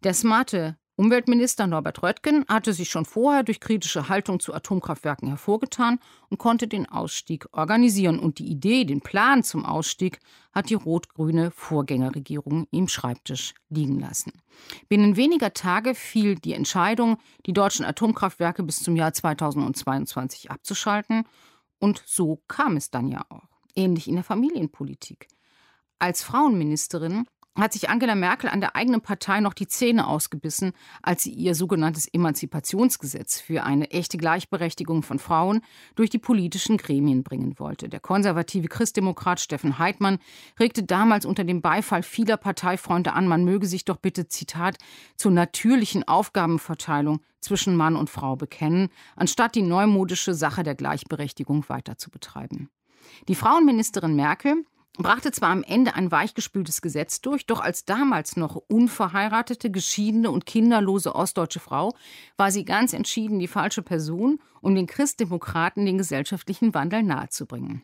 Der 0.03 0.13
smarte 0.13 0.77
Umweltminister 1.01 1.65
Norbert 1.65 2.03
Röttgen 2.03 2.45
hatte 2.47 2.73
sich 2.73 2.89
schon 2.89 3.05
vorher 3.05 3.41
durch 3.41 3.59
kritische 3.59 4.07
Haltung 4.07 4.39
zu 4.39 4.53
Atomkraftwerken 4.53 5.29
hervorgetan 5.29 5.99
und 6.29 6.37
konnte 6.37 6.67
den 6.67 6.87
Ausstieg 6.87 7.47
organisieren. 7.53 8.19
Und 8.19 8.37
die 8.37 8.45
Idee, 8.45 8.85
den 8.85 9.01
Plan 9.01 9.41
zum 9.41 9.65
Ausstieg, 9.65 10.19
hat 10.51 10.69
die 10.69 10.75
rot-grüne 10.75 11.49
Vorgängerregierung 11.49 12.67
im 12.69 12.87
Schreibtisch 12.87 13.55
liegen 13.69 13.99
lassen. 13.99 14.33
Binnen 14.89 15.15
weniger 15.15 15.55
Tage 15.55 15.95
fiel 15.95 16.35
die 16.35 16.53
Entscheidung, 16.53 17.17
die 17.47 17.53
deutschen 17.53 17.83
Atomkraftwerke 17.83 18.61
bis 18.61 18.83
zum 18.83 18.95
Jahr 18.95 19.11
2022 19.11 20.51
abzuschalten. 20.51 21.23
Und 21.79 22.03
so 22.05 22.43
kam 22.47 22.77
es 22.77 22.91
dann 22.91 23.07
ja 23.07 23.25
auch. 23.29 23.47
Ähnlich 23.75 24.07
in 24.07 24.15
der 24.15 24.23
Familienpolitik. 24.23 25.29
Als 26.01 26.23
Frauenministerin 26.23 27.27
hat 27.55 27.73
sich 27.73 27.91
Angela 27.91 28.15
Merkel 28.15 28.49
an 28.49 28.59
der 28.59 28.75
eigenen 28.75 29.01
Partei 29.01 29.39
noch 29.39 29.53
die 29.53 29.67
Zähne 29.67 30.07
ausgebissen, 30.07 30.71
als 31.03 31.21
sie 31.21 31.31
ihr 31.31 31.53
sogenanntes 31.53 32.07
Emanzipationsgesetz 32.11 33.39
für 33.39 33.63
eine 33.63 33.91
echte 33.91 34.17
Gleichberechtigung 34.17 35.03
von 35.03 35.19
Frauen 35.19 35.61
durch 35.93 36.09
die 36.09 36.17
politischen 36.17 36.77
Gremien 36.77 37.21
bringen 37.21 37.53
wollte. 37.59 37.87
Der 37.87 37.99
konservative 37.99 38.67
Christdemokrat 38.67 39.41
Steffen 39.41 39.77
Heidmann 39.77 40.17
regte 40.59 40.81
damals 40.81 41.23
unter 41.27 41.43
dem 41.43 41.61
Beifall 41.61 42.01
vieler 42.01 42.37
Parteifreunde 42.37 43.13
an, 43.13 43.27
man 43.27 43.45
möge 43.45 43.67
sich 43.67 43.85
doch 43.85 43.97
bitte, 43.97 44.27
Zitat, 44.27 44.77
zur 45.17 45.31
natürlichen 45.31 46.07
Aufgabenverteilung 46.07 47.19
zwischen 47.41 47.75
Mann 47.75 47.95
und 47.95 48.09
Frau 48.09 48.35
bekennen, 48.35 48.89
anstatt 49.15 49.53
die 49.53 49.61
neumodische 49.61 50.33
Sache 50.33 50.63
der 50.63 50.73
Gleichberechtigung 50.73 51.69
weiter 51.69 51.99
zu 51.99 52.09
betreiben. 52.09 52.71
Die 53.27 53.35
Frauenministerin 53.35 54.15
Merkel 54.15 54.65
brachte 55.03 55.31
zwar 55.31 55.49
am 55.49 55.63
Ende 55.63 55.95
ein 55.95 56.11
weichgespültes 56.11 56.81
Gesetz 56.81 57.21
durch, 57.21 57.45
doch 57.45 57.59
als 57.59 57.85
damals 57.85 58.35
noch 58.35 58.55
unverheiratete, 58.55 59.71
geschiedene 59.71 60.31
und 60.31 60.45
kinderlose 60.45 61.15
ostdeutsche 61.15 61.59
Frau 61.59 61.93
war 62.37 62.51
sie 62.51 62.65
ganz 62.65 62.93
entschieden 62.93 63.39
die 63.39 63.47
falsche 63.47 63.81
Person, 63.81 64.39
um 64.61 64.75
den 64.75 64.87
Christdemokraten 64.87 65.85
den 65.85 65.97
gesellschaftlichen 65.97 66.73
Wandel 66.73 67.03
nahezubringen. 67.03 67.83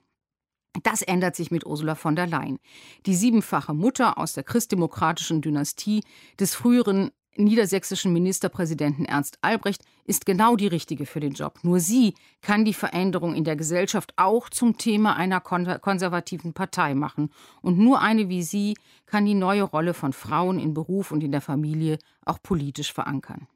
Das 0.84 1.01
ändert 1.01 1.36
sich 1.36 1.51
mit 1.51 1.65
Ursula 1.65 1.95
von 1.95 2.15
der 2.15 2.28
Leyen. 2.28 2.59
Die 3.05 3.15
siebenfache 3.15 3.74
Mutter 3.74 4.18
aus 4.18 4.34
der 4.34 4.43
christdemokratischen 4.43 5.41
Dynastie 5.41 6.03
des 6.39 6.53
früheren 6.53 7.11
niedersächsischen 7.46 8.14
Ministerpräsidenten 8.14 9.06
Ernst 9.06 9.38
Albrecht 9.42 9.84
ist 10.06 10.26
genau 10.26 10.56
die 10.56 10.68
richtige 10.68 11.06
für 11.06 11.20
den 11.20 11.34
Job. 11.34 11.60
Nur 11.64 11.80
sie 11.80 12.14
kann 12.42 12.66
die 12.66 12.74
Veränderung 12.74 13.36
in 13.36 13.44
der 13.44 13.56
Gesellschaft 13.56 14.14
auch 14.16 14.50
zum 14.50 14.78
Thema 14.78 15.16
einer 15.16 15.42
konservativen 15.42 16.54
Partei 16.54 16.96
machen. 16.96 17.30
Und 17.62 17.78
nur 17.78 18.02
eine 18.02 18.30
wie 18.30 18.44
sie 18.44 18.76
kann 19.06 19.26
die 19.26 19.34
neue 19.34 19.64
Rolle 19.64 19.94
von 19.94 20.14
Frauen 20.14 20.60
in 20.60 20.74
Beruf 20.74 21.12
und 21.12 21.24
in 21.24 21.32
der 21.32 21.42
Familie 21.42 22.00
auch 22.26 22.42
politisch 22.42 22.94
verankern. 22.94 23.48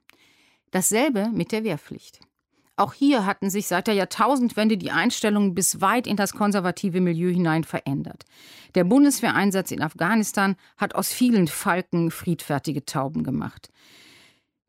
Dasselbe 0.72 1.30
mit 1.34 1.52
der 1.52 1.64
Wehrpflicht. 1.64 2.20
Auch 2.82 2.94
hier 2.94 3.28
hatten 3.28 3.52
sich 3.52 3.68
seit 3.68 3.86
der 3.86 3.94
Jahrtausendwende 3.94 4.76
die 4.76 4.90
Einstellungen 4.90 5.54
bis 5.54 5.82
weit 5.82 6.08
in 6.08 6.16
das 6.16 6.34
konservative 6.34 7.00
Milieu 7.00 7.30
hinein 7.32 7.64
verändert. 7.64 8.26
Der 8.74 8.86
Bundeswehreinsatz 8.86 9.70
in 9.70 9.84
Afghanistan 9.84 10.56
hat 10.78 10.96
aus 10.96 11.14
vielen 11.14 11.48
Falken 11.48 12.10
friedfertige 12.10 12.84
Tauben 12.84 13.24
gemacht. 13.24 13.70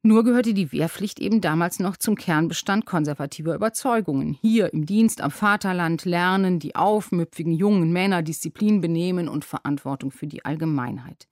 Nur 0.04 0.24
gehörte 0.24 0.52
die 0.52 0.72
Wehrpflicht 0.72 1.20
eben 1.20 1.40
damals 1.40 1.78
noch 1.78 1.96
zum 1.96 2.16
Kernbestand 2.16 2.86
konservativer 2.86 3.54
Überzeugungen. 3.54 4.36
Hier 4.40 4.72
im 4.72 4.84
Dienst 4.84 5.20
am 5.20 5.30
Vaterland 5.30 6.04
lernen 6.04 6.58
die 6.58 6.74
aufmüpfigen 6.74 7.52
jungen 7.52 7.92
Männer 7.92 8.22
Disziplin, 8.22 8.80
Benehmen 8.80 9.28
und 9.28 9.44
Verantwortung 9.44 10.10
für 10.10 10.26
die 10.26 10.44
Allgemeinheit. 10.44 11.28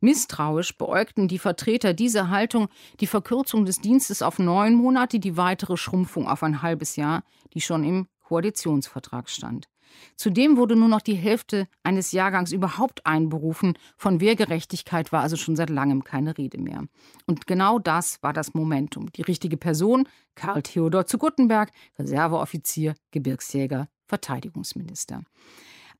Misstrauisch 0.00 0.78
beäugten 0.78 1.26
die 1.26 1.40
Vertreter 1.40 1.94
dieser 1.94 2.30
Haltung 2.30 2.68
die 3.00 3.08
Verkürzung 3.08 3.64
des 3.64 3.80
Dienstes 3.80 4.22
auf 4.22 4.38
neun 4.38 4.74
Monate, 4.74 5.18
die 5.18 5.36
weitere 5.36 5.76
Schrumpfung 5.76 6.28
auf 6.28 6.44
ein 6.44 6.62
halbes 6.62 6.94
Jahr, 6.94 7.24
die 7.54 7.60
schon 7.60 7.82
im 7.82 8.06
Koalitionsvertrag 8.22 9.30
stand. 9.30 9.68
Zudem 10.16 10.56
wurde 10.56 10.76
nur 10.76 10.88
noch 10.88 11.00
die 11.00 11.14
Hälfte 11.14 11.68
eines 11.82 12.12
Jahrgangs 12.12 12.52
überhaupt 12.52 13.06
einberufen. 13.06 13.78
Von 13.96 14.20
Wehrgerechtigkeit 14.20 15.12
war 15.12 15.22
also 15.22 15.36
schon 15.36 15.56
seit 15.56 15.70
langem 15.70 16.04
keine 16.04 16.36
Rede 16.38 16.58
mehr. 16.58 16.84
Und 17.26 17.46
genau 17.46 17.78
das 17.78 18.22
war 18.22 18.32
das 18.32 18.54
Momentum. 18.54 19.10
Die 19.12 19.22
richtige 19.22 19.56
Person, 19.56 20.08
Karl 20.34 20.62
Theodor 20.62 21.06
zu 21.06 21.18
Guttenberg, 21.18 21.70
Reserveoffizier, 21.98 22.94
Gebirgsjäger, 23.10 23.88
Verteidigungsminister 24.06 25.22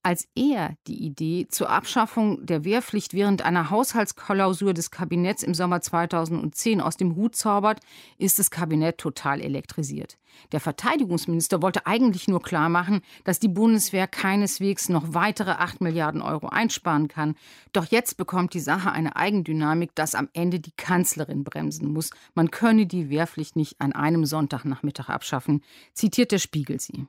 als 0.02 0.28
er 0.34 0.76
die 0.86 1.04
Idee 1.04 1.46
zur 1.48 1.70
Abschaffung 1.70 2.44
der 2.44 2.64
Wehrpflicht 2.64 3.14
während 3.14 3.42
einer 3.42 3.70
Haushaltsklausur 3.70 4.74
des 4.74 4.90
Kabinetts 4.90 5.42
im 5.42 5.54
Sommer 5.54 5.80
2010 5.80 6.80
aus 6.80 6.96
dem 6.96 7.14
Hut 7.14 7.36
zaubert, 7.36 7.80
ist 8.18 8.38
das 8.38 8.50
Kabinett 8.50 8.98
total 8.98 9.40
elektrisiert. 9.40 10.18
Der 10.50 10.60
Verteidigungsminister 10.60 11.62
wollte 11.62 11.86
eigentlich 11.86 12.26
nur 12.26 12.42
klarmachen, 12.42 13.02
dass 13.24 13.38
die 13.38 13.48
Bundeswehr 13.48 14.08
keineswegs 14.08 14.88
noch 14.88 15.14
weitere 15.14 15.52
8 15.52 15.80
Milliarden 15.80 16.22
Euro 16.22 16.48
einsparen 16.48 17.08
kann. 17.08 17.36
Doch 17.72 17.84
jetzt 17.86 18.16
bekommt 18.16 18.54
die 18.54 18.60
Sache 18.60 18.90
eine 18.90 19.14
Eigendynamik, 19.14 19.94
dass 19.94 20.14
am 20.14 20.28
Ende 20.32 20.58
die 20.58 20.72
Kanzlerin 20.72 21.44
bremsen 21.44 21.92
muss. 21.92 22.10
Man 22.34 22.50
könne 22.50 22.86
die 22.86 23.10
Wehrpflicht 23.10 23.56
nicht 23.56 23.80
an 23.80 23.92
einem 23.92 24.24
Sonntagnachmittag 24.24 25.08
abschaffen, 25.10 25.62
zitiert 25.92 26.32
der 26.32 26.38
Spiegel 26.38 26.80
sie. 26.80 27.06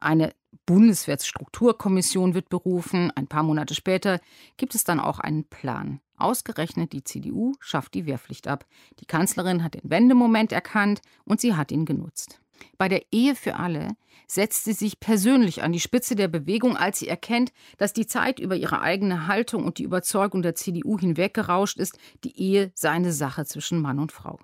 Eine 0.00 0.32
Bundeswehrstrukturkommission 0.66 2.34
wird 2.34 2.48
berufen. 2.48 3.10
Ein 3.14 3.28
paar 3.28 3.42
Monate 3.42 3.74
später 3.74 4.20
gibt 4.56 4.74
es 4.74 4.84
dann 4.84 5.00
auch 5.00 5.20
einen 5.20 5.44
Plan. 5.44 6.00
Ausgerechnet 6.16 6.92
die 6.92 7.04
CDU 7.04 7.52
schafft 7.60 7.94
die 7.94 8.06
Wehrpflicht 8.06 8.48
ab. 8.48 8.66
Die 9.00 9.06
Kanzlerin 9.06 9.62
hat 9.62 9.74
den 9.74 9.88
Wendemoment 9.90 10.52
erkannt 10.52 11.00
und 11.24 11.40
sie 11.40 11.54
hat 11.54 11.70
ihn 11.70 11.84
genutzt. 11.84 12.40
Bei 12.78 12.88
der 12.88 13.02
Ehe 13.12 13.34
für 13.34 13.56
alle 13.56 13.96
setzt 14.26 14.64
sie 14.64 14.72
sich 14.72 14.98
persönlich 14.98 15.62
an 15.62 15.72
die 15.72 15.80
Spitze 15.80 16.16
der 16.16 16.28
Bewegung, 16.28 16.76
als 16.76 16.98
sie 16.98 17.08
erkennt, 17.08 17.52
dass 17.76 17.92
die 17.92 18.06
Zeit 18.06 18.40
über 18.40 18.56
ihre 18.56 18.80
eigene 18.80 19.26
Haltung 19.26 19.64
und 19.64 19.78
die 19.78 19.84
Überzeugung 19.84 20.42
der 20.42 20.54
CDU 20.54 20.98
hinweggerauscht 20.98 21.78
ist, 21.78 21.98
die 22.24 22.38
Ehe 22.40 22.72
sei 22.74 22.90
eine 22.90 23.12
Sache 23.12 23.44
zwischen 23.44 23.80
Mann 23.80 23.98
und 23.98 24.10
Frau. 24.10 24.38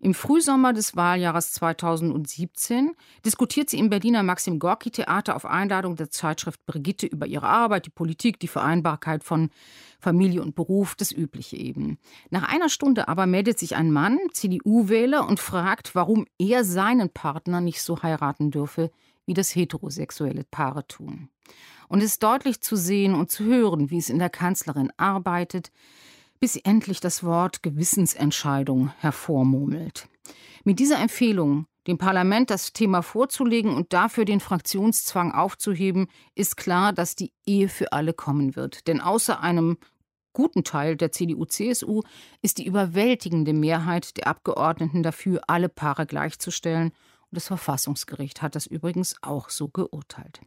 Im 0.00 0.14
Frühsommer 0.14 0.72
des 0.72 0.96
Wahljahres 0.96 1.52
2017 1.52 2.92
diskutiert 3.24 3.70
sie 3.70 3.78
im 3.78 3.90
Berliner 3.90 4.22
Maxim 4.22 4.58
Gorki 4.58 4.90
Theater 4.90 5.36
auf 5.36 5.46
Einladung 5.46 5.96
der 5.96 6.10
Zeitschrift 6.10 6.64
Brigitte 6.66 7.06
über 7.06 7.26
ihre 7.26 7.48
Arbeit, 7.48 7.86
die 7.86 7.90
Politik, 7.90 8.38
die 8.40 8.48
Vereinbarkeit 8.48 9.24
von 9.24 9.50
Familie 9.98 10.42
und 10.42 10.54
Beruf, 10.54 10.94
das 10.94 11.12
Übliche 11.12 11.56
eben. 11.56 11.98
Nach 12.30 12.46
einer 12.46 12.68
Stunde 12.68 13.08
aber 13.08 13.26
meldet 13.26 13.58
sich 13.58 13.76
ein 13.76 13.90
Mann, 13.90 14.18
CDU-Wähler, 14.32 15.26
und 15.26 15.40
fragt, 15.40 15.94
warum 15.94 16.26
er 16.38 16.64
seinen 16.64 17.10
Partner 17.10 17.60
nicht 17.60 17.82
so 17.82 18.02
heiraten 18.02 18.50
dürfe, 18.50 18.90
wie 19.24 19.34
das 19.34 19.54
heterosexuelle 19.54 20.44
Paare 20.44 20.86
tun. 20.86 21.28
Und 21.88 22.00
es 22.00 22.12
ist 22.12 22.22
deutlich 22.22 22.60
zu 22.60 22.76
sehen 22.76 23.14
und 23.14 23.30
zu 23.30 23.44
hören, 23.44 23.90
wie 23.90 23.98
es 23.98 24.10
in 24.10 24.18
der 24.18 24.30
Kanzlerin 24.30 24.92
arbeitet, 24.96 25.70
bis 26.40 26.54
sie 26.54 26.64
endlich 26.64 27.00
das 27.00 27.22
Wort 27.24 27.62
Gewissensentscheidung 27.62 28.92
hervormurmelt. 28.98 30.08
Mit 30.64 30.78
dieser 30.78 30.98
Empfehlung, 30.98 31.66
dem 31.86 31.98
Parlament 31.98 32.50
das 32.50 32.72
Thema 32.72 33.02
vorzulegen 33.02 33.74
und 33.74 33.92
dafür 33.92 34.24
den 34.24 34.40
Fraktionszwang 34.40 35.32
aufzuheben, 35.32 36.08
ist 36.34 36.56
klar, 36.56 36.92
dass 36.92 37.14
die 37.14 37.32
Ehe 37.46 37.68
für 37.68 37.92
alle 37.92 38.12
kommen 38.12 38.56
wird. 38.56 38.88
Denn 38.88 39.00
außer 39.00 39.40
einem 39.40 39.78
guten 40.32 40.64
Teil 40.64 40.96
der 40.96 41.12
CDU-CSU 41.12 42.02
ist 42.42 42.58
die 42.58 42.66
überwältigende 42.66 43.52
Mehrheit 43.52 44.16
der 44.16 44.26
Abgeordneten 44.26 45.02
dafür, 45.02 45.42
alle 45.46 45.68
Paare 45.68 46.06
gleichzustellen. 46.06 46.88
Und 46.88 47.36
das 47.36 47.46
Verfassungsgericht 47.46 48.42
hat 48.42 48.54
das 48.54 48.66
übrigens 48.66 49.14
auch 49.22 49.48
so 49.48 49.68
geurteilt. 49.68 50.40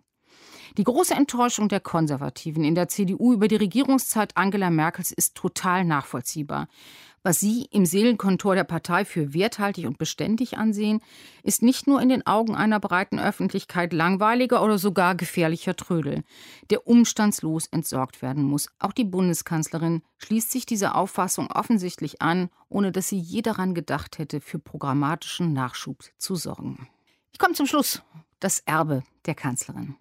Die 0.80 0.86
große 0.86 1.14
Enttäuschung 1.14 1.68
der 1.68 1.82
Konservativen 1.82 2.64
in 2.64 2.74
der 2.74 2.88
CDU 2.88 3.34
über 3.34 3.50
die 3.50 3.58
Regierungszeit 3.58 4.38
Angela 4.38 4.70
Merkels 4.70 5.12
ist 5.12 5.36
total 5.36 5.84
nachvollziehbar. 5.84 6.70
Was 7.22 7.42
sie 7.42 7.68
im 7.70 7.86
Seelenkontor 7.86 8.56
der 8.56 8.64
Partei 8.64 9.04
für 9.04 9.34
werthaltig 9.34 9.86
und 9.86 9.98
beständig 9.98 10.58
ansehen, 10.58 11.02
ist 11.44 11.64
nicht 11.64 11.86
nur 11.86 12.02
in 12.02 12.08
den 12.08 12.26
Augen 12.26 12.56
einer 12.56 12.80
breiten 12.80 13.20
Öffentlichkeit 13.20 13.92
langweiliger 13.92 14.64
oder 14.64 14.78
sogar 14.78 15.16
gefährlicher 15.16 15.76
Trödel, 15.76 16.24
der 16.70 16.88
umstandslos 16.88 17.68
entsorgt 17.68 18.22
werden 18.22 18.46
muss. 18.46 18.70
Auch 18.80 18.94
die 18.94 19.04
Bundeskanzlerin 19.04 20.02
schließt 20.20 20.50
sich 20.50 20.66
dieser 20.66 20.96
Auffassung 20.96 21.52
offensichtlich 21.52 22.22
an, 22.22 22.50
ohne 22.70 22.94
dass 22.94 23.10
sie 23.10 23.20
je 23.20 23.42
daran 23.42 23.74
gedacht 23.74 24.18
hätte, 24.18 24.40
für 24.40 24.60
programmatischen 24.60 25.52
Nachschub 25.52 26.06
zu 26.18 26.36
sorgen. 26.36 26.88
Ich 27.34 27.40
komme 27.40 27.54
zum 27.54 27.66
Schluss. 27.66 28.02
Das 28.40 28.60
Erbe 28.60 29.04
der 29.26 29.36
Kanzlerin. 29.36 29.98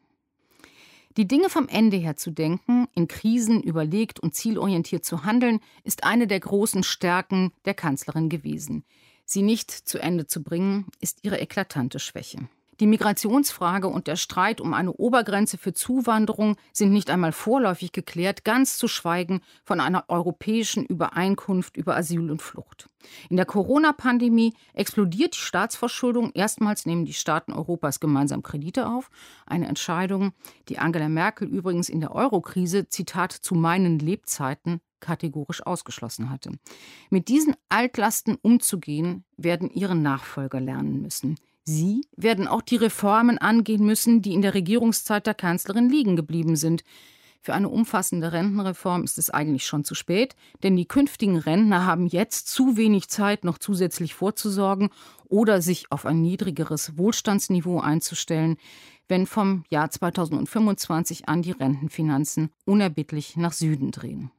Die 1.16 1.26
Dinge 1.26 1.48
vom 1.48 1.68
Ende 1.68 1.96
her 1.96 2.16
zu 2.16 2.30
denken, 2.30 2.86
in 2.94 3.08
Krisen 3.08 3.62
überlegt 3.62 4.20
und 4.20 4.34
zielorientiert 4.34 5.04
zu 5.04 5.24
handeln, 5.24 5.60
ist 5.82 6.04
eine 6.04 6.26
der 6.26 6.40
großen 6.40 6.82
Stärken 6.82 7.52
der 7.64 7.74
Kanzlerin 7.74 8.28
gewesen. 8.28 8.84
Sie 9.24 9.42
nicht 9.42 9.70
zu 9.70 9.98
Ende 9.98 10.26
zu 10.26 10.42
bringen, 10.42 10.86
ist 11.00 11.18
ihre 11.22 11.38
eklatante 11.38 11.98
Schwäche. 11.98 12.48
Die 12.80 12.86
Migrationsfrage 12.86 13.88
und 13.88 14.06
der 14.06 14.14
Streit 14.14 14.60
um 14.60 14.72
eine 14.72 14.92
Obergrenze 14.92 15.58
für 15.58 15.72
Zuwanderung 15.72 16.56
sind 16.72 16.92
nicht 16.92 17.10
einmal 17.10 17.32
vorläufig 17.32 17.90
geklärt, 17.90 18.44
ganz 18.44 18.78
zu 18.78 18.86
schweigen 18.86 19.40
von 19.64 19.80
einer 19.80 20.04
europäischen 20.06 20.84
Übereinkunft 20.84 21.76
über 21.76 21.96
Asyl 21.96 22.30
und 22.30 22.40
Flucht. 22.40 22.88
In 23.30 23.36
der 23.36 23.46
Corona-Pandemie 23.46 24.54
explodiert 24.74 25.34
die 25.34 25.40
Staatsverschuldung. 25.40 26.30
Erstmals 26.34 26.86
nehmen 26.86 27.04
die 27.04 27.14
Staaten 27.14 27.52
Europas 27.52 27.98
gemeinsam 27.98 28.44
Kredite 28.44 28.88
auf. 28.88 29.10
Eine 29.44 29.66
Entscheidung, 29.66 30.32
die 30.68 30.78
Angela 30.78 31.08
Merkel 31.08 31.48
übrigens 31.48 31.88
in 31.88 32.00
der 32.00 32.14
Eurokrise, 32.14 32.88
Zitat, 32.88 33.32
zu 33.32 33.56
meinen 33.56 33.98
Lebzeiten 33.98 34.80
kategorisch 35.00 35.64
ausgeschlossen 35.64 36.30
hatte. 36.30 36.52
Mit 37.10 37.28
diesen 37.28 37.54
Altlasten 37.68 38.36
umzugehen, 38.40 39.24
werden 39.36 39.70
ihre 39.70 39.94
Nachfolger 39.94 40.60
lernen 40.60 41.02
müssen. 41.02 41.36
Sie 41.68 42.00
werden 42.16 42.48
auch 42.48 42.62
die 42.62 42.76
Reformen 42.76 43.36
angehen 43.36 43.84
müssen, 43.84 44.22
die 44.22 44.32
in 44.32 44.40
der 44.40 44.54
Regierungszeit 44.54 45.26
der 45.26 45.34
Kanzlerin 45.34 45.90
liegen 45.90 46.16
geblieben 46.16 46.56
sind. 46.56 46.82
Für 47.42 47.52
eine 47.52 47.68
umfassende 47.68 48.32
Rentenreform 48.32 49.04
ist 49.04 49.18
es 49.18 49.28
eigentlich 49.28 49.66
schon 49.66 49.84
zu 49.84 49.94
spät, 49.94 50.34
denn 50.62 50.76
die 50.76 50.88
künftigen 50.88 51.36
Rentner 51.36 51.84
haben 51.84 52.06
jetzt 52.06 52.48
zu 52.48 52.78
wenig 52.78 53.08
Zeit, 53.08 53.44
noch 53.44 53.58
zusätzlich 53.58 54.14
vorzusorgen 54.14 54.88
oder 55.26 55.60
sich 55.60 55.92
auf 55.92 56.06
ein 56.06 56.22
niedrigeres 56.22 56.96
Wohlstandsniveau 56.96 57.80
einzustellen, 57.80 58.56
wenn 59.06 59.26
vom 59.26 59.64
Jahr 59.68 59.90
2025 59.90 61.28
an 61.28 61.42
die 61.42 61.52
Rentenfinanzen 61.52 62.48
unerbittlich 62.64 63.36
nach 63.36 63.52
Süden 63.52 63.90
drehen. 63.90 64.30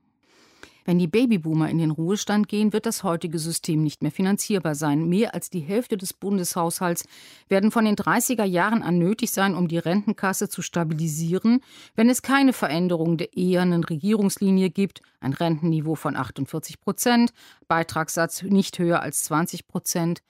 Wenn 0.85 0.99
die 0.99 1.07
Babyboomer 1.07 1.69
in 1.69 1.77
den 1.77 1.91
Ruhestand 1.91 2.47
gehen, 2.47 2.73
wird 2.73 2.85
das 2.85 3.03
heutige 3.03 3.39
System 3.39 3.83
nicht 3.83 4.01
mehr 4.01 4.11
finanzierbar 4.11 4.75
sein. 4.75 5.07
Mehr 5.07 5.33
als 5.33 5.49
die 5.49 5.59
Hälfte 5.59 5.97
des 5.97 6.13
Bundeshaushalts 6.13 7.05
werden 7.47 7.71
von 7.71 7.85
den 7.85 7.95
30er 7.95 8.45
Jahren 8.45 8.81
an 8.81 8.97
nötig 8.97 9.31
sein, 9.31 9.55
um 9.55 9.67
die 9.67 9.77
Rentenkasse 9.77 10.49
zu 10.49 10.61
stabilisieren, 10.61 11.61
wenn 11.95 12.09
es 12.09 12.21
keine 12.21 12.53
Veränderung 12.53 13.17
der 13.17 13.35
ehernen 13.35 13.83
Regierungslinie 13.83 14.69
gibt, 14.69 15.01
ein 15.19 15.33
Rentenniveau 15.33 15.95
von 15.95 16.15
48 16.15 16.79
Prozent, 16.79 17.33
Beitragssatz 17.67 18.43
nicht 18.43 18.79
höher 18.79 19.01
als 19.01 19.23
20 19.23 19.67
Prozent, 19.67 20.21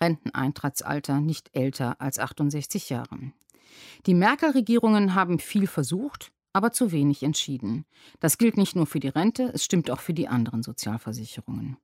Renteneintrittsalter 0.00 1.20
nicht 1.20 1.50
älter 1.52 2.00
als 2.00 2.18
68 2.18 2.88
Jahre. 2.88 3.32
Die 4.06 4.14
Merkel-Regierungen 4.14 5.14
haben 5.14 5.38
viel 5.38 5.66
versucht, 5.66 6.32
aber 6.52 6.72
zu 6.72 6.92
wenig 6.92 7.22
entschieden. 7.22 7.84
Das 8.18 8.38
gilt 8.38 8.56
nicht 8.56 8.76
nur 8.76 8.86
für 8.86 9.00
die 9.00 9.08
Rente, 9.08 9.50
es 9.54 9.64
stimmt 9.64 9.90
auch 9.90 10.00
für 10.00 10.14
die 10.14 10.28
anderen 10.28 10.62
Sozialversicherungen. 10.62 11.76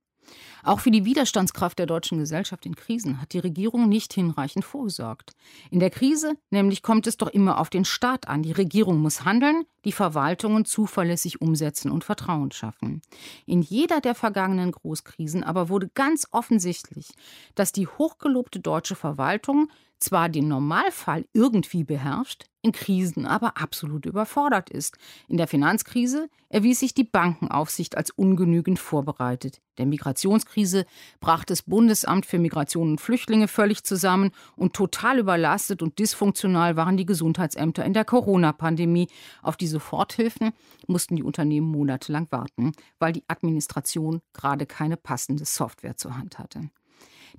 Auch 0.63 0.79
für 0.79 0.91
die 0.91 1.05
Widerstandskraft 1.05 1.79
der 1.79 1.85
deutschen 1.85 2.17
Gesellschaft 2.17 2.65
in 2.65 2.75
Krisen 2.75 3.21
hat 3.21 3.33
die 3.33 3.39
Regierung 3.39 3.87
nicht 3.87 4.13
hinreichend 4.13 4.65
vorgesorgt. 4.65 5.31
In 5.71 5.79
der 5.79 5.89
Krise 5.89 6.35
nämlich 6.49 6.81
kommt 6.81 7.07
es 7.07 7.17
doch 7.17 7.29
immer 7.29 7.59
auf 7.59 7.69
den 7.69 7.85
Staat 7.85 8.27
an. 8.27 8.43
Die 8.43 8.51
Regierung 8.51 8.99
muss 8.99 9.23
handeln, 9.23 9.63
die 9.85 9.91
Verwaltungen 9.91 10.65
zuverlässig 10.65 11.41
umsetzen 11.41 11.91
und 11.91 12.03
Vertrauen 12.03 12.51
schaffen. 12.51 13.01
In 13.45 13.61
jeder 13.61 14.01
der 14.01 14.15
vergangenen 14.15 14.71
Großkrisen 14.71 15.43
aber 15.43 15.69
wurde 15.69 15.89
ganz 15.93 16.27
offensichtlich, 16.31 17.13
dass 17.55 17.71
die 17.71 17.87
hochgelobte 17.87 18.59
deutsche 18.59 18.95
Verwaltung 18.95 19.69
zwar 19.99 20.29
den 20.29 20.47
Normalfall 20.47 21.25
irgendwie 21.33 21.83
beherrscht, 21.83 22.45
in 22.61 22.71
Krisen 22.71 23.25
aber 23.25 23.57
absolut 23.57 24.05
überfordert 24.05 24.69
ist. 24.69 24.97
In 25.27 25.37
der 25.37 25.47
Finanzkrise 25.47 26.29
erwies 26.49 26.79
sich 26.79 26.93
die 26.93 27.03
Bankenaufsicht 27.03 27.95
als 27.95 28.11
ungenügend 28.11 28.79
vorbereitet. 28.79 29.61
Der 29.77 29.85
Migrationskrise 29.85 30.85
brach 31.19 31.45
das 31.45 31.61
Bundesamt 31.61 32.25
für 32.25 32.39
Migration 32.39 32.91
und 32.91 33.01
Flüchtlinge 33.01 33.47
völlig 33.47 33.83
zusammen 33.83 34.31
und 34.55 34.73
total 34.73 35.19
überlastet 35.19 35.81
und 35.81 35.99
dysfunktional 35.99 36.75
waren 36.75 36.97
die 36.97 37.05
Gesundheitsämter 37.05 37.85
in 37.85 37.93
der 37.93 38.05
Corona-Pandemie. 38.05 39.07
Auf 39.41 39.55
die 39.55 39.67
Soforthilfen 39.67 40.51
mussten 40.87 41.15
die 41.15 41.23
Unternehmen 41.23 41.71
monatelang 41.71 42.27
warten, 42.31 42.73
weil 42.99 43.13
die 43.13 43.23
Administration 43.27 44.21
gerade 44.33 44.65
keine 44.65 44.97
passende 44.97 45.45
Software 45.45 45.95
zur 45.95 46.17
Hand 46.17 46.39
hatte. 46.39 46.69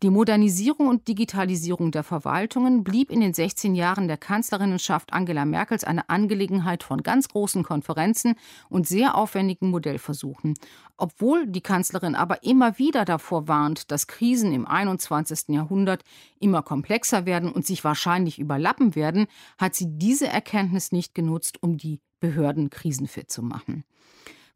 Die 0.05 0.11
Modernisierung 0.11 0.87
und 0.87 1.09
Digitalisierung 1.09 1.91
der 1.91 2.05
Verwaltungen 2.05 2.85
blieb 2.85 3.11
in 3.11 3.21
den 3.21 3.35
16 3.35 3.75
Jahren 3.75 4.07
der 4.07 4.17
Kanzlerinnenschaft 4.17 5.13
Angela 5.13 5.45
Merkels 5.45 5.83
eine 5.83 6.09
Angelegenheit 6.09 6.85
von 6.85 7.03
ganz 7.03 7.27
großen 7.27 7.65
Konferenzen 7.65 8.37
und 8.69 8.87
sehr 8.87 9.17
aufwendigen 9.17 9.71
Modellversuchen. 9.71 10.55
Obwohl 10.99 11.49
die 11.49 11.63
Kanzlerin 11.63 12.15
aber 12.15 12.45
immer 12.45 12.79
wieder 12.79 13.05
davor 13.05 13.49
warnt, 13.49 13.91
dass 13.91 14.07
Krisen 14.07 14.53
im 14.53 14.69
21. 14.69 15.49
Jahrhundert 15.49 16.05
immer 16.39 16.63
komplexer 16.63 17.27
werden 17.27 17.51
und 17.51 17.67
sich 17.67 17.83
wahrscheinlich 17.83 18.39
überlappen 18.39 18.95
werden, 18.95 19.27
hat 19.59 19.75
sie 19.75 19.87
diese 19.89 20.29
Erkenntnis 20.29 20.93
nicht 20.93 21.13
genutzt, 21.13 21.61
um 21.61 21.77
die 21.77 21.99
Behörden 22.21 22.71
krisenfit 22.71 23.33
zu 23.33 23.43
machen. 23.43 23.83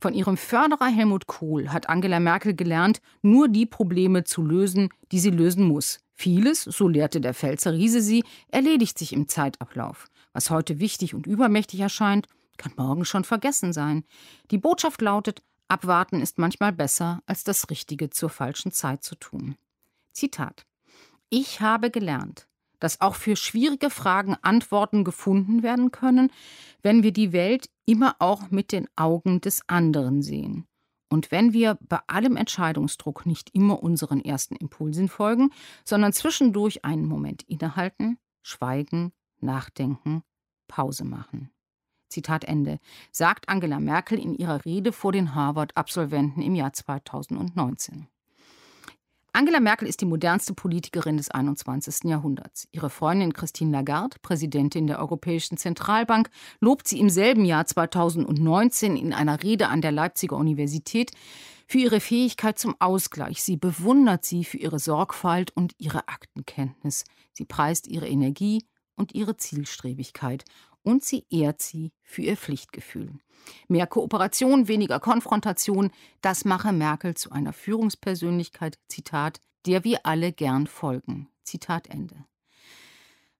Von 0.02 0.14
ihrem 0.14 0.36
Förderer 0.36 0.86
Helmut 0.86 1.28
Kohl 1.28 1.68
hat 1.68 1.88
Angela 1.88 2.18
Merkel 2.18 2.54
gelernt, 2.54 3.00
nur 3.22 3.46
die 3.46 3.66
Probleme 3.66 4.24
zu 4.24 4.42
lösen, 4.42 4.88
die 5.12 5.20
sie 5.20 5.30
lösen 5.30 5.62
muss. 5.64 6.00
Vieles, 6.16 6.64
so 6.64 6.88
lehrte 6.88 7.20
der 7.20 7.34
Pfälzer 7.34 7.72
Riese 7.72 8.00
sie, 8.00 8.24
erledigt 8.48 8.98
sich 8.98 9.12
im 9.12 9.28
Zeitablauf. 9.28 10.08
Was 10.32 10.50
heute 10.50 10.80
wichtig 10.80 11.14
und 11.14 11.28
übermächtig 11.28 11.78
erscheint, 11.78 12.26
kann 12.56 12.72
morgen 12.76 13.04
schon 13.04 13.22
vergessen 13.22 13.72
sein. 13.72 14.02
Die 14.50 14.58
Botschaft 14.58 15.00
lautet, 15.00 15.44
abwarten 15.68 16.20
ist 16.20 16.36
manchmal 16.36 16.72
besser, 16.72 17.22
als 17.26 17.44
das 17.44 17.70
Richtige 17.70 18.10
zur 18.10 18.28
falschen 18.28 18.72
Zeit 18.72 19.04
zu 19.04 19.14
tun. 19.14 19.54
Zitat. 20.10 20.66
Ich 21.28 21.60
habe 21.60 21.92
gelernt, 21.92 22.48
dass 22.82 23.00
auch 23.00 23.14
für 23.14 23.36
schwierige 23.36 23.90
Fragen 23.90 24.36
Antworten 24.42 25.04
gefunden 25.04 25.62
werden 25.62 25.92
können, 25.92 26.32
wenn 26.82 27.04
wir 27.04 27.12
die 27.12 27.32
Welt 27.32 27.70
immer 27.86 28.16
auch 28.18 28.50
mit 28.50 28.72
den 28.72 28.88
Augen 28.96 29.40
des 29.40 29.68
anderen 29.68 30.20
sehen. 30.20 30.66
Und 31.08 31.30
wenn 31.30 31.52
wir 31.52 31.78
bei 31.82 32.00
allem 32.08 32.36
Entscheidungsdruck 32.36 33.24
nicht 33.24 33.54
immer 33.54 33.82
unseren 33.82 34.20
ersten 34.20 34.56
Impulsen 34.56 35.08
folgen, 35.08 35.50
sondern 35.84 36.12
zwischendurch 36.12 36.84
einen 36.84 37.04
Moment 37.04 37.42
innehalten, 37.44 38.18
schweigen, 38.42 39.12
nachdenken, 39.38 40.22
Pause 40.66 41.04
machen. 41.04 41.50
Zitat 42.08 42.44
Ende, 42.44 42.78
sagt 43.12 43.48
Angela 43.48 43.78
Merkel 43.78 44.18
in 44.18 44.34
ihrer 44.34 44.64
Rede 44.64 44.90
vor 44.90 45.12
den 45.12 45.34
Harvard-Absolventen 45.34 46.42
im 46.42 46.54
Jahr 46.54 46.72
2019. 46.72 48.08
Angela 49.34 49.60
Merkel 49.60 49.88
ist 49.88 50.02
die 50.02 50.06
modernste 50.06 50.52
Politikerin 50.52 51.16
des 51.16 51.30
21. 51.30 52.04
Jahrhunderts. 52.04 52.68
Ihre 52.70 52.90
Freundin 52.90 53.32
Christine 53.32 53.70
Lagarde, 53.70 54.18
Präsidentin 54.20 54.86
der 54.86 54.98
Europäischen 54.98 55.56
Zentralbank, 55.56 56.28
lobt 56.60 56.86
sie 56.86 57.00
im 57.00 57.08
selben 57.08 57.46
Jahr 57.46 57.64
2019 57.64 58.94
in 58.94 59.14
einer 59.14 59.42
Rede 59.42 59.68
an 59.68 59.80
der 59.80 59.90
Leipziger 59.90 60.36
Universität 60.36 61.12
für 61.66 61.78
ihre 61.78 62.00
Fähigkeit 62.00 62.58
zum 62.58 62.76
Ausgleich. 62.78 63.42
Sie 63.42 63.56
bewundert 63.56 64.26
sie 64.26 64.44
für 64.44 64.58
ihre 64.58 64.78
Sorgfalt 64.78 65.50
und 65.56 65.72
ihre 65.78 66.08
Aktenkenntnis. 66.08 67.04
Sie 67.32 67.46
preist 67.46 67.86
ihre 67.86 68.08
Energie 68.08 68.66
und 68.96 69.14
ihre 69.14 69.38
Zielstrebigkeit 69.38 70.44
und 70.82 71.04
sie 71.04 71.24
ehrt 71.30 71.62
sie 71.62 71.92
für 72.02 72.22
ihr 72.22 72.36
Pflichtgefühl. 72.36 73.18
Mehr 73.68 73.86
Kooperation, 73.86 74.68
weniger 74.68 75.00
Konfrontation, 75.00 75.90
das 76.20 76.44
mache 76.44 76.72
Merkel 76.72 77.14
zu 77.16 77.32
einer 77.32 77.52
Führungspersönlichkeit, 77.52 78.78
Zitat, 78.88 79.40
der 79.66 79.84
wir 79.84 80.00
alle 80.04 80.32
gern 80.32 80.66
folgen. 80.66 81.28
Zitat 81.42 81.88
Ende. 81.88 82.24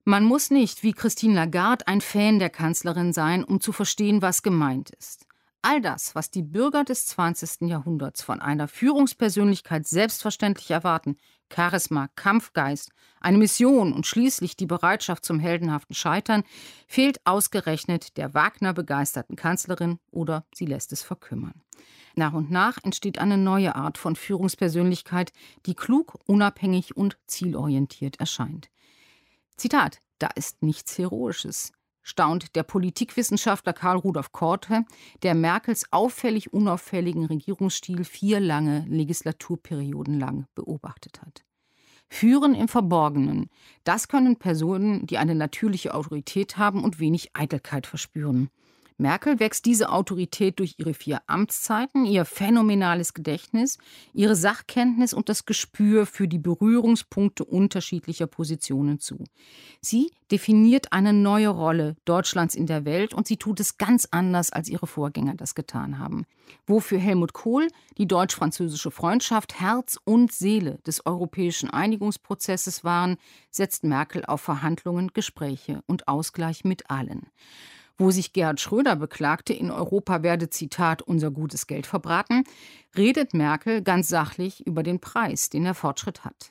Man 0.04 0.24
muss 0.24 0.50
nicht, 0.50 0.82
wie 0.82 0.92
Christine 0.92 1.34
Lagarde, 1.34 1.86
ein 1.86 2.00
Fan 2.00 2.40
der 2.40 2.50
Kanzlerin 2.50 3.12
sein, 3.12 3.44
um 3.44 3.60
zu 3.60 3.72
verstehen, 3.72 4.20
was 4.20 4.42
gemeint 4.42 4.90
ist. 4.90 5.26
All 5.64 5.80
das, 5.80 6.16
was 6.16 6.32
die 6.32 6.42
Bürger 6.42 6.82
des 6.82 7.06
20. 7.06 7.68
Jahrhunderts 7.68 8.20
von 8.20 8.40
einer 8.40 8.66
Führungspersönlichkeit 8.66 9.86
selbstverständlich 9.86 10.72
erwarten, 10.72 11.16
Charisma, 11.54 12.08
Kampfgeist, 12.16 12.90
eine 13.20 13.38
Mission 13.38 13.92
und 13.92 14.06
schließlich 14.06 14.56
die 14.56 14.66
Bereitschaft 14.66 15.24
zum 15.24 15.38
heldenhaften 15.38 15.94
Scheitern, 15.94 16.44
fehlt 16.86 17.20
ausgerechnet 17.24 18.16
der 18.16 18.34
Wagner 18.34 18.72
begeisterten 18.72 19.36
Kanzlerin 19.36 19.98
oder 20.10 20.44
sie 20.54 20.66
lässt 20.66 20.92
es 20.92 21.02
verkümmern. 21.02 21.62
Nach 22.14 22.32
und 22.32 22.50
nach 22.50 22.78
entsteht 22.82 23.18
eine 23.18 23.38
neue 23.38 23.74
Art 23.74 23.98
von 23.98 24.16
Führungspersönlichkeit, 24.16 25.32
die 25.66 25.74
klug, 25.74 26.18
unabhängig 26.26 26.96
und 26.96 27.16
zielorientiert 27.26 28.20
erscheint. 28.20 28.68
Zitat: 29.56 29.98
Da 30.18 30.28
ist 30.34 30.62
nichts 30.62 30.98
Heroisches 30.98 31.72
staunt 32.02 32.54
der 32.56 32.62
Politikwissenschaftler 32.62 33.72
Karl 33.72 33.96
Rudolf 33.96 34.32
Korte, 34.32 34.84
der 35.22 35.34
Merkels 35.34 35.84
auffällig 35.92 36.52
unauffälligen 36.52 37.24
Regierungsstil 37.26 38.04
vier 38.04 38.40
lange 38.40 38.84
Legislaturperioden 38.88 40.18
lang 40.18 40.46
beobachtet 40.54 41.22
hat. 41.22 41.44
Führen 42.08 42.54
im 42.54 42.68
Verborgenen, 42.68 43.48
das 43.84 44.06
können 44.06 44.36
Personen, 44.36 45.06
die 45.06 45.16
eine 45.16 45.34
natürliche 45.34 45.94
Autorität 45.94 46.58
haben 46.58 46.84
und 46.84 47.00
wenig 47.00 47.30
Eitelkeit 47.34 47.86
verspüren. 47.86 48.50
Merkel 48.98 49.40
wächst 49.40 49.66
diese 49.66 49.90
Autorität 49.90 50.58
durch 50.58 50.74
ihre 50.78 50.94
vier 50.94 51.20
Amtszeiten, 51.26 52.04
ihr 52.04 52.24
phänomenales 52.24 53.14
Gedächtnis, 53.14 53.78
ihre 54.12 54.36
Sachkenntnis 54.36 55.12
und 55.12 55.28
das 55.28 55.44
Gespür 55.44 56.06
für 56.06 56.28
die 56.28 56.38
Berührungspunkte 56.38 57.44
unterschiedlicher 57.44 58.26
Positionen 58.26 59.00
zu. 59.00 59.24
Sie 59.80 60.10
definiert 60.30 60.92
eine 60.92 61.12
neue 61.12 61.48
Rolle 61.48 61.96
Deutschlands 62.04 62.54
in 62.54 62.66
der 62.66 62.84
Welt 62.84 63.12
und 63.12 63.26
sie 63.26 63.36
tut 63.36 63.60
es 63.60 63.76
ganz 63.76 64.08
anders, 64.10 64.50
als 64.52 64.68
ihre 64.68 64.86
Vorgänger 64.86 65.34
das 65.34 65.54
getan 65.54 65.98
haben. 65.98 66.24
Wofür 66.66 66.98
Helmut 66.98 67.32
Kohl 67.32 67.68
die 67.98 68.06
deutsch-französische 68.06 68.90
Freundschaft 68.90 69.60
Herz 69.60 69.98
und 70.04 70.32
Seele 70.32 70.78
des 70.86 71.04
europäischen 71.06 71.70
Einigungsprozesses 71.70 72.84
waren, 72.84 73.16
setzt 73.50 73.84
Merkel 73.84 74.24
auf 74.24 74.40
Verhandlungen, 74.40 75.12
Gespräche 75.12 75.82
und 75.86 76.08
Ausgleich 76.08 76.64
mit 76.64 76.90
allen 76.90 77.26
wo 77.98 78.10
sich 78.10 78.32
Gerhard 78.32 78.60
Schröder 78.60 78.96
beklagte, 78.96 79.52
in 79.52 79.70
Europa 79.70 80.22
werde, 80.22 80.50
Zitat, 80.50 81.02
unser 81.02 81.30
gutes 81.30 81.66
Geld 81.66 81.86
verbraten, 81.86 82.44
redet 82.96 83.34
Merkel 83.34 83.82
ganz 83.82 84.08
sachlich 84.08 84.66
über 84.66 84.82
den 84.82 85.00
Preis, 85.00 85.50
den 85.50 85.64
der 85.64 85.74
Fortschritt 85.74 86.24
hat. 86.24 86.50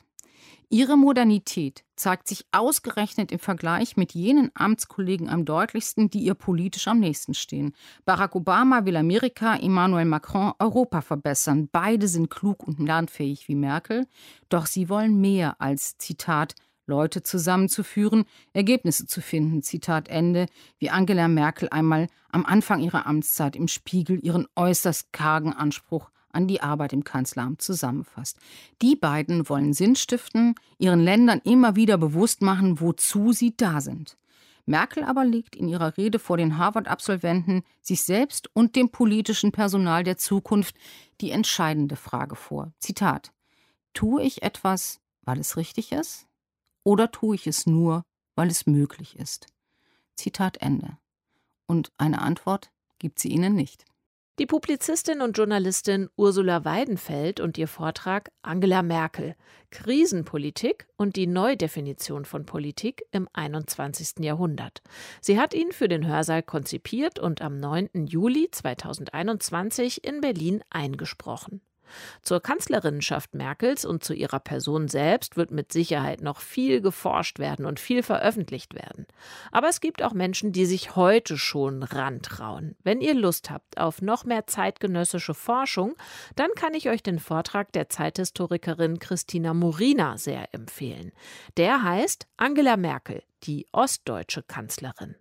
Ihre 0.73 0.97
Modernität 0.97 1.83
zeigt 1.97 2.29
sich 2.29 2.45
ausgerechnet 2.53 3.33
im 3.33 3.39
Vergleich 3.39 3.97
mit 3.97 4.13
jenen 4.13 4.51
Amtskollegen 4.53 5.27
am 5.27 5.43
deutlichsten, 5.43 6.09
die 6.09 6.21
ihr 6.21 6.33
politisch 6.33 6.87
am 6.87 6.99
nächsten 6.99 7.33
stehen. 7.33 7.75
Barack 8.05 8.35
Obama 8.35 8.85
will 8.85 8.95
Amerika, 8.95 9.57
Emmanuel 9.57 10.05
Macron 10.05 10.53
Europa 10.59 11.01
verbessern. 11.01 11.67
Beide 11.69 12.07
sind 12.07 12.29
klug 12.29 12.65
und 12.65 12.79
lernfähig 12.79 13.49
wie 13.49 13.55
Merkel, 13.55 14.07
doch 14.47 14.65
sie 14.65 14.87
wollen 14.87 15.19
mehr 15.19 15.59
als 15.59 15.97
Zitat 15.97 16.55
Leute 16.85 17.23
zusammenzuführen, 17.23 18.25
Ergebnisse 18.53 19.05
zu 19.05 19.21
finden. 19.21 19.61
Zitat 19.61 20.07
Ende, 20.09 20.47
wie 20.79 20.89
Angela 20.89 21.27
Merkel 21.27 21.69
einmal 21.69 22.07
am 22.29 22.45
Anfang 22.45 22.81
ihrer 22.81 23.05
Amtszeit 23.05 23.55
im 23.55 23.67
Spiegel 23.67 24.19
ihren 24.23 24.47
äußerst 24.55 25.13
kargen 25.13 25.53
Anspruch 25.53 26.09
an 26.33 26.47
die 26.47 26.61
Arbeit 26.61 26.93
im 26.93 27.03
Kanzleramt 27.03 27.61
zusammenfasst. 27.61 28.37
Die 28.81 28.95
beiden 28.95 29.49
wollen 29.49 29.73
Sinn 29.73 29.95
stiften, 29.95 30.55
ihren 30.77 31.01
Ländern 31.01 31.41
immer 31.43 31.75
wieder 31.75 31.97
bewusst 31.97 32.41
machen, 32.41 32.79
wozu 32.79 33.33
sie 33.33 33.55
da 33.55 33.81
sind. 33.81 34.17
Merkel 34.65 35.03
aber 35.03 35.25
legt 35.25 35.55
in 35.55 35.67
ihrer 35.67 35.97
Rede 35.97 36.19
vor 36.19 36.37
den 36.37 36.57
Harvard-Absolventen 36.57 37.63
sich 37.81 38.03
selbst 38.03 38.49
und 38.53 38.75
dem 38.75 38.89
politischen 38.89 39.51
Personal 39.51 40.03
der 40.03 40.17
Zukunft 40.17 40.75
die 41.19 41.31
entscheidende 41.31 41.95
Frage 41.95 42.35
vor. 42.35 42.71
Zitat: 42.79 43.31
Tue 43.93 44.23
ich 44.23 44.43
etwas, 44.43 45.01
weil 45.23 45.39
es 45.39 45.57
richtig 45.57 45.91
ist? 45.91 46.27
Oder 46.83 47.11
tue 47.11 47.35
ich 47.35 47.47
es 47.47 47.65
nur, 47.65 48.03
weil 48.35 48.49
es 48.49 48.65
möglich 48.65 49.17
ist? 49.17 49.47
Zitat 50.15 50.57
Ende. 50.57 50.97
Und 51.67 51.91
eine 51.97 52.21
Antwort 52.21 52.71
gibt 52.99 53.19
sie 53.19 53.29
ihnen 53.29 53.55
nicht. 53.55 53.85
Die 54.39 54.47
Publizistin 54.47 55.21
und 55.21 55.37
Journalistin 55.37 56.09
Ursula 56.15 56.65
Weidenfeld 56.65 57.39
und 57.39 57.57
ihr 57.57 57.67
Vortrag 57.67 58.31
Angela 58.41 58.81
Merkel 58.81 59.35
Krisenpolitik 59.69 60.87
und 60.97 61.15
die 61.15 61.27
Neudefinition 61.27 62.25
von 62.25 62.45
Politik 62.45 63.03
im 63.11 63.27
21. 63.33 64.19
Jahrhundert. 64.19 64.81
Sie 65.21 65.39
hat 65.39 65.53
ihn 65.53 65.71
für 65.71 65.87
den 65.87 66.07
Hörsaal 66.07 66.43
konzipiert 66.43 67.19
und 67.19 67.41
am 67.41 67.57
9. 67.59 68.07
Juli 68.07 68.49
2021 68.49 70.03
in 70.03 70.21
Berlin 70.21 70.63
eingesprochen. 70.69 71.61
Zur 72.21 72.41
Kanzlerinnenschaft 72.41 73.33
Merkels 73.33 73.85
und 73.85 74.03
zu 74.03 74.13
ihrer 74.13 74.39
Person 74.39 74.87
selbst 74.87 75.37
wird 75.37 75.51
mit 75.51 75.71
Sicherheit 75.71 76.21
noch 76.21 76.39
viel 76.39 76.81
geforscht 76.81 77.39
werden 77.39 77.65
und 77.65 77.79
viel 77.79 78.03
veröffentlicht 78.03 78.73
werden. 78.73 79.05
Aber 79.51 79.69
es 79.69 79.81
gibt 79.81 80.03
auch 80.03 80.13
Menschen, 80.13 80.51
die 80.51 80.65
sich 80.65 80.95
heute 80.95 81.37
schon 81.37 81.83
rantrauen. 81.83 82.75
Wenn 82.83 83.01
ihr 83.01 83.13
Lust 83.13 83.49
habt 83.49 83.77
auf 83.77 84.01
noch 84.01 84.25
mehr 84.25 84.47
zeitgenössische 84.47 85.33
Forschung, 85.33 85.95
dann 86.35 86.49
kann 86.55 86.73
ich 86.73 86.89
euch 86.89 87.03
den 87.03 87.19
Vortrag 87.19 87.71
der 87.71 87.89
Zeithistorikerin 87.89 88.99
Christina 88.99 89.53
Morina 89.53 90.17
sehr 90.17 90.53
empfehlen. 90.53 91.11
Der 91.57 91.83
heißt 91.83 92.27
Angela 92.37 92.77
Merkel, 92.77 93.23
die 93.43 93.67
ostdeutsche 93.71 94.43
Kanzlerin. 94.43 95.15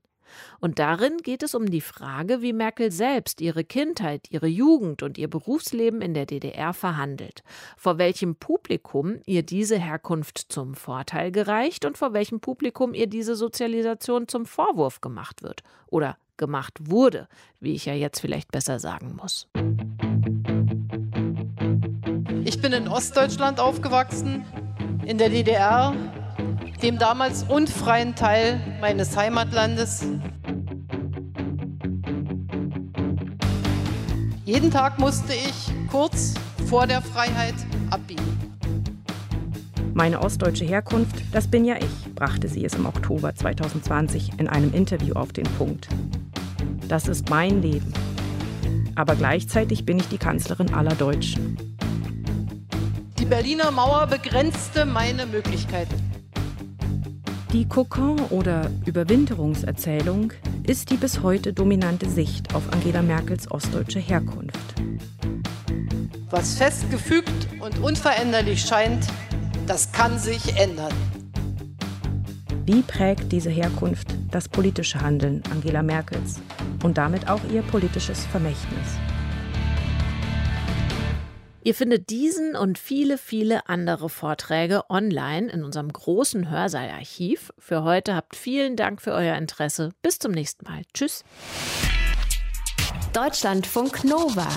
Und 0.60 0.78
darin 0.78 1.18
geht 1.18 1.42
es 1.42 1.54
um 1.54 1.66
die 1.66 1.80
Frage, 1.80 2.42
wie 2.42 2.52
Merkel 2.52 2.90
selbst 2.90 3.40
ihre 3.40 3.64
Kindheit, 3.64 4.26
ihre 4.30 4.46
Jugend 4.46 5.02
und 5.02 5.18
ihr 5.18 5.28
Berufsleben 5.28 6.00
in 6.02 6.14
der 6.14 6.26
DDR 6.26 6.72
verhandelt, 6.72 7.42
vor 7.76 7.98
welchem 7.98 8.36
Publikum 8.36 9.20
ihr 9.26 9.42
diese 9.42 9.78
Herkunft 9.78 10.38
zum 10.52 10.74
Vorteil 10.74 11.32
gereicht 11.32 11.84
und 11.84 11.98
vor 11.98 12.12
welchem 12.12 12.40
Publikum 12.40 12.94
ihr 12.94 13.06
diese 13.06 13.34
Sozialisation 13.34 14.28
zum 14.28 14.46
Vorwurf 14.46 15.00
gemacht 15.00 15.42
wird 15.42 15.62
oder 15.88 16.16
gemacht 16.36 16.78
wurde, 16.80 17.28
wie 17.60 17.74
ich 17.74 17.84
ja 17.84 17.94
jetzt 17.94 18.20
vielleicht 18.20 18.50
besser 18.50 18.78
sagen 18.78 19.14
muss. 19.14 19.46
Ich 22.44 22.60
bin 22.60 22.72
in 22.72 22.88
Ostdeutschland 22.88 23.60
aufgewachsen, 23.60 24.44
in 25.04 25.18
der 25.18 25.28
DDR 25.28 25.94
dem 26.82 26.98
damals 26.98 27.44
unfreien 27.44 28.14
Teil 28.14 28.60
meines 28.80 29.16
Heimatlandes. 29.16 30.04
Jeden 34.44 34.70
Tag 34.70 34.98
musste 34.98 35.32
ich 35.32 35.72
kurz 35.90 36.34
vor 36.68 36.86
der 36.86 37.02
Freiheit 37.02 37.54
abbiegen. 37.90 38.20
Meine 39.92 40.20
ostdeutsche 40.20 40.64
Herkunft, 40.64 41.16
das 41.32 41.48
bin 41.48 41.64
ja 41.64 41.76
ich, 41.76 42.14
brachte 42.14 42.48
sie 42.48 42.64
es 42.64 42.74
im 42.74 42.86
Oktober 42.86 43.34
2020 43.34 44.38
in 44.38 44.48
einem 44.48 44.72
Interview 44.72 45.14
auf 45.14 45.32
den 45.32 45.46
Punkt. 45.58 45.88
Das 46.88 47.06
ist 47.06 47.28
mein 47.28 47.60
Leben. 47.62 47.92
Aber 48.94 49.14
gleichzeitig 49.14 49.84
bin 49.84 49.98
ich 49.98 50.08
die 50.08 50.18
Kanzlerin 50.18 50.72
aller 50.74 50.94
Deutschen. 50.94 51.56
Die 53.18 53.24
Berliner 53.24 53.70
Mauer 53.70 54.06
begrenzte 54.06 54.84
meine 54.84 55.26
Möglichkeiten. 55.26 56.09
Die 57.52 57.66
Kokon- 57.66 58.20
oder 58.30 58.70
Überwinterungserzählung 58.86 60.32
ist 60.68 60.90
die 60.90 60.96
bis 60.96 61.20
heute 61.20 61.52
dominante 61.52 62.08
Sicht 62.08 62.54
auf 62.54 62.62
Angela 62.72 63.02
Merkels 63.02 63.50
ostdeutsche 63.50 63.98
Herkunft. 63.98 64.56
Was 66.30 66.54
festgefügt 66.54 67.48
und 67.60 67.80
unveränderlich 67.80 68.60
scheint, 68.60 69.04
das 69.66 69.90
kann 69.90 70.16
sich 70.20 70.56
ändern. 70.56 70.92
Wie 72.66 72.82
prägt 72.82 73.32
diese 73.32 73.50
Herkunft 73.50 74.14
das 74.30 74.48
politische 74.48 75.00
Handeln 75.00 75.42
Angela 75.50 75.82
Merkels 75.82 76.40
und 76.84 76.98
damit 76.98 77.28
auch 77.28 77.40
ihr 77.52 77.62
politisches 77.62 78.26
Vermächtnis? 78.26 79.09
Ihr 81.62 81.74
findet 81.74 82.08
diesen 82.10 82.56
und 82.56 82.78
viele, 82.78 83.18
viele 83.18 83.68
andere 83.68 84.08
Vorträge 84.08 84.88
online 84.88 85.50
in 85.52 85.62
unserem 85.62 85.92
großen 85.92 86.50
Hörsaalarchiv. 86.50 87.52
Für 87.58 87.84
heute 87.84 88.14
habt 88.14 88.34
vielen 88.34 88.76
Dank 88.76 89.02
für 89.02 89.12
euer 89.12 89.36
Interesse. 89.36 89.90
Bis 90.00 90.18
zum 90.18 90.32
nächsten 90.32 90.64
Mal. 90.64 90.82
Tschüss. 90.94 91.22
Deutschlandfunk 93.12 94.04
Nova. 94.04 94.48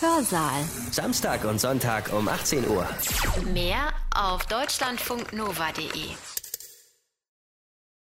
Hörsaal. 0.00 0.64
Samstag 0.90 1.44
und 1.44 1.60
Sonntag 1.60 2.12
um 2.12 2.28
18 2.28 2.68
Uhr. 2.68 2.86
Mehr 3.52 3.92
auf 4.14 4.46
deutschlandfunknova.de. 4.46 6.33